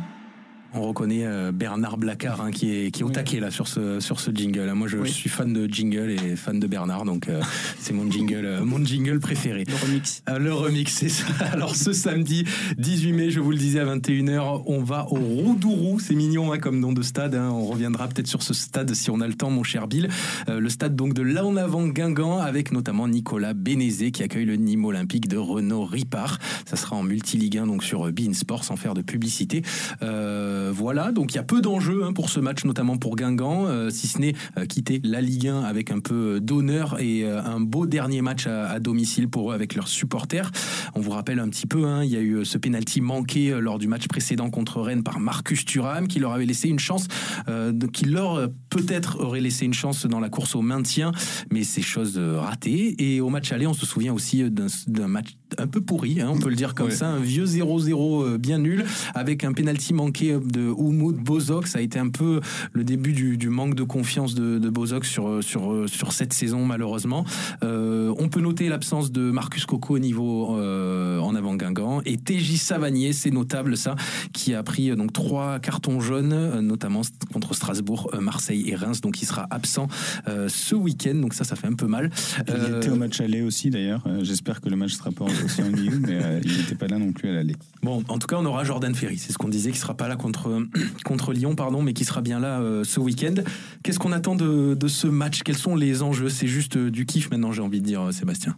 On 0.79 0.83
reconnaît 0.89 1.24
euh, 1.24 1.53
Bernard 1.53 1.97
Blacard 1.97 2.41
hein, 2.43 2.51
qui 2.51 2.70
est, 2.70 2.91
qui 2.91 3.01
est 3.01 3.05
au 3.05 3.09
taquet 3.11 3.41
là 3.41 3.51
sur 3.51 3.66
ce, 3.66 3.99
sur 4.01 4.20
ce 4.20 4.31
jingle. 4.31 4.70
Moi 4.74 4.89
je 4.89 4.99
Oui. 4.99 5.11
suis 5.11 5.31
fan 5.31 5.53
de 5.53 5.66
jingle 5.66 6.11
et 6.11 6.37
fan 6.37 6.61
de 6.61 6.66
Bernard, 6.66 7.05
donc 7.05 7.29
euh, 7.29 7.41
c'est 7.81 7.93
mon 7.95 8.11
jingle, 8.11 8.45
euh, 8.45 8.64
mon 8.64 8.85
jingle 8.85 9.18
préféré. 9.18 9.64
Le 9.66 9.74
remix. 9.74 10.22
Le 10.39 10.53
remix, 10.53 10.93
c'est 10.93 11.09
ça. 11.09 11.24
Alors 11.53 11.74
ce 11.77 11.93
samedi 11.93 12.45
18 12.79 13.12
mai, 13.12 13.31
je 13.31 13.41
vous 13.41 13.51
le 13.53 13.57
disais 13.57 13.81
à 13.81 13.85
21h, 13.87 14.64
on 14.66 14.83
va 14.83 15.07
au 15.11 15.16
Roudourou. 15.16 15.99
C'est 15.99 16.14
mignon 16.14 16.53
hein, 16.53 16.59
comme 16.59 16.79
nom 16.79 16.93
de 16.93 17.03
stade. 17.03 17.35
hein. 17.35 17.49
On 17.51 17.64
reviendra 17.66 18.09
peut-être 18.09 18.27
sur 18.27 18.43
ce 18.43 18.53
stade 18.55 18.93
si 18.95 19.11
on 19.11 19.20
a 19.20 19.27
le 19.27 19.35
temps, 19.35 19.51
mon 19.51 19.62
cher 19.62 19.89
Bill. 19.89 20.09
Le 20.49 20.68
stade 20.68 20.95
donc 20.95 21.14
de 21.14 21.22
là 21.22 21.45
en 21.47 21.57
avant 21.57 21.87
Guingamp 21.87 22.39
avec 22.39 22.70
notamment 22.72 23.09
Nicolas 23.09 23.55
Bénézé 23.55 24.11
qui 24.11 24.22
accueille 24.22 24.45
le 24.45 24.57
Nîmes 24.57 24.85
Olympique 24.85 25.29
de 25.29 25.37
Renaud 25.39 25.85
Ripard. 25.85 26.39
Ça 26.66 26.77
sera 26.77 26.97
en 26.97 27.03
multiligue 27.03 27.59
1 27.59 27.66
donc 27.66 27.83
sur 27.83 28.11
Bein 28.12 28.33
Sport 28.35 28.64
sans 28.64 28.77
faire 28.77 28.95
de 28.95 29.03
publicité. 29.03 29.62
Euh, 30.03 30.66
voilà, 30.73 31.12
donc 31.12 31.33
il 31.33 31.37
y 31.37 31.39
a 31.39 31.43
peu 31.43 31.61
d'enjeux 31.61 32.05
hein, 32.05 32.12
pour 32.12 32.31
ce 32.31 32.41
match, 32.41 32.64
notamment 32.64 32.97
pour 32.97 33.17
Guingamp, 33.17 33.67
euh, 33.67 33.91
si 33.91 34.07
ce 34.07 34.19
n'est 34.19 34.35
euh, 34.59 34.64
quitter 34.67 35.01
la 35.05 35.21
Ligue 35.21 35.49
1 35.49 35.62
avec 35.62 35.91
un 35.91 36.01
peu 36.01 36.41
d'honneur 36.41 36.97
et 37.01 37.25
euh, 37.25 37.43
un 37.43 37.61
beau 37.61 37.87
dernier 37.87 38.23
match 38.23 38.47
à, 38.47 38.69
à 38.69 38.81
domicile 38.81 39.29
pour 39.29 39.51
eux 39.51 39.55
avec 39.55 39.75
leurs 39.75 39.89
supporters. 39.89 40.51
On 40.95 41.01
vous 41.01 41.11
rappelle 41.11 41.39
un 41.41 41.49
petit 41.49 41.67
peu, 41.67 41.85
hein, 41.85 42.05
il 42.05 42.11
y 42.11 42.17
a 42.17 42.21
eu 42.21 42.45
ce 42.45 42.59
penalty 42.59 43.01
manqué 43.01 43.51
euh, 43.53 43.61
lors 43.61 43.79
du 43.79 43.89
match 43.89 44.07
précédent 44.09 44.51
contre 44.51 44.81
Rennes 44.81 45.03
par 45.03 45.21
Marcus 45.21 45.64
Thuram, 45.64 46.09
qui 46.09 46.19
leur 46.19 46.33
avait 46.33 46.47
laissé 46.47 46.69
une 46.69 46.79
chance, 46.79 47.07
euh, 47.49 47.73
de- 47.73 47.87
qui 47.87 48.05
leur 48.07 48.35
euh, 48.35 48.47
peut-être 48.71 49.21
aurait 49.21 49.41
laissé 49.41 49.64
une 49.64 49.75
chance 49.75 50.07
dans 50.07 50.21
la 50.21 50.29
course 50.29 50.55
au 50.55 50.62
maintien, 50.62 51.12
mais 51.53 51.62
c'est 51.64 51.83
chose 51.83 52.14
euh, 52.17 52.39
ratée. 52.41 52.95
Et 52.99 53.21
au 53.21 53.29
match 53.29 53.53
aller, 53.53 53.67
on 53.67 53.75
se 53.75 53.87
souvient 53.87 54.12
aussi 54.12 54.43
euh, 54.43 54.51
d'un 54.87 55.09
match 55.09 55.37
un 55.59 55.67
peu 55.67 55.81
pourri, 55.81 56.21
hein, 56.21 56.31
on 56.35 56.39
peut 56.39 56.49
le 56.51 56.57
dire 56.57 56.75
comme 56.75 56.87
Ouais. 56.87 56.93
ça, 56.93 57.09
un 57.09 57.21
vieux 57.21 57.45
0-0 57.47 58.23
euh, 58.25 58.39
bien 58.39 58.59
nul, 58.59 58.85
avec 59.14 59.45
un 59.45 59.53
penalty 59.53 59.93
manqué 59.95 60.33
euh, 60.33 60.41
de 60.57 60.69
Oumoud 60.69 61.17
Bozok. 61.17 61.67
Ça 61.67 61.79
a 61.79 61.83
été 61.83 61.99
un 61.99 62.09
peu 62.09 62.41
le 62.73 62.85
début 62.85 63.13
du, 63.13 63.37
du 63.37 63.49
manque 63.49 63.75
de 63.75 63.83
confiance 63.83 64.35
de, 64.35 64.59
de 64.59 64.71
Bozok 64.71 65.05
sur, 65.05 65.43
sur, 65.43 65.89
sur 65.89 66.13
cette 66.13 66.33
saison, 66.33 66.65
malheureusement. 66.65 67.25
Euh, 67.63 68.15
on 68.19 68.29
peut 68.29 68.41
noter 68.41 68.69
l'absence 68.69 69.13
de 69.13 69.31
Marcus 69.31 69.67
Coco 69.67 69.97
au 69.97 69.99
niveau 69.99 70.57
euh, 70.57 71.19
en 71.21 71.35
avant 71.35 71.55
Guingamp 71.55 72.01
et 72.05 72.17
TJ 72.17 72.57
Savanier, 72.57 73.13
c'est 73.13 73.31
notable 73.31 73.77
ça, 73.77 73.95
qui 74.33 74.55
a 74.55 74.63
pris 74.63 74.95
donc 74.97 75.13
trois 75.13 75.59
cartons 75.59 76.01
jaunes, 76.01 76.33
euh, 76.33 76.61
notamment 76.61 77.03
contre 77.33 77.55
Strasbourg, 77.55 78.11
Marseille 78.21 78.69
et 78.69 78.75
Reims, 78.75 79.01
donc 79.01 79.21
il 79.23 79.27
sera 79.27 79.47
absent 79.51 79.89
euh, 80.29 80.49
ce 80.49 80.75
week-end. 80.75 81.15
Donc 81.15 81.35
ça, 81.35 81.45
ça 81.45 81.57
fait 81.57 81.67
un 81.67 81.75
peu 81.75 81.87
mal. 81.87 82.11
Il 82.49 82.77
était 82.77 82.91
au 82.91 82.97
match 82.97 83.21
aller 83.21 83.43
aussi 83.43 83.71
d'ailleurs. 83.71 84.05
J'espère 84.23 84.61
que 84.61 84.69
le 84.69 84.77
match 84.77 84.93
sera 84.93 85.11
pas 85.11 85.25
aussi 85.45 85.63
ennuyeux, 85.63 86.01
mais 86.01 86.23
euh, 86.23 86.41
il 86.45 86.57
n'était 86.57 86.75
pas 86.75 86.87
là 86.87 86.99
non 86.99 87.13
plus 87.13 87.29
à 87.29 87.33
l'aller. 87.33 87.57
Bon, 87.83 88.03
en 88.09 88.19
tout 88.19 88.27
cas, 88.27 88.37
on 88.39 88.45
aura 88.45 88.65
Jordan 88.65 88.95
Ferry. 88.95 89.19
C'est 89.19 89.33
ce 89.33 89.39
qu'on 89.39 89.49
disait, 89.49 89.71
qui 89.71 89.79
sera 89.79 89.95
pas 89.95 90.09
là 90.09 90.17
contre, 90.17 90.36
contre 91.05 91.32
Lyon, 91.32 91.55
pardon, 91.55 91.82
mais 91.82 91.93
qui 91.93 92.05
sera 92.05 92.20
bien 92.20 92.39
là 92.39 92.61
euh, 92.61 92.84
ce 92.84 93.01
week-end. 93.01 93.34
Qu'est-ce 93.82 93.99
qu'on 93.99 94.12
attend 94.12 94.34
de, 94.34 94.74
de 94.74 94.89
ce 94.89 95.07
match? 95.07 95.43
Quels 95.43 95.57
sont 95.57 95.76
les 95.76 96.03
enjeux? 96.03 96.28
C'est 96.28 96.47
juste 96.47 96.76
euh, 96.76 96.91
du 96.91 97.07
kiff 97.07 97.30
maintenant, 97.30 97.53
j'ai 97.53 97.62
envie 97.62 97.80
de 97.80 97.87
dire, 97.87 98.03
euh, 98.03 98.12
Sébastien. 98.12 98.57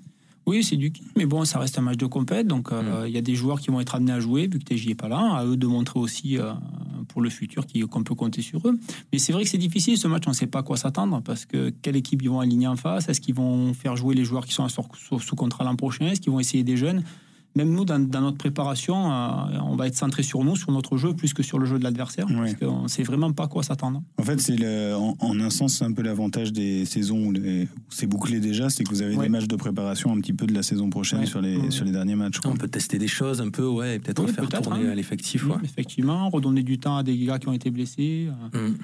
Oui, 0.49 0.65
c'est 0.65 0.77
du 0.77 0.91
kiff, 0.91 1.07
mais 1.15 1.27
bon, 1.27 1.45
ça 1.45 1.59
reste 1.59 1.79
un 1.79 1.83
match 1.83 1.99
de 1.99 2.07
compète, 2.07 2.47
donc 2.47 2.73
euh, 2.73 3.05
il 3.07 3.13
y 3.13 3.19
a 3.19 3.21
des 3.21 3.35
joueurs 3.35 3.61
qui 3.61 3.71
vont 3.71 3.81
être 3.83 3.95
amenés 3.95 4.13
à 4.13 4.19
jouer, 4.19 4.47
vu 4.47 4.59
que 4.59 4.65
TJ 4.65 4.89
est 4.89 4.95
pas 4.95 5.09
là, 5.09 5.35
à 5.35 5.45
eux 5.45 5.59
de 5.59 5.67
montrer 5.67 6.01
aussi 6.01 6.39
euh, 6.39 6.55
pour 7.09 7.21
le 7.21 7.29
futur 7.29 7.67
qu'on 7.91 8.03
peut 8.03 8.15
compter 8.15 8.41
sur 8.41 8.67
eux. 8.67 8.79
Mais 9.13 9.19
c'est 9.19 9.35
vrai 9.35 9.45
que 9.45 9.51
c'est 9.51 9.59
difficile 9.59 9.99
ce 9.99 10.09
match, 10.09 10.23
on 10.27 10.31
ne 10.31 10.35
sait 10.35 10.47
pas 10.47 10.61
à 10.61 10.63
quoi 10.63 10.79
s'attendre, 10.79 11.21
parce 11.23 11.45
que 11.45 11.69
quelle 11.83 11.97
équipe 11.97 12.23
ils 12.23 12.31
vont 12.31 12.41
aligner 12.41 12.67
en 12.67 12.77
face? 12.77 13.11
Est-ce 13.11 13.21
qu'ils 13.21 13.35
vont 13.35 13.75
faire 13.75 13.95
jouer 13.95 14.15
les 14.15 14.25
joueurs 14.25 14.47
qui 14.47 14.55
sont 14.55 14.69
sous 14.71 15.37
contrat 15.37 15.65
l'an 15.65 15.77
prochain? 15.77 16.07
Est-ce 16.07 16.23
qu'ils 16.23 16.33
vont 16.33 16.41
essayer 16.41 16.65
des 16.65 16.79
jeunes? 16.79 17.03
Même 17.59 17.73
nous, 17.75 17.85
dans, 17.85 17.99
dans 17.99 18.21
notre 18.21 18.39
préparation, 18.39 19.11
euh, 19.13 19.59
on 19.65 19.75
va 19.77 19.89
être 19.89 19.97
centré 19.97 20.23
sur 20.23 20.45
nous, 20.45 20.55
sur 20.57 20.71
notre 20.71 20.97
jeu, 20.97 21.13
plus 21.13 21.35
que 21.35 21.43
sur 21.43 21.59
le 21.59 21.67
jeu 21.67 21.79
de 21.79 21.85
l'adversaire, 21.85 22.27
parce 22.27 22.55
qu'on 22.55 22.83
ne 22.85 22.89
sait 22.89 23.03
vraiment 23.03 23.33
pas 23.33 23.45
à 23.45 23.49
quoi 23.49 23.63
s'attendre. 23.65 24.01
En 24.17 24.23
fait, 24.23 24.41
c'est 24.41 24.57
le- 24.57 24.95
en, 24.95 25.17
en 25.19 25.41
un 25.41 25.51
sens, 25.51 25.75
c'est 25.75 25.85
un 25.85 25.93
peu 25.93 26.03
l'avantage 26.03 26.53
des 26.53 26.85
saisons 26.85 27.19
où, 27.27 27.33
les- 27.33 27.65
où 27.65 27.91
c'est 27.91 28.07
bouclé 28.07 28.39
déjà, 28.39 28.71
c'est 28.71 28.85
que 28.85 28.91
vous 28.91 29.03
avez 29.03 29.17
Ouais. 29.17 29.25
des 29.25 29.29
matchs 29.29 29.49
de 29.49 29.57
préparation 29.57 30.13
un 30.13 30.21
petit 30.21 30.33
peu 30.33 30.47
de 30.47 30.55
la 30.55 30.63
saison 30.63 30.89
prochaine 30.89 31.21
Ouais. 31.21 31.27
sur, 31.27 31.41
les, 31.41 31.57
Ouais. 31.57 31.71
sur 31.71 31.85
les 31.85 31.91
derniers 31.93 32.15
matchs. 32.15 32.39
quoi. 32.39 32.51
On 32.53 32.57
peut 32.57 32.69
tester 32.69 32.99
des 32.99 33.09
choses 33.09 33.41
un 33.41 33.51
peu, 33.51 33.67
ouais, 33.67 33.97
et 33.97 33.99
peut-être 33.99 34.25
faire 34.29 34.47
peut-être, 34.47 34.63
tourner 34.63 34.87
hein. 34.87 34.93
à 34.93 34.95
l'effectif. 34.95 35.45
Ouais. 35.47 35.57
Effectivement, 35.65 36.29
redonner 36.31 36.63
du 36.63 36.79
temps 36.79 36.97
à 36.99 37.03
des 37.03 37.17
gars 37.19 37.39
qui 37.39 37.49
ont 37.49 37.53
été 37.53 37.71
blessés. 37.71 38.29
euh, 38.55 38.69
Mm. 38.71 38.75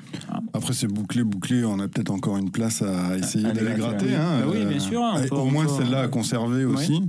Après, 0.53 0.73
c'est 0.73 0.87
bouclé, 0.89 1.23
bouclé. 1.25 1.65
On 1.65 1.79
a 1.79 1.89
peut-être 1.89 2.11
encore 2.11 2.37
une 2.37 2.51
place 2.51 2.83
à 2.83 3.17
essayer 3.17 3.47
À 3.47 3.53
d'aller 3.53 3.75
gratter, 3.77 4.15
hein, 4.15 4.41
Bah 4.41 4.47
oui, 4.51 4.59
euh, 4.61 4.69
bien 4.69 4.79
sûr, 4.81 5.01
peut- 5.29 5.35
au 5.37 5.47
moins 5.47 5.65
peut- 5.67 5.73
celle-là 5.79 6.03
à 6.03 6.09
conserver 6.09 6.65
aussi. 6.65 7.03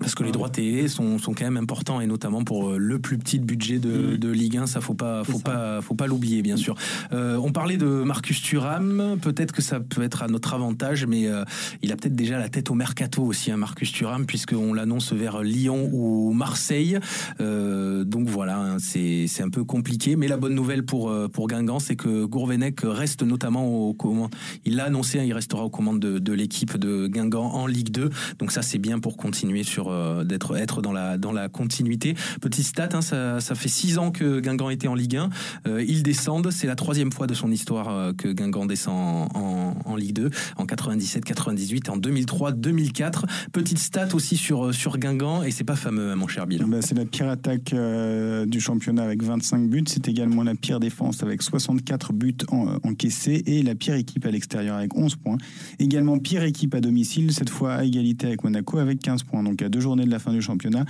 Parce 0.00 0.14
que 0.14 0.24
les 0.24 0.32
droits 0.32 0.48
télé 0.48 0.88
sont, 0.88 1.18
sont 1.18 1.32
quand 1.34 1.44
même 1.44 1.56
importants 1.56 2.00
et 2.00 2.06
notamment 2.06 2.42
pour 2.44 2.70
euh, 2.70 2.78
le 2.78 2.98
plus 2.98 3.18
petit 3.18 3.38
budget 3.38 3.78
de, 3.78 4.16
de 4.16 4.28
Ligue 4.28 4.56
1, 4.56 4.66
ça 4.66 4.80
faut 4.80 4.94
pas 4.94 5.24
faut 5.24 5.38
pas 5.38 5.80
faut 5.82 5.94
pas 5.94 6.06
l'oublier 6.06 6.42
bien 6.42 6.56
sûr. 6.56 6.74
Euh, 7.12 7.36
on 7.36 7.52
parlait 7.52 7.76
de 7.76 7.86
Marcus 7.86 8.40
Thuram, 8.42 9.18
peut-être 9.20 9.52
que 9.52 9.62
ça 9.62 9.80
peut 9.80 10.02
être 10.02 10.22
à 10.22 10.28
notre 10.28 10.54
avantage, 10.54 11.06
mais 11.06 11.26
euh, 11.26 11.44
il 11.82 11.92
a 11.92 11.96
peut-être 11.96 12.14
déjà 12.14 12.38
la 12.38 12.48
tête 12.48 12.70
au 12.70 12.74
mercato 12.74 13.22
aussi, 13.22 13.50
hein, 13.50 13.56
Marcus 13.56 13.92
Thuram, 13.92 14.26
puisqu'on 14.26 14.72
l'annonce 14.72 15.12
vers 15.12 15.42
Lyon 15.42 15.90
ou 15.92 16.32
Marseille. 16.32 16.98
Euh, 17.40 18.04
donc 18.04 18.28
voilà, 18.28 18.58
hein, 18.58 18.76
c'est 18.78 19.26
c'est 19.26 19.42
un 19.42 19.50
peu 19.50 19.64
compliqué, 19.64 20.16
mais 20.16 20.28
la 20.28 20.36
bonne 20.36 20.54
nouvelle 20.54 20.84
pour 20.84 21.10
euh, 21.10 21.28
pour 21.28 21.48
Guingamp, 21.48 21.78
c'est 21.78 21.96
que 21.96 22.24
Gourvenec 22.24 22.80
reste 22.82 23.22
notamment 23.22 23.66
aux 23.66 23.94
commandes. 23.94 24.34
Il 24.64 24.76
l'a 24.76 24.84
annoncé, 24.84 25.18
hein, 25.18 25.24
il 25.24 25.32
restera 25.32 25.64
aux 25.64 25.70
commandes 25.70 26.00
de, 26.00 26.18
de 26.18 26.32
l'équipe 26.32 26.76
de 26.76 27.06
Guingamp 27.06 27.52
en 27.52 27.66
Ligue 27.66 27.90
2. 27.90 28.10
Donc 28.38 28.52
ça 28.52 28.62
c'est 28.62 28.78
bien 28.78 28.98
pour 28.98 29.16
continuer 29.16 29.62
sur 29.62 29.89
euh, 29.90 30.24
d'être 30.24 30.56
être 30.56 30.82
dans 30.82 30.92
la 30.92 31.18
dans 31.18 31.32
la 31.32 31.48
continuité. 31.48 32.14
Petite 32.40 32.66
stat, 32.66 32.88
hein, 32.92 33.02
ça, 33.02 33.40
ça 33.40 33.54
fait 33.54 33.68
six 33.68 33.98
ans 33.98 34.10
que 34.10 34.40
Guingamp 34.40 34.70
était 34.70 34.88
en 34.88 34.94
Ligue 34.94 35.16
1. 35.16 35.30
Euh, 35.66 35.84
ils 35.86 36.02
descendent, 36.02 36.50
c'est 36.50 36.66
la 36.66 36.76
troisième 36.76 37.12
fois 37.12 37.26
de 37.26 37.34
son 37.34 37.50
histoire 37.50 37.88
euh, 37.88 38.12
que 38.12 38.28
Guingamp 38.28 38.66
descend 38.66 39.28
en, 39.34 39.96
Ligue 39.96 40.14
2, 40.14 40.30
en 40.56 40.66
97, 40.66 41.24
98, 41.24 41.88
en 41.90 41.96
2003, 41.96 42.52
2004. 42.52 43.26
Petite 43.52 43.78
stat 43.78 44.08
aussi 44.14 44.36
sur 44.36 44.72
sur 44.74 44.98
Guingamp 44.98 45.42
et 45.42 45.50
c'est 45.50 45.64
pas 45.64 45.76
fameux, 45.76 46.12
hein, 46.12 46.16
mon 46.16 46.28
cher 46.28 46.46
Bill. 46.46 46.64
Bah, 46.66 46.78
c'est 46.80 46.94
la 46.96 47.04
pire 47.04 47.28
attaque 47.28 47.72
euh, 47.72 48.46
du 48.46 48.60
championnat 48.60 49.02
avec 49.02 49.22
25 49.22 49.68
buts. 49.68 49.84
C'est 49.86 50.08
également 50.08 50.42
la 50.42 50.54
pire 50.54 50.80
défense 50.80 51.22
avec 51.22 51.42
64 51.42 52.12
buts 52.12 52.36
en- 52.48 52.68
euh, 52.68 52.76
encaissés 52.84 53.42
et 53.46 53.62
la 53.62 53.74
pire 53.74 53.94
équipe 53.94 54.24
à 54.26 54.30
l'extérieur 54.30 54.76
avec 54.76 54.96
11 54.96 55.16
points. 55.16 55.38
Également 55.78 56.18
pire 56.18 56.42
équipe 56.44 56.74
à 56.74 56.80
domicile, 56.80 57.32
cette 57.32 57.50
fois 57.50 57.74
à 57.74 57.84
égalité 57.84 58.26
avec 58.28 58.44
Monaco 58.44 58.78
avec 58.78 59.00
15 59.00 59.24
points. 59.24 59.42
Donc 59.42 59.62
à 59.62 59.68
deux 59.68 59.79
journées 59.80 60.04
de 60.04 60.10
la 60.10 60.18
fin 60.18 60.32
du 60.32 60.42
championnat, 60.42 60.84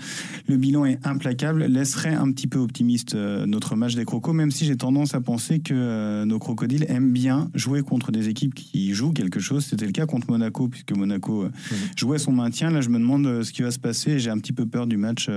le 0.46 0.56
bilan 0.56 0.84
est 0.84 0.98
implacable. 1.06 1.64
Laisserait 1.64 2.14
un 2.14 2.30
petit 2.32 2.46
peu 2.46 2.58
optimiste 2.58 3.14
euh, 3.14 3.46
notre 3.46 3.76
match 3.76 3.94
des 3.94 4.04
Crocos, 4.04 4.32
même 4.32 4.50
si 4.50 4.64
j'ai 4.64 4.76
tendance 4.76 5.14
à 5.14 5.20
penser 5.20 5.60
que 5.60 5.74
euh, 5.74 6.24
nos 6.24 6.38
crocodiles 6.38 6.84
aiment 6.88 7.12
bien 7.12 7.50
jouer 7.54 7.82
contre 7.82 8.12
des 8.12 8.28
équipes 8.28 8.54
qui 8.54 8.92
jouent 8.94 9.12
quelque 9.12 9.40
chose. 9.40 9.64
C'était 9.64 9.86
le 9.86 9.92
cas 9.92 10.06
contre 10.06 10.30
Monaco, 10.30 10.68
puisque 10.68 10.92
Monaco 10.92 11.44
euh, 11.44 11.50
jouait 11.96 12.18
son 12.18 12.32
maintien. 12.32 12.70
Là, 12.70 12.80
je 12.80 12.88
me 12.88 12.98
demande 12.98 13.42
ce 13.42 13.52
qui 13.52 13.62
va 13.62 13.70
se 13.70 13.78
passer. 13.78 14.18
J'ai 14.18 14.30
un 14.30 14.38
petit 14.38 14.52
peu 14.52 14.66
peur 14.66 14.86
du 14.86 14.96
match 14.96 15.28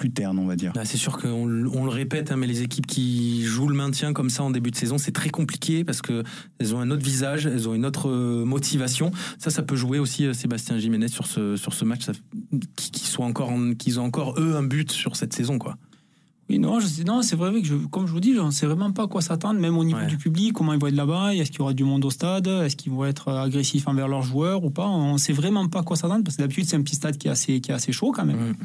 plus 0.00 0.10
terne, 0.10 0.38
on 0.38 0.46
va 0.46 0.56
dire. 0.56 0.72
Ah, 0.76 0.84
c'est 0.86 0.96
sûr 0.96 1.18
qu'on 1.18 1.44
le- 1.46 1.68
on 1.68 1.84
le 1.84 1.90
répète, 1.90 2.32
hein, 2.32 2.36
mais 2.36 2.46
les 2.46 2.62
équipes 2.62 2.86
qui 2.86 3.42
jouent 3.44 3.68
le 3.68 3.74
maintien 3.76 4.12
comme 4.14 4.30
ça 4.30 4.42
en 4.42 4.50
début 4.50 4.70
de 4.70 4.76
saison, 4.76 4.96
c'est 4.98 5.12
très 5.12 5.28
compliqué 5.28 5.84
parce 5.84 6.00
que 6.00 6.24
elles 6.58 6.74
ont 6.74 6.80
un 6.80 6.90
autre 6.90 7.02
visage, 7.04 7.44
elles 7.46 7.68
ont 7.68 7.74
une 7.74 7.84
autre 7.84 8.08
euh, 8.08 8.44
motivation. 8.44 9.12
Ça, 9.38 9.50
ça 9.50 9.62
peut 9.62 9.76
jouer 9.76 9.98
aussi 9.98 10.24
euh, 10.24 10.32
Sébastien 10.32 10.78
Jiménez 10.78 11.08
sur 11.08 11.26
ce 11.26 11.56
sur 11.56 11.74
ce 11.74 11.84
match, 11.84 12.06
qu'ils 12.76 13.06
soient 13.06 13.26
encore 13.26 13.52
qu'ils 13.78 14.00
ont 14.00 14.04
encore 14.04 14.34
eux 14.40 14.56
un 14.56 14.62
but 14.62 14.90
sur 14.90 15.16
cette 15.16 15.32
saison, 15.34 15.58
quoi. 15.58 15.76
Oui, 16.48 16.58
non, 16.58 16.80
je 16.80 16.86
sais, 16.88 17.04
non, 17.04 17.22
c'est 17.22 17.36
vrai 17.36 17.52
que 17.60 17.64
je, 17.64 17.74
comme 17.76 18.08
je 18.08 18.12
vous 18.12 18.18
dis, 18.18 18.34
on 18.40 18.46
ne 18.46 18.50
sait 18.50 18.66
vraiment 18.66 18.90
pas 18.90 19.04
à 19.04 19.06
quoi 19.06 19.20
s'attendre, 19.22 19.60
même 19.60 19.76
au 19.78 19.84
niveau 19.84 19.98
du 20.08 20.16
public, 20.16 20.52
comment 20.52 20.72
ils 20.72 20.80
vont 20.80 20.88
être 20.88 20.96
là-bas, 20.96 21.32
est-ce 21.32 21.50
qu'il 21.52 21.60
y 21.60 21.62
aura 21.62 21.74
du 21.74 21.84
monde 21.84 22.04
au 22.04 22.10
stade, 22.10 22.48
est-ce 22.48 22.74
qu'ils 22.74 22.90
vont 22.90 23.04
être 23.04 23.28
agressifs 23.30 23.86
envers 23.86 24.08
leurs 24.08 24.22
joueurs 24.22 24.64
ou 24.64 24.70
pas. 24.70 24.88
On 24.88 25.12
ne 25.12 25.18
sait 25.18 25.32
vraiment 25.32 25.68
pas 25.68 25.80
à 25.80 25.82
quoi 25.84 25.94
s'attendre 25.96 26.24
parce 26.24 26.36
que 26.36 26.42
d'habitude 26.42 26.64
c'est 26.64 26.74
un 26.74 26.82
petit 26.82 26.96
stade 26.96 27.18
qui 27.18 27.28
est 27.28 27.30
assez, 27.30 27.60
qui 27.60 27.70
est 27.70 27.74
assez 27.74 27.92
chaud 27.92 28.10
quand 28.10 28.24
même. 28.24 28.56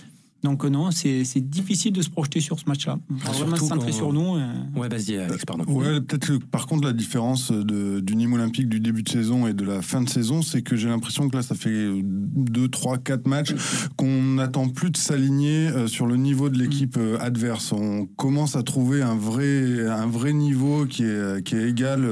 Donc 0.45 0.63
euh, 0.63 0.69
non, 0.69 0.91
c'est 0.91 1.23
difficile 1.39 1.91
de 1.91 2.03
se 2.03 2.09
projeter 2.09 2.39
sur 2.39 2.59
ce 2.59 2.65
match-là. 2.67 2.99
On 3.09 3.15
va 3.15 3.31
vraiment 3.31 3.55
se 3.55 3.65
centrer 3.65 3.91
sur 3.91 4.13
nous. 4.13 4.37
Ouais, 4.75 4.87
vas-y, 4.87 5.17
Alex, 5.17 5.43
pardon. 5.43 5.63
Ouais, 5.67 5.99
peut-être 6.01 6.37
par 6.45 6.67
contre 6.67 6.85
la 6.85 6.93
différence 6.93 7.51
de, 7.51 7.99
du 7.99 8.15
Nîmes 8.15 8.33
Olympique 8.33 8.69
du 8.69 8.79
début 8.79 9.01
de 9.01 9.09
saison 9.09 9.47
et 9.47 9.53
de 9.53 9.65
la 9.65 9.81
fin 9.81 10.01
de 10.01 10.09
saison, 10.09 10.43
c'est 10.43 10.61
que 10.61 10.75
j'ai 10.75 10.87
l'impression 10.87 11.27
que 11.29 11.35
là, 11.35 11.41
ça 11.41 11.55
fait 11.55 11.91
2, 12.03 12.67
3, 12.67 12.99
4 12.99 13.27
matchs 13.27 13.55
qu'on 13.97 14.21
n'attend 14.21 14.69
plus 14.69 14.91
de 14.91 14.97
s'aligner 14.97 15.67
euh, 15.67 15.87
sur 15.87 16.05
le 16.05 16.15
niveau 16.15 16.49
de 16.49 16.59
l'équipe 16.59 16.95
euh, 16.97 17.17
adverse. 17.19 17.71
On 17.71 18.05
commence 18.05 18.55
à 18.55 18.61
trouver 18.61 19.01
un 19.01 19.15
vrai, 19.15 19.87
un 19.89 20.07
vrai 20.07 20.31
niveau 20.33 20.85
qui 20.85 21.05
est, 21.05 21.43
qui 21.43 21.55
est 21.55 21.67
égal, 21.67 22.07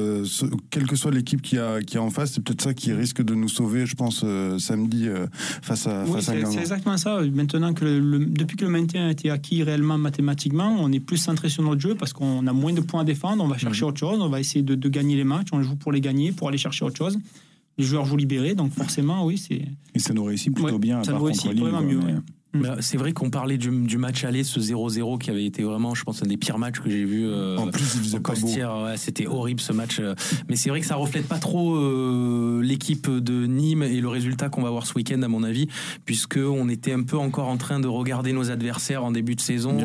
quelle 0.71 0.87
que 0.87 0.95
soit 0.95 1.11
l'équipe 1.11 1.41
qui 1.41 1.59
a, 1.59 1.81
qui 1.81 1.97
a 1.97 2.01
en 2.01 2.09
face. 2.09 2.31
C'est 2.33 2.43
peut-être 2.43 2.63
ça 2.63 2.73
qui 2.73 2.93
risque 2.93 3.21
de 3.21 3.35
nous 3.35 3.49
sauver, 3.49 3.85
je 3.85 3.95
pense, 3.95 4.25
samedi 4.57 5.07
face 5.61 5.85
à, 5.85 6.03
oui, 6.05 6.13
face 6.13 6.29
à 6.29 6.45
C'est 6.45 6.59
exactement 6.59 6.97
ça. 6.97 7.19
Maintenant 7.31 7.73
que 7.75 7.85
le 7.85 8.22
depuis 8.27 8.57
que 8.57 8.65
le 8.65 8.71
maintien 8.71 9.07
a 9.07 9.11
été 9.11 9.29
acquis 9.29 9.63
réellement 9.63 9.97
mathématiquement, 9.97 10.75
on 10.79 10.91
est 10.91 10.99
plus 10.99 11.17
centré 11.17 11.49
sur 11.49 11.63
notre 11.63 11.81
jeu 11.81 11.95
parce 11.95 12.13
qu'on 12.13 12.45
a 12.47 12.53
moins 12.53 12.73
de 12.73 12.81
points 12.81 13.01
à 13.01 13.03
défendre, 13.03 13.43
on 13.43 13.47
va 13.47 13.57
chercher 13.57 13.83
mhm. 13.83 13.89
autre 13.89 13.99
chose, 13.99 14.19
on 14.21 14.29
va 14.29 14.39
essayer 14.39 14.61
de, 14.61 14.89
gagner 14.89 15.15
les 15.15 15.23
matchs, 15.23 15.47
on 15.51 15.61
joue 15.61 15.75
pour 15.75 15.91
les 15.91 16.01
gagner, 16.01 16.31
pour 16.31 16.47
aller 16.47 16.57
chercher 16.57 16.85
autre 16.85 16.97
chose. 16.97 17.17
Les 17.77 17.85
joueurs 17.85 18.05
jouent 18.05 18.17
libérés, 18.17 18.53
donc 18.53 18.71
forcément, 18.71 19.25
oui, 19.25 19.37
c'est. 19.37 19.65
Et 19.95 19.99
ça 19.99 20.13
nous 20.13 20.23
réussit 20.23 20.53
plutôt 20.53 20.77
bien. 20.77 21.03
Ça 21.03 21.13
nous 21.13 21.23
réussit 21.23 21.57
vraiment 21.57 21.81
mieux. 21.81 21.97
Mm. 21.97 22.21
C'est 22.81 22.97
vrai 22.97 23.13
qu'on 23.13 23.31
parlait 23.31 23.57
du, 23.57 23.97
match 23.97 24.23
aller, 24.25 24.43
ce 24.43 24.59
0-0 24.59 25.17
qui 25.17 25.31
avait 25.31 25.45
été 25.45 25.63
vraiment, 25.63 25.95
je 25.95 26.03
pense, 26.03 26.21
un 26.21 26.27
des 26.27 26.37
pires 26.37 26.59
matchs 26.59 26.79
que 26.79 26.89
j'ai 26.89 27.03
vu. 27.03 27.25
Euh, 27.25 27.57
en 27.57 27.67
plus, 27.69 27.95
il 27.95 28.01
faisait 28.01 28.19
pas 28.19 28.33
beau. 28.33 28.47
C'était 28.95 29.25
horrible 29.25 29.59
ce 29.59 29.73
match. 29.73 29.99
Euh. 29.99 30.13
Mais 30.49 30.55
c'est 30.55 30.69
vrai 30.69 30.79
que 30.79 30.85
ça 30.85 30.95
reflète 30.95 31.27
pas 31.27 31.39
trop 31.39 31.75
euh, 31.75 32.61
l'équipe 32.63 33.09
de 33.09 33.47
Nîmes 33.47 33.81
et 33.81 33.99
le 34.01 34.07
résultat 34.07 34.49
qu'on 34.49 34.61
va 34.61 34.69
voir 34.69 34.85
ce 34.85 34.93
week-end, 34.93 35.21
à 35.23 35.27
mon 35.27 35.41
avis, 35.41 35.67
puisque 36.05 36.37
on 36.37 36.69
était 36.69 36.93
un 36.93 37.01
peu 37.01 37.17
encore 37.17 37.47
en 37.47 37.57
train 37.57 37.79
de 37.79 37.87
regarder 37.87 38.33
nos 38.33 38.51
adversaires 38.51 39.03
en 39.03 39.11
début 39.11 39.35
de 39.35 39.41
saison 39.41 39.77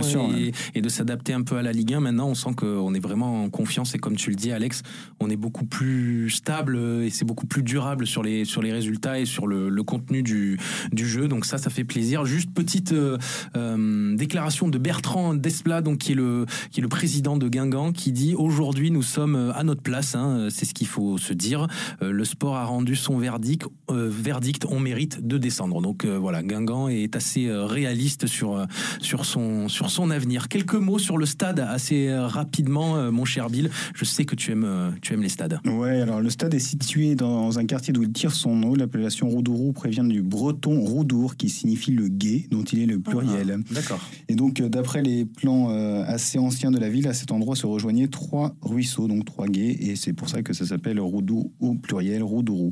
et, 0.74 0.80
de 0.80 0.88
s'adapter 0.88 1.32
un 1.32 1.42
peu 1.42 1.56
à 1.56 1.62
la 1.62 1.72
Ligue 1.72 1.94
1. 1.94 2.00
Maintenant, 2.00 2.28
on 2.28 2.34
sent 2.34 2.50
qu'on 2.54 2.92
est 2.92 3.00
vraiment 3.00 3.44
en 3.44 3.50
confiance 3.50 3.94
et 3.94 3.98
comme 3.98 4.16
tu 4.16 4.30
le 4.30 4.36
dis, 4.36 4.52
Alex, 4.52 4.82
on 5.20 5.30
est 5.30 5.36
beaucoup 5.36 5.64
plus 5.64 6.30
stable 6.30 6.78
et 7.02 7.10
c'est 7.10 7.24
beaucoup 7.24 7.46
plus 7.46 7.62
durable 7.62 8.06
sur 8.06 8.22
les 8.22 8.44
sur 8.44 8.62
les 8.62 8.72
résultats 8.72 9.18
et 9.18 9.24
sur 9.24 9.46
le, 9.46 9.68
le 9.68 9.82
contenu 9.82 10.22
du 10.22 10.58
du 10.92 11.06
jeu. 11.06 11.28
Donc 11.28 11.46
ça, 11.46 11.56
ça 11.58 11.70
fait 11.70 11.84
plaisir. 11.84 12.24
Juste 12.24 12.50
petite 12.58 12.90
euh, 12.90 13.18
euh, 13.56 14.16
déclaration 14.16 14.66
de 14.66 14.78
Bertrand 14.78 15.32
Desplat, 15.32 15.80
donc 15.80 15.98
qui 15.98 16.10
est 16.10 16.14
le 16.16 16.44
qui 16.72 16.80
est 16.80 16.82
le 16.82 16.88
président 16.88 17.36
de 17.36 17.48
Guingamp, 17.48 17.92
qui 17.92 18.10
dit 18.10 18.34
aujourd'hui 18.34 18.90
nous 18.90 19.04
sommes 19.04 19.36
euh, 19.36 19.52
à 19.54 19.62
notre 19.62 19.80
place. 19.80 20.16
Hein, 20.16 20.48
c'est 20.50 20.64
ce 20.64 20.74
qu'il 20.74 20.88
faut 20.88 21.18
se 21.18 21.32
dire. 21.32 21.68
le 22.00 22.24
sport 22.24 22.56
a 22.56 22.64
rendu 22.64 22.96
son 22.96 23.16
verdict. 23.16 23.64
verdict, 23.88 24.66
on 24.68 24.80
mérite 24.80 25.24
de 25.24 25.38
descendre. 25.38 25.80
Donc 25.80 26.04
voilà, 26.04 26.42
Guingamp 26.42 26.88
est 26.88 27.14
assez 27.14 27.48
réaliste 27.48 28.26
sur 28.26 28.66
sur 29.00 29.24
son 29.24 29.68
sur 29.68 29.90
son 29.90 30.10
avenir. 30.10 30.48
Quelques 30.48 30.74
mots 30.74 30.98
sur 30.98 31.16
le 31.16 31.26
stade 31.26 31.60
assez 31.60 32.12
rapidement, 32.12 33.12
mon 33.12 33.24
cher 33.24 33.50
Bill. 33.50 33.70
Je 33.94 34.04
sais 34.04 34.24
que 34.24 34.34
tu 34.34 34.50
aimes 34.52 34.94
tu 35.00 35.14
aimes 35.14 35.22
les 35.22 35.28
stades. 35.28 35.60
Ouais, 35.64 36.00
alors 36.00 36.20
le 36.20 36.30
stade 36.30 36.54
est 36.54 36.58
situé 36.58 37.14
dans 37.14 37.58
un 37.58 37.66
quartier 37.66 37.92
d'où 37.92 38.02
il 38.02 38.12
tire 38.12 38.32
son 38.32 38.56
nom. 38.56 38.74
L'appellation 38.74 39.28
Roudourou 39.28 39.72
prévient 39.72 40.06
du 40.08 40.22
breton 40.22 40.80
Roudour, 40.80 41.36
qui 41.36 41.48
signifie 41.48 41.92
le 41.92 42.08
guet, 42.08 42.47
dont 42.50 42.62
il 42.64 42.80
est 42.80 42.86
le 42.86 42.98
pluriel. 42.98 43.58
Ah, 43.58 43.74
d'accord. 43.74 44.00
Et 44.28 44.34
donc, 44.34 44.60
euh, 44.60 44.68
d'après 44.68 45.02
les 45.02 45.24
plans 45.24 45.70
euh, 45.70 46.04
assez 46.06 46.38
anciens 46.38 46.70
de 46.70 46.78
la 46.78 46.88
ville, 46.88 47.08
à 47.08 47.14
cet 47.14 47.32
endroit 47.32 47.56
se 47.56 47.66
rejoignaient 47.66 48.08
trois 48.08 48.56
ruisseaux, 48.62 49.08
donc 49.08 49.24
trois 49.24 49.46
guets, 49.46 49.76
et 49.80 49.96
c'est 49.96 50.12
pour 50.12 50.28
ça 50.28 50.42
que 50.42 50.52
ça 50.52 50.66
s'appelle 50.66 51.00
Roudou 51.00 51.52
au 51.60 51.74
pluriel, 51.74 52.22
Roudourou. 52.22 52.70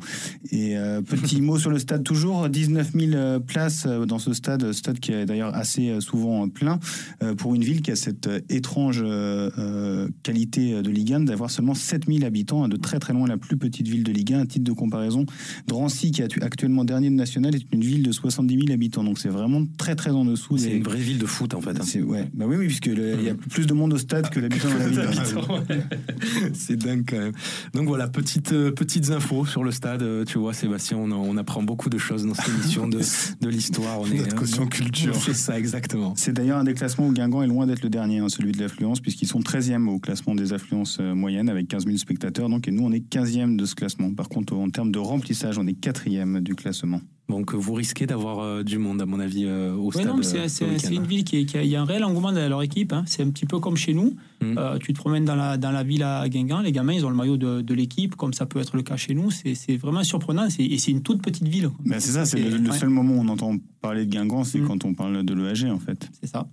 Et 0.51 0.77
euh, 0.77 1.03
petit 1.03 1.41
mot 1.41 1.59
sur 1.59 1.71
le 1.71 1.79
stade 1.79 2.05
toujours, 2.05 2.49
19 2.49 2.93
000 2.93 3.41
places 3.41 3.87
dans 3.87 4.19
ce 4.19 4.33
stade, 4.33 4.73
stade 4.73 4.99
qui 4.99 5.13
est 5.13 5.27
d'ailleurs 5.27 5.55
assez 5.55 6.01
souvent 6.01 6.49
plein, 6.49 6.79
pour 7.39 7.55
une 7.55 7.63
ville 7.63 7.83
qui 7.83 7.91
a 7.91 7.97
cette 7.97 8.29
étrange 8.49 9.05
qualité 10.23 10.83
de 10.83 10.91
Ligue 10.91 11.15
1 11.15 11.21
d'avoir 11.21 11.51
seulement 11.51 11.75
7 11.75 12.07
000 12.07 12.25
habitants, 12.25 12.65
hein, 12.65 12.69
de 12.69 12.77
très 12.77 12.99
très 12.99 13.13
loin 13.13 13.27
la 13.27 13.37
plus 13.37 13.57
petite 13.57 13.89
ville 13.89 14.05
de 14.05 14.13
Ligue 14.13 14.35
1, 14.35 14.41
un 14.41 14.47
titre 14.47 14.65
de 14.65 14.73
comparaison. 14.73 15.27
Drancy, 15.67 16.11
qui 16.11 16.23
est 16.23 16.43
actuellement 16.43 16.85
dernier 16.85 17.11
de 17.11 17.15
national, 17.15 17.55
est 17.55 17.73
une 17.73 17.83
ville 17.83 18.03
de 18.03 18.13
70 18.13 18.55
000 18.67 18.73
habitants, 18.73 19.05
donc 19.05 19.19
c'est 19.19 19.29
vraiment 19.29 19.66
très 19.77 19.97
très 19.97 20.11
en 20.11 20.25
dessous. 20.25 20.59
C'est 20.59 20.77
une 20.77 20.83
vraie 20.83 21.01
ville 21.01 21.19
de 21.19 21.27
foot 21.27 21.55
en 21.55 21.61
fait. 21.61 21.71
Hein. 21.71 22.03
Ouais. 22.03 22.29
Bah 22.35 22.45
oui, 22.49 22.57
oui, 22.57 22.67
puisque 22.67 22.87
il 22.87 23.23
y 23.23 23.29
a 23.29 23.35
plus 23.35 23.67
de 23.67 23.75
monde 23.75 23.93
au 23.93 23.99
stade 23.99 24.29
que 24.31 24.41
l'habitant 24.41 24.69
dans 24.69 24.79
la 24.79 24.89
ville. 24.89 25.03
C'est 26.55 26.77
dingue 26.77 27.05
quand 27.09 27.19
même. 27.19 27.33
Donc 27.75 27.89
voilà, 27.89 28.09
petite, 28.09 28.53
euh, 28.53 28.71
petites 28.71 29.11
infos 29.11 29.47
sur 29.47 29.65
le 29.65 29.71
stade. 29.71 30.03
Euh, 30.03 30.25
tu 30.25 30.39
vois, 30.39 30.53
Sébastien, 30.53 30.97
on, 30.97 31.11
on, 31.13 31.37
apprend 31.37 31.63
beaucoup 31.63 31.91
de 31.91 31.99
choses 31.99 32.27
dans 32.27 32.35
cette 32.35 32.49
émission 32.49 32.89
de, 32.89 33.01
de 33.41 33.49
l'histoire. 33.49 34.01
On 34.01 34.07
est 34.07 34.19
Notre 34.19 34.37
caution 34.37 34.67
culture. 34.67 35.15
C'est 35.15 35.35
ça, 35.35 35.59
exactement. 35.59 36.15
C'est 36.17 36.33
d'ailleurs 36.33 36.59
un 36.59 36.65
des 36.65 36.75
classements 36.75 37.07
où 37.07 37.13
Guingamp 37.13 37.43
est 37.43 37.49
loin 37.49 37.67
d'être 37.67 37.83
le 37.83 37.91
dernier, 37.91 38.19
hein, 38.19 38.29
celui 38.29 38.53
de 38.53 38.61
l'affluence, 38.61 39.01
puisqu'ils 39.01 39.29
sont 39.29 39.41
13e 39.41 39.89
au 39.89 39.99
classement 39.99 40.35
des 40.35 40.53
affluences 40.53 40.99
euh, 41.01 41.15
moyennes 41.15 41.49
avec 41.49 41.69
15 41.69 41.87
000 41.87 41.97
spectateurs. 41.99 42.49
Donc, 42.49 42.69
et 42.69 42.71
nous, 42.71 42.85
on 42.85 42.93
est 42.93 43.07
15e 43.07 43.57
de 43.57 43.65
ce 43.65 43.75
classement. 43.75 44.13
Par 44.15 44.29
contre, 44.29 44.55
en 44.55 44.71
termes 44.71 44.93
de 44.93 44.99
remplissage, 44.99 45.59
on 45.59 45.67
est 45.67 45.79
4e 45.79 46.41
du 46.41 46.55
classement. 46.55 47.01
Donc 47.29 47.55
vous 47.55 47.75
risquez 47.75 48.07
d'avoir 48.07 48.39
euh, 48.39 48.63
du 48.63 48.79
monde, 48.79 49.03
à 49.03 49.07
mon 49.07 49.19
avis, 49.19 49.45
euh, 49.47 49.75
au 49.75 49.91
stade. 49.91 50.07
non, 50.07 50.23
c'est 50.23 50.63
euh, 50.63 50.91
une 50.93 51.07
ville 51.07 51.25
qui, 51.25 51.45
qui, 51.45 51.59
a, 51.59 51.65
y 51.65 51.75
a 51.75 51.83
un 51.83 51.85
réel 51.85 52.05
engouement 52.05 52.31
dans 52.31 52.49
leur 52.49 52.63
équipe. 52.63 52.93
Hein. 52.93 53.03
C'est 53.07 53.23
un 53.23 53.31
petit 53.31 53.47
peu 53.47 53.59
comme 53.59 53.77
chez 53.77 53.95
nous. 53.95 54.15
Mm. 54.41 54.79
tu 54.81 54.93
te 54.93 54.99
promènes 54.99 55.25
dans 55.25 55.35
la, 55.35 55.57
dans 55.57 55.73
la 55.73 55.83
ville 55.83 56.03
à 56.03 56.29
Guingamp, 56.29 56.61
les 56.61 56.71
gamins, 56.71 56.93
ils 56.93 57.07
ont 57.07 57.11
le 57.11 57.17
maillot 57.17 57.37
de, 57.37 57.63
de 57.63 57.75
l'équipe, 57.75 58.15
comme 58.17 58.35
ça 58.35 58.47
peut 58.47 58.61
être 58.61 58.77
le 58.77 58.83
cas 58.83 58.97
chez 58.97 59.15
nous. 59.15 59.31
C'est 59.31 59.77
vraiment 59.77 60.05
surprenant. 60.05 60.47
Et 60.59 60.79
c'est 60.79 60.91
une 60.93 61.03
toute 61.03 61.23
petite 61.23 61.49
ville. 61.49 61.71
Ben 61.85 61.99
c'est 61.99 62.13
ça, 62.13 62.27
c'est 62.27 62.39
le, 62.39 62.73
seul 62.73 62.91
moment 62.91 63.15
où 63.15 63.21
on 63.21 63.29
entend 63.29 63.57
parler 63.81 64.07
de 64.07 64.11
Guingamp, 64.11 64.45
c'est 64.45 64.61
mm. 64.61 64.67
quand 64.67 64.85
on 64.85 64.95
parle 64.95 65.25
de 65.25 65.35
l'EAG, 65.35 65.71
en 65.71 65.79
fait. 65.79 66.09
C'est 66.21 66.29
ça. 66.29 66.47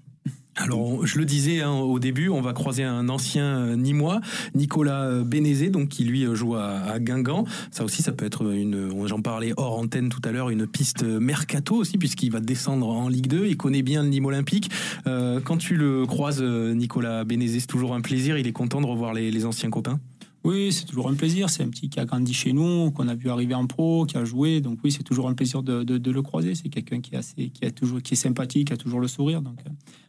Alors, 0.55 1.05
je 1.05 1.17
le 1.17 1.25
disais 1.25 1.61
hein, 1.61 1.71
au 1.71 1.97
début, 1.97 2.29
on 2.29 2.41
va 2.41 2.53
croiser 2.53 2.83
un 2.83 3.09
ancien 3.09 3.57
euh, 3.57 3.75
Nîmois, 3.75 4.21
Nicolas 4.53 5.05
euh, 5.05 5.23
Bénézé, 5.23 5.69
donc 5.69 5.89
qui 5.89 6.03
lui 6.03 6.25
euh, 6.25 6.35
joue 6.35 6.55
à, 6.55 6.99
Guingamp. 6.99 7.45
Ça 7.71 7.83
aussi, 7.83 8.03
ça 8.03 8.11
peut 8.11 8.25
être 8.25 8.53
une, 8.53 9.07
j'en 9.07 9.19
parlais 9.19 9.53
hors 9.57 9.79
antenne 9.79 10.09
tout 10.09 10.21
à 10.23 10.31
l'heure, 10.31 10.51
une 10.51 10.67
piste 10.67 11.03
mercato 11.03 11.75
aussi, 11.75 11.97
puisqu'il 11.97 12.31
va 12.31 12.39
descendre 12.39 12.87
en 12.87 13.09
Ligue 13.09 13.27
2. 13.27 13.47
Il 13.47 13.57
connaît 13.57 13.81
bien 13.81 14.03
le 14.03 14.09
Nîmes 14.09 14.25
Olympique. 14.25 14.69
quand 15.05 15.57
tu 15.57 15.75
le 15.75 16.05
croises, 16.05 16.41
Nicolas 16.41 17.23
Bénézé, 17.23 17.59
c'est 17.59 17.67
toujours 17.67 17.95
un 17.95 18.01
plaisir. 18.01 18.37
Il 18.37 18.47
est 18.47 18.51
content 18.51 18.79
de 18.79 18.85
revoir 18.85 19.13
les, 19.13 19.45
anciens 19.45 19.69
copains. 19.69 19.99
Oui, 20.43 20.73
c'est 20.73 20.85
toujours 20.85 21.09
un 21.09 21.15
plaisir. 21.15 21.49
C'est 21.49 21.63
un 21.63 21.69
petit 21.69 21.89
qui 21.89 21.99
a 21.99 22.05
grandi 22.05 22.33
chez 22.33 22.51
nous, 22.51 22.91
qu'on 22.91 23.07
a 23.07 23.15
vu 23.15 23.29
arriver 23.29 23.53
en 23.53 23.65
pro, 23.65 24.05
qui 24.05 24.17
a 24.17 24.25
joué. 24.25 24.59
Donc 24.59 24.79
oui, 24.83 24.91
c'est 24.91 25.03
toujours 25.03 25.29
un 25.29 25.33
plaisir 25.33 25.63
de, 25.63 26.11
le 26.11 26.21
croiser. 26.21 26.55
C'est 26.55 26.69
quelqu'un 26.69 26.99
qui 26.99 27.15
est 27.15 27.17
assez, 27.17 27.49
qui 27.49 27.71
toujours, 27.71 28.01
qui 28.01 28.13
est 28.13 28.17
sympathique, 28.17 28.67
qui 28.67 28.73
a 28.73 28.77
toujours 28.77 28.99
le 28.99 29.07
sourire. 29.07 29.41
Donc 29.41 29.59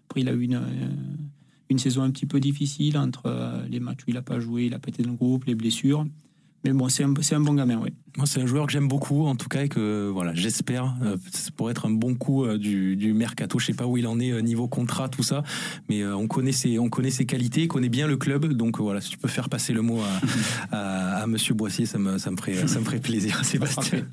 après, 0.07 0.21
il 0.21 0.29
a 0.29 0.33
eu 0.33 0.43
une, 0.43 0.55
euh, 0.55 0.89
une 1.71 1.79
saison 1.79 2.03
un 2.03 2.11
petit 2.11 2.27
peu 2.27 2.41
difficile 2.41 2.99
entre 2.99 3.27
euh, 3.27 3.67
les 3.69 3.81
matchs 3.81 4.01
où 4.03 4.11
il 4.11 4.15
n'a 4.15 4.23
pas 4.23 4.41
joué, 4.41 4.67
il 4.67 4.75
a 4.75 4.79
pété 4.79 5.03
le 5.03 5.13
groupe, 5.13 5.45
les 5.45 5.55
blessures. 5.55 6.05
Mais 6.65 6.73
bon, 6.73 6.89
c'est 6.89 7.05
un, 7.05 7.13
un, 7.13 7.41
bon 7.41 7.55
gamin, 7.55 7.79
oui. 7.83 7.91
Moi, 8.17 8.27
c'est 8.27 8.41
un 8.41 8.47
joueur 8.47 8.67
que 8.67 8.73
j'aime 8.73 8.89
beaucoup, 8.89 9.27
en 9.27 9.35
tout 9.35 9.49
cas, 9.49 9.65
et 9.65 9.69
que 9.69 10.09
voilà, 10.09 10.35
j'espère 10.35 10.95
euh, 11.03 11.17
pour 11.57 11.71
être 11.71 11.87
un 11.87 11.91
bon 11.91 12.15
coup 12.15 12.45
euh, 12.45 12.59
du, 12.59 12.97
du 12.97 13.13
mercato. 13.13 13.59
Je 13.59 13.67
sais 13.67 13.75
pas 13.75 13.87
où 13.87 13.97
il 13.97 14.07
en 14.07 14.19
est 14.21 14.41
niveau 14.43 14.69
contrat, 14.69 15.09
tout 15.09 15.23
ça, 15.23 15.43
mais 15.89 16.05
on 16.07 16.27
connaît 16.27 16.53
ses, 16.53 16.79
on 16.79 16.89
connaît 16.89 17.11
ses 17.11 17.27
qualités, 17.27 17.63
il 17.63 17.69
connaît 17.69 17.89
bien 17.89 18.07
le 18.07 18.17
club. 18.17 18.53
Donc 18.55 18.81
voilà, 18.81 19.01
si 19.01 19.11
tu 19.11 19.19
peux 19.19 19.29
faire 19.29 19.49
passer 19.49 19.73
le 19.73 19.83
mot 19.83 20.01
à, 20.73 20.77
à, 20.77 21.23
à 21.23 21.27
Monsieur 21.27 21.55
Boissier, 21.55 21.87
ça 21.87 21.99
me, 21.99 22.19
ça 22.19 22.31
me 22.31 22.37
ferait, 22.37 22.67
ça 22.67 22.79
me 22.79 22.85
ferait 22.85 23.01
plaisir, 23.01 23.45
Sébastien. 23.45 24.07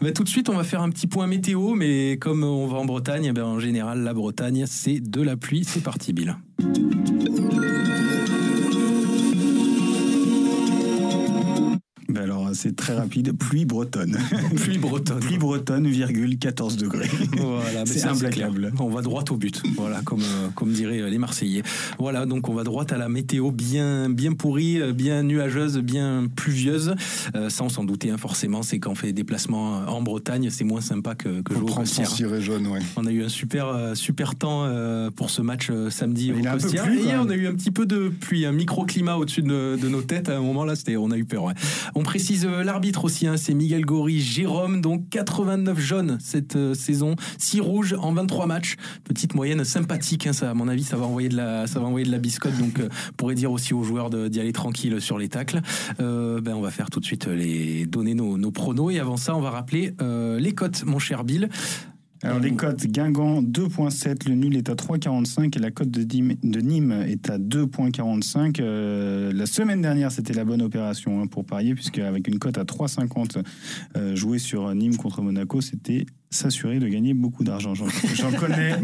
mais 0.00 0.12
tout 0.12 0.24
de 0.24 0.28
suite, 0.28 0.48
on 0.48 0.56
va 0.56 0.64
faire 0.64 0.82
un 0.82 0.90
petit 0.90 1.06
point 1.06 1.26
météo, 1.26 1.74
mais 1.74 2.16
comme 2.18 2.42
on 2.42 2.66
va 2.66 2.78
en 2.78 2.84
Bretagne, 2.84 3.26
eh 3.26 3.32
ben, 3.32 3.44
en 3.44 3.60
général, 3.60 4.02
la 4.02 4.14
Bretagne, 4.14 4.64
c'est 4.66 5.00
de 5.00 5.22
la 5.22 5.36
pluie. 5.36 5.64
C'est 5.64 5.82
parti, 5.82 6.12
Bill. 6.12 6.36
C'est 12.54 12.76
très 12.76 12.94
rapide. 12.94 13.36
Pluie 13.36 13.64
bretonne. 13.64 14.18
Pluie 14.56 14.78
bretonne. 14.78 15.20
Pluie 15.20 15.38
bretonne, 15.38 15.86
virgule, 15.86 16.38
14 16.38 16.76
degrés. 16.76 17.08
Voilà, 17.36 17.86
c'est 17.86 18.04
implacable. 18.04 18.72
On 18.78 18.88
va 18.88 19.02
droit 19.02 19.24
au 19.30 19.36
but. 19.36 19.62
Voilà, 19.76 20.00
comme, 20.04 20.20
euh, 20.20 20.48
comme 20.54 20.72
diraient 20.72 21.00
euh, 21.00 21.10
les 21.10 21.18
Marseillais. 21.18 21.62
Voilà, 21.98 22.26
donc 22.26 22.48
on 22.48 22.54
va 22.54 22.64
droit 22.64 22.84
à 22.90 22.96
la 22.96 23.08
météo 23.08 23.50
bien, 23.50 24.08
bien 24.08 24.32
pourrie, 24.32 24.80
euh, 24.80 24.92
bien 24.92 25.22
nuageuse, 25.22 25.78
bien 25.78 26.26
pluvieuse. 26.34 26.94
ça, 27.48 27.64
on 27.64 27.68
s'en 27.68 27.84
doutait, 27.84 28.10
hein, 28.10 28.18
forcément. 28.18 28.62
C'est 28.62 28.78
quand 28.78 28.90
on 28.90 28.94
fait 28.94 29.08
des 29.08 29.12
déplacements 29.12 29.78
en 29.86 30.02
Bretagne, 30.02 30.50
c'est 30.50 30.64
moins 30.64 30.80
sympa 30.80 31.14
que, 31.14 31.42
que 31.42 31.54
jouer 31.54 31.70
au 31.70 31.74
Costière. 31.74 32.40
jaune, 32.40 32.66
ouais. 32.68 32.80
On 32.96 33.06
a 33.06 33.10
eu 33.10 33.24
un 33.24 33.28
super, 33.28 33.92
super 33.94 34.34
temps 34.34 34.68
pour 35.14 35.30
ce 35.30 35.42
match 35.42 35.70
samedi 35.90 36.32
au 36.32 36.42
Costière. 36.42 36.86
Et 36.88 37.16
on 37.16 37.28
a 37.28 37.34
eu 37.34 37.46
un 37.46 37.54
petit 37.54 37.70
peu 37.70 37.86
de 37.86 38.08
pluie, 38.08 38.46
un 38.46 38.52
microclimat 38.52 39.16
au-dessus 39.16 39.42
de, 39.42 39.76
de, 39.80 39.88
nos 39.88 40.02
têtes. 40.02 40.28
À 40.28 40.36
un 40.36 40.40
moment 40.40 40.64
là, 40.64 40.76
c'était, 40.76 40.96
on 40.96 41.10
a 41.10 41.16
eu 41.16 41.24
peur. 41.24 41.44
On 41.94 42.02
précise 42.02 42.37
euh, 42.44 42.62
l'arbitre 42.62 43.04
aussi, 43.04 43.26
hein, 43.26 43.36
c'est 43.36 43.54
Miguel 43.54 43.84
Gori 43.84 44.20
Jérôme, 44.20 44.80
donc 44.80 45.08
89 45.10 45.78
jaunes 45.78 46.18
cette 46.20 46.56
euh, 46.56 46.74
saison, 46.74 47.16
6 47.38 47.60
rouges 47.60 47.96
en 47.98 48.12
23 48.12 48.46
matchs. 48.46 48.76
Petite 49.04 49.34
moyenne 49.34 49.64
sympathique, 49.64 50.26
hein, 50.26 50.32
ça, 50.32 50.50
à 50.50 50.54
mon 50.54 50.68
avis, 50.68 50.84
ça 50.84 50.96
va 50.96 51.06
envoyer 51.06 51.28
de 51.28 51.36
la, 51.36 51.64
la 51.64 52.18
biscotte, 52.18 52.56
donc 52.58 52.80
euh, 52.80 52.88
pourrait 53.16 53.34
dire 53.34 53.52
aussi 53.52 53.74
aux 53.74 53.82
joueurs 53.82 54.10
d'y 54.10 54.40
aller 54.40 54.52
tranquille 54.52 55.00
sur 55.00 55.18
les 55.18 55.28
tacles. 55.28 55.60
Euh, 56.00 56.40
ben, 56.40 56.54
on 56.54 56.60
va 56.60 56.70
faire 56.70 56.90
tout 56.90 57.00
de 57.00 57.04
suite 57.04 57.26
les 57.26 57.86
donner 57.86 58.14
nos, 58.14 58.38
nos 58.38 58.50
pronos 58.50 58.90
et 58.90 58.98
avant 58.98 59.16
ça, 59.16 59.34
on 59.34 59.40
va 59.40 59.50
rappeler 59.50 59.94
les 60.38 60.52
cotes, 60.52 60.84
mon 60.84 60.98
cher 60.98 61.24
Bill. 61.24 61.48
Alors 62.22 62.40
les 62.40 62.52
cotes, 62.52 62.84
Guingamp 62.86 63.42
2.7, 63.42 64.28
le 64.28 64.34
nul 64.34 64.56
est 64.56 64.68
à 64.68 64.74
3.45 64.74 65.56
et 65.56 65.60
la 65.60 65.70
cote 65.70 65.90
de, 65.90 66.60
Nîmes 66.60 66.92
est 67.06 67.30
à 67.30 67.38
2.45. 67.38 68.60
Euh, 68.60 69.32
la 69.32 69.46
semaine 69.46 69.82
dernière, 69.82 70.10
c'était 70.10 70.32
la 70.32 70.44
bonne 70.44 70.60
opération 70.60 71.22
hein, 71.22 71.28
pour 71.28 71.44
parier, 71.44 71.74
puisque 71.74 71.98
avec 71.98 72.26
une 72.26 72.40
cote 72.40 72.58
à 72.58 72.64
3.50 72.64 73.44
euh, 73.96 74.16
jouée 74.16 74.40
sur 74.40 74.74
Nîmes 74.74 74.96
contre 74.96 75.22
Monaco, 75.22 75.60
c'était 75.60 76.06
s'assurer 76.30 76.78
de 76.78 76.88
gagner 76.88 77.14
beaucoup 77.14 77.42
d'argent. 77.44 77.72
J'en 77.74 78.32
connais 78.32 78.76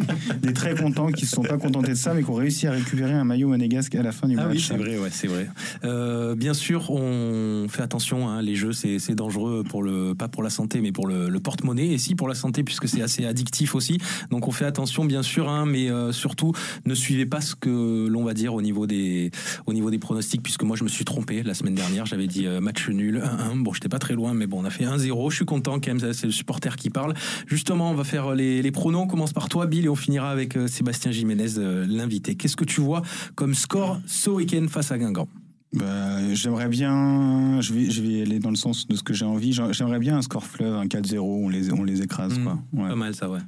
des 0.42 0.52
très 0.52 0.74
contents 0.74 1.08
qui 1.08 1.24
ne 1.24 1.28
se 1.28 1.34
sont 1.36 1.42
pas 1.42 1.58
contentés 1.58 1.90
de 1.92 1.96
ça, 1.96 2.14
mais 2.14 2.22
qui 2.22 2.30
ont 2.30 2.34
réussi 2.34 2.66
à 2.66 2.72
récupérer 2.72 3.12
un 3.12 3.24
maillot 3.24 3.48
monégasque 3.48 3.94
à 3.94 4.02
la 4.02 4.12
fin 4.12 4.28
du 4.28 4.36
Ah 4.38 4.46
match. 4.46 4.54
oui, 4.56 4.64
c'est 4.66 4.76
vrai, 4.76 4.98
ouais, 4.98 5.08
c'est 5.12 5.26
vrai. 5.28 5.48
Euh, 5.84 6.34
bien 6.34 6.54
sûr, 6.54 6.90
on 6.90 7.66
fait 7.68 7.82
attention. 7.82 8.28
hein, 8.28 8.40
les 8.42 8.54
jeux, 8.54 8.72
c'est 8.72 9.14
dangereux 9.14 9.62
pour 9.68 9.82
le, 9.82 10.14
pas 10.14 10.28
pour 10.28 10.42
la 10.42 10.50
santé, 10.50 10.80
mais 10.80 10.92
pour 10.92 11.06
le, 11.06 11.28
le 11.28 11.40
porte-monnaie, 11.40 11.88
et 11.88 11.98
si 11.98 12.14
pour 12.14 12.28
la 12.28 12.34
santé, 12.34 12.64
puisque 12.64 12.88
c'est 12.88 13.02
assez 13.02 13.26
addictif 13.26 13.74
aussi. 13.74 13.98
Donc, 14.30 14.48
on 14.48 14.50
fait 14.50 14.64
attention, 14.64 15.04
bien 15.04 15.22
sûr, 15.22 15.48
hein, 15.48 15.66
mais 15.66 15.90
euh, 15.90 16.12
surtout, 16.12 16.52
ne 16.86 16.94
suivez 16.94 17.26
pas 17.26 17.40
ce 17.40 17.54
que 17.54 18.06
l'on 18.08 18.24
va 18.24 18.32
dire 18.34 18.54
au 18.54 18.62
niveau 18.62 18.86
des, 18.86 19.30
au 19.66 19.72
niveau 19.74 19.90
des 19.90 19.98
pronostics, 19.98 20.42
puisque 20.42 20.62
moi, 20.62 20.76
je 20.76 20.84
me 20.84 20.88
suis 20.88 21.04
trompé 21.04 21.42
la 21.42 21.54
semaine 21.54 21.74
dernière. 21.74 22.06
J'avais 22.06 22.26
dit 22.26 22.46
euh, 22.46 22.60
match 22.60 22.88
nul, 22.88 23.22
1-1. 23.22 23.62
Bon, 23.62 23.72
j'étais 23.74 23.88
pas 23.88 23.98
très 23.98 24.14
loin, 24.14 24.32
mais 24.34 24.46
bon, 24.46 24.62
on 24.62 24.64
a 24.64 24.70
fait 24.70 24.84
1-0. 24.84 25.30
Je 25.30 25.36
suis 25.36 25.44
content 25.44 25.74
quand 25.80 25.88
même. 25.94 26.12
C'est 26.12 26.26
le 26.26 26.32
supporter 26.32 26.76
qui 26.76 26.90
parle. 26.90 27.14
Justement, 27.46 27.90
on 27.90 27.94
va 27.94 28.04
faire 28.04 28.34
les, 28.34 28.62
les 28.62 28.70
pronos. 28.70 29.02
On 29.02 29.06
commence 29.06 29.32
par 29.32 29.48
toi, 29.48 29.66
Bill, 29.66 29.86
et 29.86 29.88
on 29.88 29.96
finira 29.96 30.30
avec 30.30 30.56
euh, 30.56 30.66
Sébastien 30.66 31.10
Jiménez, 31.10 31.58
euh, 31.58 31.86
l'invité. 31.88 32.34
Qu'est-ce 32.34 32.56
que 32.56 32.64
tu 32.64 32.80
vois 32.80 33.02
comme 33.34 33.54
score 33.54 34.00
ce 34.06 34.30
week-end 34.30 34.66
face 34.68 34.92
à 34.92 34.98
Guingamp? 34.98 35.28
Bah, 35.72 36.34
J'aimerais 36.34 36.68
bien, 36.68 37.60
je 37.60 37.72
vais, 37.72 37.90
je 37.90 38.00
vais 38.00 38.22
aller 38.22 38.38
dans 38.38 38.50
le 38.50 38.56
sens 38.56 38.86
de 38.86 38.94
ce 38.94 39.02
que 39.02 39.12
j'ai 39.12 39.24
envie. 39.24 39.52
J'aimerais 39.72 39.98
bien 39.98 40.16
un 40.16 40.22
score 40.22 40.44
fleuve, 40.44 40.74
un 40.74 40.86
4-0, 40.86 41.18
on 41.18 41.48
les, 41.48 41.72
on 41.72 41.82
les 41.82 42.02
écrase. 42.02 42.38
Mmh, 42.38 42.44
quoi. 42.44 42.58
Ouais. 42.72 42.88
Pas 42.88 42.96
mal 42.96 43.14
ça, 43.14 43.28
ouais. 43.28 43.40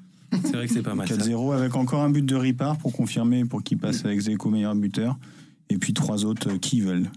C'est 0.42 0.56
vrai 0.56 0.66
que 0.66 0.72
c'est 0.72 0.82
pas 0.82 0.94
mal. 0.94 1.08
ça. 1.08 1.16
4-0 1.16 1.54
avec 1.54 1.76
encore 1.76 2.02
un 2.02 2.10
but 2.10 2.24
de 2.26 2.34
Ripard 2.34 2.76
pour 2.78 2.92
confirmer, 2.92 3.44
pour 3.44 3.62
qu'il 3.62 3.78
passe 3.78 4.04
avec 4.04 4.18
Zeko 4.20 4.50
meilleur 4.50 4.74
buteur. 4.74 5.16
Et 5.68 5.78
puis 5.78 5.94
trois 5.94 6.24
autres 6.24 6.50
euh, 6.50 6.58
qui 6.58 6.80
veulent. 6.80 7.10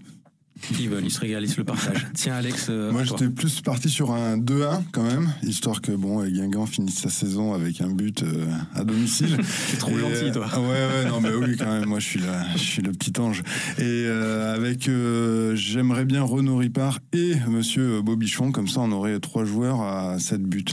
Ils 0.78 0.88
veulent, 0.88 1.04
ils 1.04 1.10
se 1.10 1.20
régalent, 1.20 1.44
ils 1.44 1.50
se 1.50 1.56
le 1.56 1.64
partagent. 1.64 2.06
Tiens, 2.14 2.34
Alex, 2.34 2.66
euh, 2.70 2.92
Moi, 2.92 3.04
toi. 3.04 3.16
j'étais 3.18 3.30
plus 3.32 3.60
parti 3.60 3.88
sur 3.88 4.12
un 4.12 4.36
2-1 4.36 4.82
quand 4.92 5.02
même, 5.02 5.32
histoire 5.42 5.80
que 5.80 5.92
bon, 5.92 6.24
Guingamp 6.26 6.66
finisse 6.66 6.98
sa 6.98 7.08
saison 7.10 7.54
avec 7.54 7.80
un 7.80 7.90
but 7.90 8.22
euh, 8.22 8.46
à 8.74 8.84
domicile. 8.84 9.36
T'es 9.70 9.76
trop 9.76 9.90
Et, 9.96 10.00
gentil, 10.00 10.32
toi. 10.32 10.46
euh, 10.54 10.58
ouais, 10.58 11.04
ouais, 11.04 11.10
non, 11.10 11.20
mais 11.20 11.30
oui, 11.34 11.56
quand 11.56 11.66
même. 11.66 11.86
Moi, 11.86 11.98
je 11.98 12.06
suis 12.06 12.20
là, 12.20 12.44
je 12.54 12.58
suis 12.62 12.82
le 12.82 12.92
petit 12.92 13.18
ange. 13.20 13.42
Et 13.78 13.82
euh, 14.06 14.54
avec, 14.54 14.88
euh, 14.88 15.54
j'aimerais 15.56 16.04
bien 16.04 16.22
Renaud 16.22 16.56
Ripard 16.58 17.00
et 17.12 17.34
Monsieur 17.48 18.02
Bobichon, 18.02 18.52
comme 18.52 18.68
ça, 18.68 18.80
on 18.80 18.92
aurait 18.92 19.18
trois 19.20 19.44
joueurs 19.44 19.80
à 19.82 20.18
7 20.18 20.42
buts. 20.42 20.64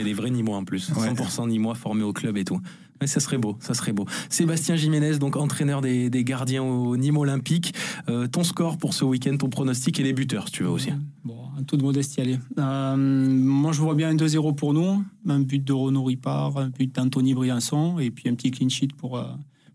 Et 0.00 0.04
des 0.04 0.14
vrais 0.14 0.30
Nîmois 0.30 0.56
en 0.56 0.64
plus. 0.64 0.90
Ouais. 0.96 1.08
100% 1.10 1.48
Nîmois 1.48 1.74
formés 1.74 2.02
au 2.04 2.12
club 2.12 2.36
et 2.36 2.44
tout. 2.44 2.60
Ça 3.06 3.20
serait 3.20 3.38
beau, 3.38 3.56
ça 3.60 3.74
serait 3.74 3.92
beau. 3.92 4.06
Sébastien 4.28 4.74
Jiménez, 4.74 5.18
donc 5.18 5.36
entraîneur 5.36 5.80
des, 5.80 6.10
gardiens 6.24 6.62
au 6.62 6.96
Nîmes 6.96 7.16
Olympique. 7.16 7.72
Euh, 8.08 8.26
ton 8.26 8.42
score 8.42 8.76
pour 8.76 8.92
ce 8.92 9.04
week-end, 9.04 9.36
ton 9.36 9.48
pronostic 9.48 10.00
et 10.00 10.02
les 10.02 10.12
buteurs, 10.12 10.46
si 10.46 10.52
tu 10.54 10.62
veux 10.64 10.70
aussi. 10.70 10.90
Bon, 11.24 11.38
en 11.56 11.62
toute 11.62 11.80
modestie, 11.82 12.20
allez. 12.20 12.38
Euh, 12.58 12.96
moi, 12.96 13.72
je 13.72 13.80
vois 13.80 13.94
bien 13.94 14.08
un 14.10 14.16
2-0 14.16 14.54
pour 14.54 14.74
nous. 14.74 15.04
Un 15.28 15.40
but 15.40 15.62
de 15.62 15.72
Renaud 15.72 16.04
Ripard, 16.04 16.58
un 16.58 16.70
but 16.70 16.92
d'Anthony 16.92 17.34
Briançon, 17.34 17.98
et 18.00 18.10
puis 18.10 18.28
un 18.28 18.34
petit 18.34 18.50
clean 18.50 18.68
sheet 18.68 18.88
pour, 18.96 19.16
euh, 19.16 19.24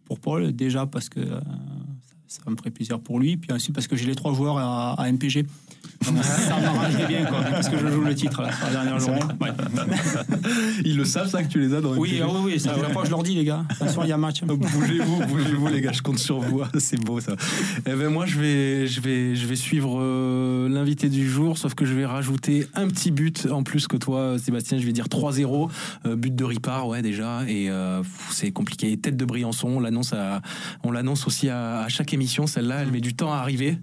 pour 0.05 0.19
Paul. 0.19 0.51
Déjà 0.51 0.85
parce 0.85 1.07
que 1.07 1.25
ça, 2.27 2.41
ça 2.43 2.51
me 2.51 2.57
ferait 2.57 2.71
plaisir 2.71 2.99
pour 2.99 3.19
lui. 3.19 3.37
Puis 3.37 3.53
ensuite 3.53 3.73
parce 3.73 3.87
que 3.87 3.95
j'ai 3.95 4.05
les 4.05 4.15
trois 4.15 4.33
joueurs 4.33 4.57
à, 4.57 4.93
à 4.93 5.11
MPG. 5.11 5.45
Donc 6.05 6.23
ça 6.23 6.59
m'arrangerait 6.59 7.07
bien, 7.07 7.25
quoi, 7.25 7.39
parce 7.41 7.69
que 7.69 7.77
je 7.77 7.87
joue 7.87 8.01
le 8.01 8.15
titre 8.15 8.41
là, 8.41 8.51
sur 8.51 8.65
la 8.65 8.71
dernière 8.71 8.99
journée. 8.99 9.21
Ouais. 9.41 9.49
Ils 10.85 10.97
le 10.97 11.05
savent, 11.05 11.29
ça, 11.29 11.43
que 11.43 11.49
tu 11.49 11.59
les 11.59 11.73
as 11.73 11.81
dans 11.81 11.95
Oui, 11.95 12.19
ah 12.21 12.27
oui, 12.29 12.39
oui, 12.53 12.59
ça, 12.59 12.73
chaque 12.79 12.93
fois 12.93 13.05
je 13.05 13.09
leur 13.09 13.23
dis, 13.23 13.35
les 13.35 13.43
gars. 13.43 13.63
Attention, 13.69 14.03
il 14.03 14.09
y 14.09 14.11
a 14.11 14.17
match. 14.17 14.43
Bougez-vous, 14.43 15.25
bougez-vous 15.27 15.67
les 15.67 15.81
gars, 15.81 15.91
je 15.91 16.01
compte 16.01 16.19
sur 16.19 16.39
vous. 16.39 16.61
C'est 16.79 16.99
beau 16.99 17.19
ça. 17.19 17.35
Eh 17.85 17.93
ben 17.93 18.09
moi 18.09 18.25
je 18.25 18.39
vais, 18.39 18.87
je 18.87 19.01
vais, 19.01 19.35
je 19.35 19.47
vais 19.47 19.55
suivre 19.55 19.99
euh, 20.01 20.69
l'invité 20.69 21.09
du 21.09 21.29
jour, 21.29 21.57
sauf 21.57 21.73
que 21.73 21.85
je 21.85 21.93
vais 21.93 22.05
rajouter 22.05 22.67
un 22.73 22.87
petit 22.87 23.11
but 23.11 23.47
en 23.51 23.63
plus 23.63 23.87
que 23.87 23.97
toi, 23.97 24.37
Sébastien. 24.39 24.77
Je 24.77 24.85
vais 24.85 24.91
dire 24.91 25.07
3-0, 25.07 25.69
euh, 26.05 26.15
but 26.15 26.35
de 26.35 26.43
Ripard, 26.43 26.87
ouais 26.87 27.01
déjà, 27.01 27.41
et 27.47 27.69
euh, 27.69 28.01
c'est 28.31 28.51
compliqué. 28.51 28.95
Tête 28.97 29.17
de 29.17 29.25
Briançon, 29.25 29.69
on 29.69 30.91
l'annonce, 30.91 31.27
aussi 31.27 31.49
à, 31.49 31.81
à 31.81 31.89
chaque 31.89 32.13
émission. 32.13 32.47
Celle-là, 32.47 32.81
elle 32.81 32.91
met 32.91 33.01
du 33.01 33.13
temps 33.13 33.33
à 33.33 33.37
arriver, 33.37 33.77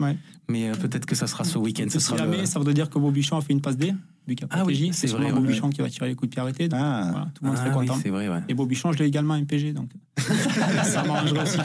mais 0.51 0.69
euh, 0.69 0.75
peut-être 0.75 1.07
que 1.07 1.15
ça 1.15 1.27
sera 1.27 1.45
ce 1.45 1.57
week-end. 1.59 1.87
Ce 1.89 1.99
Si 2.01 2.07
sera 2.07 2.19
jamais, 2.19 2.39
le- 2.39 2.47
ça 2.47 2.59
voudrait 2.59 2.75
dire 2.75 2.91
que 2.91 2.99
Bobichon 2.99 3.37
a 3.37 3.41
fait 3.41 3.53
une 3.53 3.61
passe 3.63 3.77
D, 3.79 3.95
vu 4.29 4.35
a 4.35 4.47
Ah 4.51 4.65
oui, 4.67 4.91
c'est 4.93 5.07
vrai, 5.07 5.27
ouais. 5.27 5.33
Bobichon 5.33 5.71
qui 5.71 5.81
va 5.81 5.89
tirer 5.89 6.09
les 6.09 6.15
coups 6.15 6.29
de 6.29 6.35
pied 6.35 6.41
arrêtés. 6.43 6.69
donc, 6.69 6.79
voilà, 7.13 7.29
tout 7.35 7.43
le 7.45 7.49
monde 7.49 7.57
Ah 7.59 7.65
serait 7.65 7.77
oui, 7.79 7.87
content. 7.87 8.01
c'est 8.03 8.11
vrai, 8.11 8.29
ouais. 8.29 8.41
Et 8.49 8.55
Bobichon, 8.55 8.93
je 8.93 8.99
l'ai 8.99 9.07
également 9.07 9.35
MPG, 9.37 9.73
donc 9.73 9.91
ça 10.85 11.03
m'arrangerait 11.05 11.43
aussi. 11.43 11.59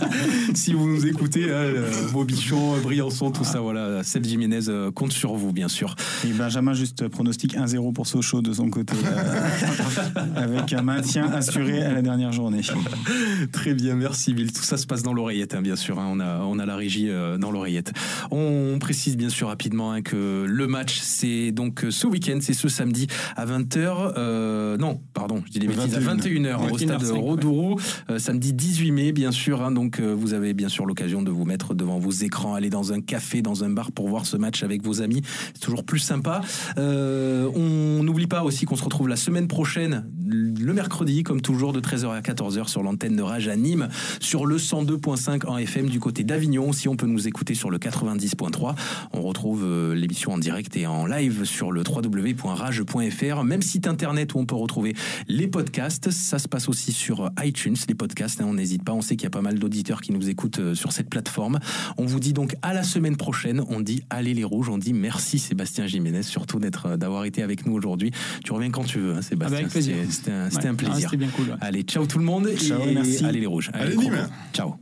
si 0.54 0.72
vous 0.72 0.88
nous 0.88 1.06
écoutez, 1.06 1.44
hein, 1.44 1.56
euh, 1.56 2.08
Bobichon, 2.12 2.76
Briançon, 2.82 3.30
tout 3.30 3.44
ça, 3.44 3.60
voilà. 3.60 4.02
Seb 4.02 4.24
Jiménez 4.24 4.68
euh, 4.68 4.90
compte 4.90 5.12
sur 5.12 5.34
vous, 5.34 5.52
bien 5.52 5.68
sûr. 5.68 5.94
Et 6.26 6.32
Benjamin, 6.32 6.72
juste 6.74 7.08
pronostic 7.08 7.56
1-0 7.56 7.92
pour 7.92 8.06
Sochaux 8.06 8.42
de 8.42 8.52
son 8.52 8.70
côté, 8.70 8.94
euh, 9.04 10.20
avec 10.36 10.72
un 10.72 10.82
maintien 10.82 11.30
assuré 11.32 11.82
à 11.82 11.92
la 11.92 12.02
dernière 12.02 12.32
journée. 12.32 12.60
Très 13.52 13.74
bien, 13.74 13.94
merci 13.94 14.34
Bill. 14.34 14.52
Tout 14.52 14.62
ça 14.62 14.76
se 14.76 14.86
passe 14.86 15.02
dans 15.02 15.12
l'oreillette, 15.12 15.54
hein, 15.54 15.62
bien 15.62 15.76
sûr. 15.76 15.98
hein. 15.98 16.06
On, 16.10 16.20
a, 16.20 16.40
on 16.42 16.58
a 16.58 16.66
la 16.66 16.76
régie 16.76 17.08
euh, 17.08 17.38
dans 17.38 17.50
l'oreillette. 17.50 17.92
On 18.30 18.78
précise 18.80 19.16
bien 19.16 19.28
sûr 19.28 19.48
rapidement 19.48 19.92
hein, 19.92 20.02
que 20.02 20.44
le 20.48 20.66
match, 20.66 21.00
c'est 21.02 21.52
donc 21.52 21.84
euh, 21.84 21.90
ce 21.90 22.06
week-end, 22.06 22.38
c'est 22.40 22.52
ce 22.54 22.68
samedi 22.68 23.06
à 23.36 23.46
20h. 23.46 24.12
euh, 24.16 24.76
non, 24.78 25.00
pardon, 25.14 25.42
je 25.46 25.52
dis 25.52 25.58
des 25.58 25.66
bêtises, 25.68 25.94
à 25.94 26.00
21h 26.00 26.70
au 26.72 26.78
stade 26.78 27.02
21h05, 27.02 27.18
Rodourou. 27.18 27.78
Euh, 27.78 27.82
samedi 28.18 28.52
18 28.52 28.92
mai, 28.92 29.12
bien 29.12 29.32
sûr. 29.32 29.62
hein. 29.62 29.70
donc 29.70 30.00
euh, 30.00 30.14
vous 30.14 30.34
avez 30.34 30.54
bien 30.54 30.68
sûr 30.68 30.86
l'occasion 30.86 31.22
de 31.22 31.30
vous 31.30 31.44
mettre 31.44 31.74
devant 31.74 31.98
vos 31.98 32.10
écrans, 32.10 32.54
aller 32.54 32.70
dans 32.70 32.92
un 32.92 33.00
café, 33.00 33.42
dans 33.42 33.64
un 33.64 33.70
bar 33.70 33.92
pour 33.92 34.08
voir 34.08 34.26
ce 34.26 34.36
match 34.36 34.62
avec 34.62 34.82
vos 34.82 35.02
amis. 35.02 35.22
C'est 35.54 35.60
toujours 35.60 35.84
plus 35.84 35.98
sympa. 35.98 36.40
Euh, 36.78 37.48
on 37.54 38.02
n'oublie 38.02 38.26
pas 38.26 38.42
aussi 38.42 38.64
qu'on 38.64 38.76
se 38.76 38.84
retrouve 38.84 39.08
la 39.08 39.16
semaine 39.16 39.48
prochaine, 39.48 40.06
le 40.26 40.72
mercredi, 40.72 41.22
comme 41.22 41.40
toujours, 41.40 41.72
de 41.72 41.80
13h 41.80 42.10
à 42.10 42.20
14h 42.20 42.68
sur 42.68 42.82
l'antenne 42.82 43.16
de 43.16 43.22
Rage 43.22 43.48
à 43.48 43.56
Nîmes, 43.56 43.88
sur 44.20 44.46
le 44.46 44.56
102.5 44.56 45.46
en 45.46 45.58
FM 45.58 45.88
du 45.88 46.00
côté 46.00 46.24
d'Avignon. 46.24 46.72
Si 46.72 46.88
on 46.88 46.96
peut 46.96 47.06
nous 47.06 47.28
écouter 47.28 47.54
sur 47.54 47.70
le 47.70 47.78
90.3, 47.78 48.74
on 49.12 49.22
retrouve 49.22 49.64
euh, 49.64 49.94
l'émission 49.94 50.32
en 50.32 50.38
direct 50.38 50.76
et 50.76 50.86
en 50.86 51.06
live 51.06 51.44
sur 51.44 51.72
le 51.72 51.82
www.rage.fr, 51.82 53.44
même 53.44 53.62
site 53.62 53.86
internet 53.86 54.34
où 54.34 54.38
on 54.38 54.46
peut 54.46 54.54
retrouver 54.54 54.94
les 55.28 55.48
podcasts. 55.48 56.10
Ça 56.10 56.38
se 56.38 56.48
passe 56.48 56.68
aussi 56.68 56.92
sur 56.92 57.30
iTunes, 57.42 57.76
les 57.88 57.94
podcasts. 57.94 58.40
hein, 58.40 58.46
on 58.48 58.54
n'hésite 58.54 58.82
pas. 58.84 58.92
On 58.92 59.00
sait 59.02 59.16
qu'il 59.16 59.24
y 59.24 59.26
a 59.26 59.30
pas 59.30 59.40
mal 59.42 59.58
d'auditeurs 59.58 60.00
qui 60.00 60.12
nous 60.12 60.28
écoutent 60.28 60.58
euh, 60.60 60.74
sur 60.74 60.92
cette 60.92 61.08
plateforme. 61.10 61.58
On 61.96 62.06
vous 62.06 62.20
dit 62.20 62.32
donc 62.32 62.54
à 62.62 62.72
la 62.74 62.82
semaine 62.82 63.16
prochaine. 63.16 63.62
On 63.68 63.80
dit 63.80 64.02
allez 64.10 64.34
les 64.34 64.44
rouges. 64.44 64.68
On 64.68 64.78
dit 64.78 64.92
merci 64.92 65.38
Sébastien 65.38 65.86
Jiménez, 65.86 66.22
surtout 66.22 66.58
d'être, 66.58 66.86
euh, 66.86 66.96
d'avoir 66.96 67.24
été 67.24 67.42
avec 67.42 67.66
nous 67.66 67.72
aujourd'hui. 67.74 68.10
Tu 68.44 68.52
reviens 68.52 68.70
quand 68.70 68.84
tu 68.84 68.98
veux, 68.98 69.14
hein, 69.14 69.22
Sébastien. 69.22 69.46
Ah 69.46 69.50
bah, 69.50 69.56
avec 69.58 69.68
plaisir. 69.72 69.96
C'était- 70.10 70.30
un, 70.30 70.50
c'était 70.50 70.62
Ouais. 70.64 70.68
un 70.68 70.72
Ah, 70.72 70.76
plaisir. 70.76 71.10
c'était 71.10 71.16
bien 71.16 71.28
cool, 71.28 71.48
ouais. 71.50 71.56
Allez, 71.60 71.82
ciao 71.82 72.06
tout 72.06 72.18
le 72.18 72.24
monde. 72.24 72.48
Ciao, 72.56 72.80
et 72.86 72.94
merci. 72.94 73.24
Allez 73.24 73.40
les 73.40 73.46
rouges. 73.46 73.70
Allez, 73.72 73.94
gros. 73.94 74.10
Ciao. 74.52 74.74